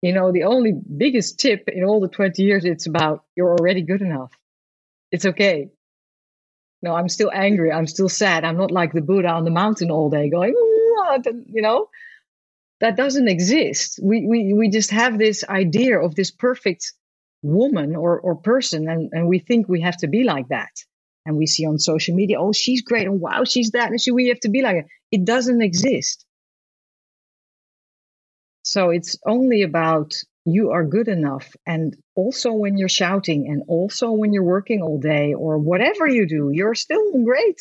you 0.00 0.12
know, 0.12 0.30
the 0.30 0.44
only 0.44 0.72
biggest 0.72 1.40
tip 1.40 1.64
in 1.66 1.82
all 1.82 2.00
the 2.00 2.06
20 2.06 2.44
years, 2.44 2.64
it's 2.64 2.86
about 2.86 3.24
you're 3.34 3.50
already 3.58 3.82
good 3.82 4.02
enough. 4.02 4.30
It's 5.10 5.26
okay. 5.26 5.70
No, 6.80 6.94
I'm 6.94 7.08
still 7.08 7.32
angry. 7.34 7.72
I'm 7.72 7.88
still 7.88 8.08
sad. 8.08 8.44
I'm 8.44 8.56
not 8.56 8.70
like 8.70 8.92
the 8.92 9.02
Buddha 9.02 9.28
on 9.28 9.44
the 9.44 9.50
mountain 9.50 9.90
all 9.90 10.10
day 10.10 10.30
going, 10.30 10.54
you 11.46 11.60
know, 11.60 11.88
that 12.78 12.96
doesn't 12.96 13.26
exist. 13.26 13.98
We, 14.00 14.26
we, 14.28 14.54
we 14.54 14.70
just 14.70 14.92
have 14.92 15.18
this 15.18 15.42
idea 15.42 15.98
of 15.98 16.14
this 16.14 16.30
perfect 16.30 16.92
woman 17.42 17.96
or, 17.96 18.20
or 18.20 18.36
person, 18.36 18.88
and, 18.88 19.10
and 19.12 19.26
we 19.26 19.40
think 19.40 19.68
we 19.68 19.80
have 19.80 19.96
to 19.98 20.06
be 20.06 20.22
like 20.22 20.46
that. 20.50 20.70
And 21.26 21.36
we 21.36 21.46
see 21.46 21.66
on 21.66 21.78
social 21.78 22.14
media, 22.14 22.40
oh, 22.40 22.52
she's 22.52 22.82
great, 22.82 23.06
and 23.06 23.20
wow, 23.20 23.44
she's 23.44 23.72
that, 23.72 23.90
and 23.90 24.00
she, 24.00 24.10
we 24.10 24.28
have 24.28 24.40
to 24.40 24.48
be 24.48 24.62
like 24.62 24.76
it. 24.76 24.86
It 25.12 25.24
doesn't 25.24 25.60
exist. 25.60 26.24
So 28.62 28.90
it's 28.90 29.18
only 29.26 29.62
about 29.62 30.14
you 30.44 30.70
are 30.70 30.84
good 30.84 31.08
enough. 31.08 31.54
And 31.66 31.96
also 32.14 32.52
when 32.52 32.78
you're 32.78 32.88
shouting, 32.88 33.48
and 33.48 33.62
also 33.68 34.12
when 34.12 34.32
you're 34.32 34.42
working 34.44 34.80
all 34.80 34.98
day, 34.98 35.34
or 35.34 35.58
whatever 35.58 36.06
you 36.06 36.26
do, 36.26 36.50
you're 36.52 36.74
still 36.74 37.12
great. 37.24 37.60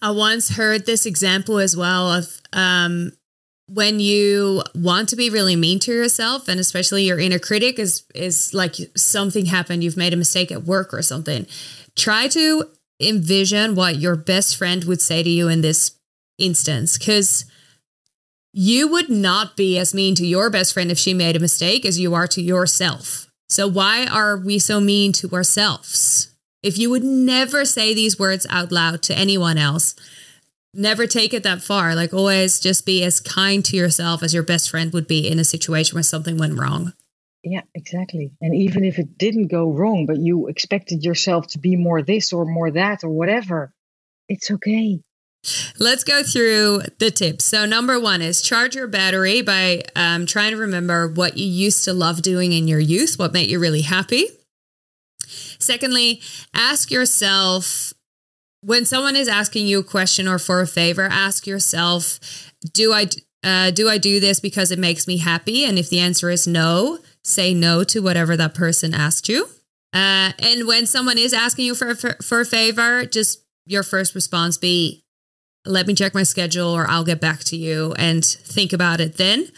I 0.00 0.10
once 0.12 0.50
heard 0.50 0.86
this 0.86 1.06
example 1.06 1.58
as 1.58 1.76
well 1.76 2.12
of 2.12 2.40
um, 2.52 3.12
when 3.68 4.00
you 4.00 4.62
want 4.74 5.08
to 5.10 5.16
be 5.16 5.30
really 5.30 5.56
mean 5.56 5.78
to 5.80 5.92
yourself, 5.92 6.48
and 6.48 6.58
especially 6.58 7.04
your 7.04 7.18
inner 7.18 7.38
critic 7.38 7.78
is 7.78 8.04
is 8.14 8.54
like 8.54 8.76
something 8.96 9.46
happened, 9.46 9.84
you've 9.84 9.96
made 9.96 10.14
a 10.14 10.16
mistake 10.16 10.50
at 10.50 10.64
work 10.64 10.94
or 10.94 11.02
something. 11.02 11.46
Try 11.94 12.28
to 12.28 12.64
envision 13.00 13.74
what 13.74 13.96
your 13.96 14.16
best 14.16 14.56
friend 14.56 14.84
would 14.84 15.00
say 15.00 15.22
to 15.22 15.30
you 15.30 15.48
in 15.48 15.60
this 15.60 15.92
instance, 16.38 16.98
because 16.98 17.44
you 18.52 18.88
would 18.88 19.10
not 19.10 19.56
be 19.56 19.78
as 19.78 19.94
mean 19.94 20.14
to 20.16 20.26
your 20.26 20.50
best 20.50 20.72
friend 20.72 20.90
if 20.90 20.98
she 20.98 21.12
made 21.12 21.36
a 21.36 21.40
mistake 21.40 21.84
as 21.84 22.00
you 22.00 22.14
are 22.14 22.26
to 22.28 22.42
yourself. 22.42 23.30
So, 23.48 23.68
why 23.68 24.06
are 24.06 24.36
we 24.36 24.58
so 24.58 24.80
mean 24.80 25.12
to 25.14 25.30
ourselves? 25.30 26.34
If 26.62 26.76
you 26.76 26.90
would 26.90 27.04
never 27.04 27.64
say 27.64 27.94
these 27.94 28.18
words 28.18 28.46
out 28.50 28.72
loud 28.72 29.02
to 29.02 29.16
anyone 29.16 29.58
else, 29.58 29.94
never 30.74 31.06
take 31.06 31.34
it 31.34 31.42
that 31.42 31.62
far. 31.62 31.94
Like, 31.94 32.12
always 32.12 32.60
just 32.60 32.86
be 32.86 33.02
as 33.04 33.20
kind 33.20 33.64
to 33.66 33.76
yourself 33.76 34.22
as 34.22 34.34
your 34.34 34.42
best 34.42 34.70
friend 34.70 34.92
would 34.92 35.06
be 35.06 35.28
in 35.28 35.38
a 35.38 35.44
situation 35.44 35.96
where 35.96 36.02
something 36.02 36.38
went 36.38 36.58
wrong. 36.58 36.92
Yeah, 37.44 37.62
exactly. 37.74 38.32
And 38.40 38.54
even 38.54 38.84
if 38.84 38.98
it 38.98 39.16
didn't 39.16 39.48
go 39.48 39.70
wrong, 39.72 40.06
but 40.06 40.18
you 40.18 40.48
expected 40.48 41.04
yourself 41.04 41.46
to 41.48 41.58
be 41.58 41.76
more 41.76 42.02
this 42.02 42.32
or 42.32 42.44
more 42.44 42.70
that 42.72 43.04
or 43.04 43.10
whatever, 43.10 43.72
it's 44.28 44.50
okay. 44.50 45.00
Let's 45.78 46.02
go 46.02 46.22
through 46.24 46.82
the 46.98 47.10
tips. 47.10 47.44
So, 47.44 47.64
number 47.64 47.98
one 47.98 48.22
is 48.22 48.42
charge 48.42 48.74
your 48.74 48.88
battery 48.88 49.40
by 49.40 49.82
um, 49.94 50.26
trying 50.26 50.50
to 50.50 50.56
remember 50.56 51.08
what 51.08 51.36
you 51.38 51.46
used 51.46 51.84
to 51.84 51.92
love 51.92 52.22
doing 52.22 52.52
in 52.52 52.66
your 52.66 52.80
youth, 52.80 53.18
what 53.18 53.32
made 53.32 53.48
you 53.48 53.60
really 53.60 53.82
happy. 53.82 54.26
Secondly, 55.58 56.20
ask 56.52 56.90
yourself 56.90 57.94
when 58.68 58.84
someone 58.84 59.16
is 59.16 59.28
asking 59.28 59.66
you 59.66 59.78
a 59.78 59.82
question 59.82 60.28
or 60.28 60.38
for 60.38 60.60
a 60.60 60.66
favor, 60.66 61.04
ask 61.10 61.46
yourself, 61.46 62.52
do 62.74 62.92
I 62.92 63.06
uh, 63.42 63.70
do 63.70 63.88
I 63.88 63.96
do 63.96 64.20
this 64.20 64.40
because 64.40 64.70
it 64.70 64.78
makes 64.78 65.06
me 65.06 65.16
happy? 65.16 65.64
And 65.64 65.78
if 65.78 65.88
the 65.88 66.00
answer 66.00 66.28
is 66.28 66.46
no, 66.46 66.98
say 67.24 67.54
no 67.54 67.82
to 67.84 68.00
whatever 68.00 68.36
that 68.36 68.52
person 68.52 68.92
asked 68.92 69.26
you. 69.26 69.46
Uh, 69.94 70.32
and 70.38 70.66
when 70.66 70.84
someone 70.84 71.16
is 71.16 71.32
asking 71.32 71.64
you 71.64 71.74
for, 71.74 71.94
for, 71.94 72.16
for 72.22 72.40
a 72.40 72.44
favor, 72.44 73.06
just 73.06 73.42
your 73.64 73.82
first 73.82 74.14
response 74.14 74.58
be 74.58 75.02
let 75.64 75.86
me 75.86 75.94
check 75.94 76.12
my 76.12 76.22
schedule 76.22 76.68
or 76.68 76.86
I'll 76.90 77.04
get 77.04 77.22
back 77.22 77.40
to 77.44 77.56
you 77.56 77.94
and 77.96 78.22
think 78.22 78.74
about 78.74 79.00
it 79.00 79.16
then. 79.16 79.48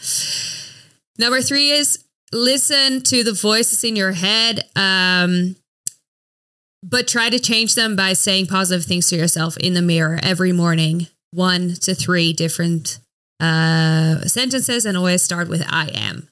Number 1.17 1.41
three 1.41 1.71
is 1.71 2.05
listen 2.31 3.01
to 3.03 3.25
the 3.25 3.33
voices 3.33 3.83
in 3.83 3.97
your 3.97 4.13
head, 4.13 4.61
um, 4.77 5.57
but 6.83 7.07
try 7.07 7.29
to 7.29 7.39
change 7.39 7.75
them 7.75 7.95
by 7.95 8.13
saying 8.13 8.47
positive 8.47 8.85
things 8.85 9.09
to 9.09 9.15
yourself 9.15 9.57
in 9.57 9.73
the 9.73 9.81
mirror 9.81 10.19
every 10.23 10.51
morning, 10.51 11.07
one 11.31 11.73
to 11.75 11.93
three 11.93 12.33
different 12.33 12.99
uh, 13.39 14.21
sentences, 14.21 14.85
and 14.85 14.97
always 14.97 15.21
start 15.21 15.47
with 15.47 15.63
I 15.67 15.89
am. 15.93 16.27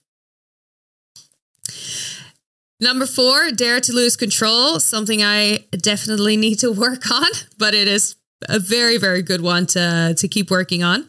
Number 2.81 3.05
four, 3.05 3.51
dare 3.51 3.81
to 3.81 3.91
lose 3.91 4.15
control, 4.15 4.79
something 4.79 5.21
I 5.21 5.65
definitely 5.71 6.37
need 6.37 6.59
to 6.59 6.71
work 6.71 7.11
on, 7.11 7.27
but 7.57 7.73
it 7.73 7.87
is 7.87 8.15
a 8.47 8.59
very 8.59 8.97
very 8.97 9.21
good 9.21 9.41
one 9.41 9.65
to 9.67 10.15
to 10.17 10.27
keep 10.27 10.49
working 10.49 10.83
on. 10.83 11.07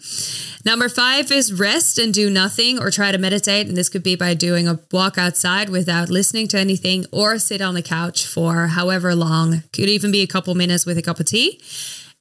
Number 0.64 0.88
five 0.88 1.30
is 1.30 1.52
rest 1.52 1.98
and 1.98 2.12
do 2.12 2.28
nothing 2.28 2.78
or 2.78 2.90
try 2.90 3.12
to 3.12 3.18
meditate. 3.18 3.66
And 3.66 3.76
this 3.76 3.88
could 3.88 4.02
be 4.02 4.14
by 4.14 4.34
doing 4.34 4.68
a 4.68 4.78
walk 4.92 5.16
outside 5.16 5.68
without 5.68 6.10
listening 6.10 6.48
to 6.48 6.58
anything 6.58 7.06
or 7.12 7.38
sit 7.38 7.60
on 7.60 7.74
the 7.74 7.82
couch 7.82 8.26
for 8.26 8.66
however 8.68 9.14
long. 9.14 9.62
Could 9.72 9.88
even 9.88 10.12
be 10.12 10.22
a 10.22 10.26
couple 10.26 10.54
minutes 10.54 10.84
with 10.84 10.98
a 10.98 11.02
cup 11.02 11.20
of 11.20 11.26
tea. 11.26 11.60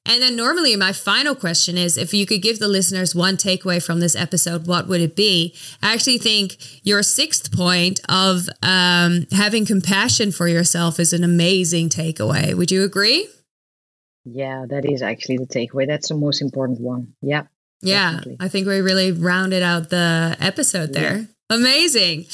And 0.06 0.24
then 0.24 0.36
normally 0.36 0.76
my 0.76 0.94
final 0.94 1.36
question 1.36 1.78
is 1.78 1.98
if 1.98 2.14
you 2.14 2.26
could 2.26 2.42
give 2.42 2.60
the 2.60 2.68
listeners 2.68 3.14
one 3.14 3.36
takeaway 3.36 3.84
from 3.84 4.00
this 4.00 4.16
episode, 4.16 4.66
what 4.66 4.88
would 4.88 5.02
it 5.02 5.16
be? 5.16 5.54
I 5.84 5.94
actually 5.94 6.18
think 6.18 6.58
your 6.84 7.04
sixth 7.04 7.52
point 7.52 8.00
of 8.08 8.48
um, 8.64 9.28
having 9.32 9.66
compassion 9.66 10.32
for 10.32 10.48
yourself 10.48 11.00
is 11.00 11.14
an 11.14 11.24
amazing 11.24 11.90
takeaway. 11.90 12.54
Would 12.56 12.72
you 12.72 12.84
agree? 12.84 13.28
Yeah, 14.26 14.66
that 14.70 14.86
is 14.86 15.02
actually 15.02 15.38
the 15.38 15.48
takeaway. 15.48 15.88
That's 15.88 16.10
the 16.10 16.16
most 16.16 16.42
important 16.42 16.82
one. 16.82 17.14
Yeah. 17.22 17.44
Yeah. 17.82 18.12
Definitely. 18.12 18.38
I 18.40 18.48
think 18.48 18.68
we 18.68 18.80
really 18.82 19.12
rounded 19.12 19.64
out 19.64 19.90
the 19.90 20.36
episode 20.40 20.94
there. 20.94 21.18
Yeah. 21.18 21.26
Amazing. 21.50 22.26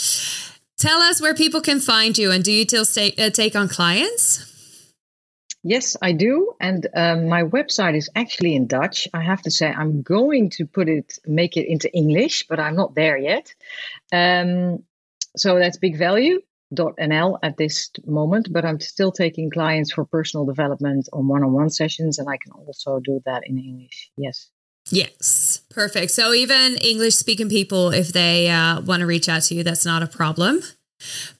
Tell 0.78 1.00
us 1.02 1.22
where 1.22 1.34
people 1.34 1.62
can 1.62 1.80
find 1.80 2.18
you 2.18 2.32
and 2.32 2.44
do 2.44 2.52
you 2.52 2.64
still 2.64 2.86
stay, 2.86 3.14
uh, 3.18 3.30
take 3.30 3.56
on 3.56 3.70
clients? 3.70 4.52
Yes, 5.64 5.98
I 6.02 6.12
do. 6.12 6.54
And 6.60 6.86
um, 6.96 7.28
my 7.28 7.44
website 7.44 7.96
is 7.96 8.10
actually 8.16 8.56
in 8.56 8.68
Dutch. 8.68 9.08
I 9.14 9.22
have 9.22 9.42
to 9.44 9.52
say, 9.52 9.68
I'm 9.68 10.02
going 10.02 10.52
to 10.52 10.66
put 10.66 10.90
it, 10.90 11.18
make 11.26 11.58
it 11.58 11.68
into 11.68 11.92
English, 11.92 12.46
but 12.48 12.60
I'm 12.60 12.76
not 12.76 12.94
there 12.94 13.18
yet. 13.18 13.54
Um, 14.12 14.84
so 15.36 15.58
that's 15.58 15.78
Big 15.78 15.98
Value 15.98 16.42
nl 16.74 17.38
at 17.44 17.58
this 17.58 17.92
moment, 18.06 18.52
but 18.52 18.66
I'm 18.66 18.80
still 18.80 19.12
taking 19.12 19.50
clients 19.50 19.92
for 19.92 20.06
personal 20.06 20.46
development 20.46 21.08
on 21.14 21.28
one 21.28 21.44
on 21.44 21.54
one 21.54 21.70
sessions, 21.70 22.20
and 22.20 22.30
I 22.30 22.38
can 22.38 22.52
also 22.54 23.00
do 23.00 23.22
that 23.26 23.44
in 23.46 23.58
English. 23.58 24.12
Yes. 24.18 24.50
Yes, 24.92 25.62
perfect. 25.70 26.12
So 26.12 26.34
even 26.34 26.76
English 26.76 27.16
speaking 27.16 27.50
people, 27.50 27.90
if 27.90 28.14
they 28.14 28.50
uh, 28.50 28.82
want 28.82 29.00
to 29.00 29.08
reach 29.08 29.28
out 29.28 29.42
to 29.44 29.56
you, 29.56 29.64
that's 29.64 29.86
not 29.86 30.04
a 30.04 30.08
problem. 30.08 30.62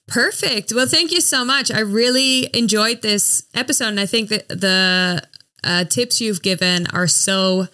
Perfect. 0.08 0.72
Well, 0.72 0.86
thank 0.86 1.12
you 1.12 1.20
so 1.20 1.44
much. 1.44 1.70
I 1.70 1.80
really 1.80 2.50
enjoyed 2.56 3.02
this 3.02 3.46
episode, 3.54 3.88
and 3.88 4.00
I 4.00 4.06
think 4.06 4.30
that 4.30 4.48
the 4.48 5.22
uh, 5.62 5.84
tips 5.84 6.20
you've 6.20 6.42
given 6.42 6.86
are 6.88 7.06
so 7.06 7.68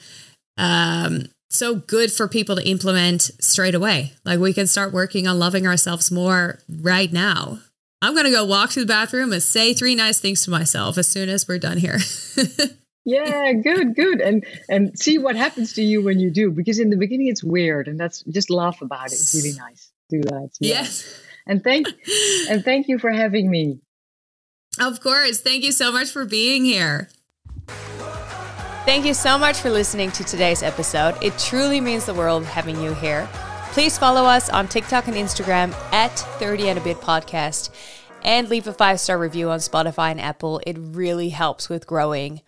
um, 0.58 1.24
so 1.52 1.76
good 1.76 2.12
for 2.12 2.28
people 2.28 2.56
to 2.56 2.68
implement 2.68 3.30
straight 3.40 3.74
away. 3.74 4.12
Like 4.24 4.40
we 4.40 4.52
can 4.52 4.66
start 4.66 4.92
working 4.92 5.26
on 5.26 5.38
loving 5.38 5.66
ourselves 5.66 6.10
more 6.10 6.60
right 6.68 7.12
now. 7.12 7.58
I'm 8.00 8.14
going 8.14 8.24
to 8.24 8.32
go 8.32 8.44
walk 8.44 8.70
to 8.70 8.80
the 8.80 8.86
bathroom 8.86 9.32
and 9.32 9.42
say 9.42 9.74
three 9.74 9.94
nice 9.94 10.18
things 10.18 10.44
to 10.44 10.50
myself 10.50 10.98
as 10.98 11.06
soon 11.06 11.28
as 11.28 11.46
we're 11.46 11.58
done 11.58 11.78
here. 11.78 11.98
yeah, 13.04 13.52
good, 13.52 13.94
good. 13.94 14.20
And 14.20 14.44
and 14.68 14.98
see 14.98 15.18
what 15.18 15.36
happens 15.36 15.72
to 15.74 15.82
you 15.82 16.02
when 16.02 16.18
you 16.18 16.30
do 16.30 16.50
because 16.50 16.80
in 16.80 16.90
the 16.90 16.96
beginning 16.96 17.28
it's 17.28 17.44
weird 17.44 17.86
and 17.86 17.98
that's 17.98 18.22
just 18.22 18.50
laugh 18.50 18.82
about 18.82 19.06
it. 19.06 19.12
It's 19.12 19.34
really 19.34 19.56
nice. 19.56 19.92
do 20.10 20.20
that. 20.22 20.50
Yeah. 20.58 20.74
Yes. 20.74 21.20
And 21.46 21.62
thank 21.62 21.86
and 22.48 22.64
thank 22.64 22.88
you 22.88 22.98
for 22.98 23.10
having 23.10 23.50
me. 23.50 23.78
Of 24.80 25.00
course. 25.00 25.40
Thank 25.40 25.62
you 25.62 25.72
so 25.72 25.92
much 25.92 26.10
for 26.10 26.24
being 26.24 26.64
here. 26.64 27.08
Thank 28.84 29.06
you 29.06 29.14
so 29.14 29.38
much 29.38 29.60
for 29.60 29.70
listening 29.70 30.10
to 30.10 30.24
today's 30.24 30.62
episode. 30.62 31.14
It 31.22 31.38
truly 31.38 31.80
means 31.80 32.04
the 32.04 32.14
world 32.14 32.44
having 32.44 32.82
you 32.82 32.94
here. 32.94 33.28
Please 33.70 33.96
follow 33.96 34.24
us 34.24 34.50
on 34.50 34.66
TikTok 34.66 35.06
and 35.06 35.16
Instagram 35.16 35.72
at 35.92 36.10
30 36.10 36.68
and 36.68 36.78
a 36.80 36.82
bit 36.82 36.96
podcast 36.98 37.70
and 38.24 38.48
leave 38.48 38.66
a 38.66 38.72
five 38.72 38.98
star 38.98 39.18
review 39.18 39.50
on 39.50 39.60
Spotify 39.60 40.10
and 40.10 40.20
Apple. 40.20 40.60
It 40.66 40.76
really 40.78 41.28
helps 41.28 41.68
with 41.68 41.86
growing. 41.86 42.42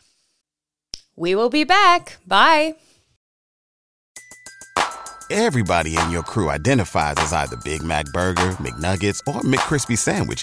We 1.15 1.37
will 1.37 1.51
be 1.51 1.63
back. 1.63 2.17
Bye. 2.27 2.75
Everybody 5.31 5.97
in 5.97 6.11
your 6.11 6.23
crew 6.23 6.51
identifies 6.51 7.15
as 7.19 7.33
either 7.33 7.57
Big 7.65 7.83
Mac 7.83 8.07
Burger, 8.07 8.51
McNuggets, 8.61 9.21
or 9.27 9.41
McCrispy 9.43 9.97
Sandwich, 9.97 10.43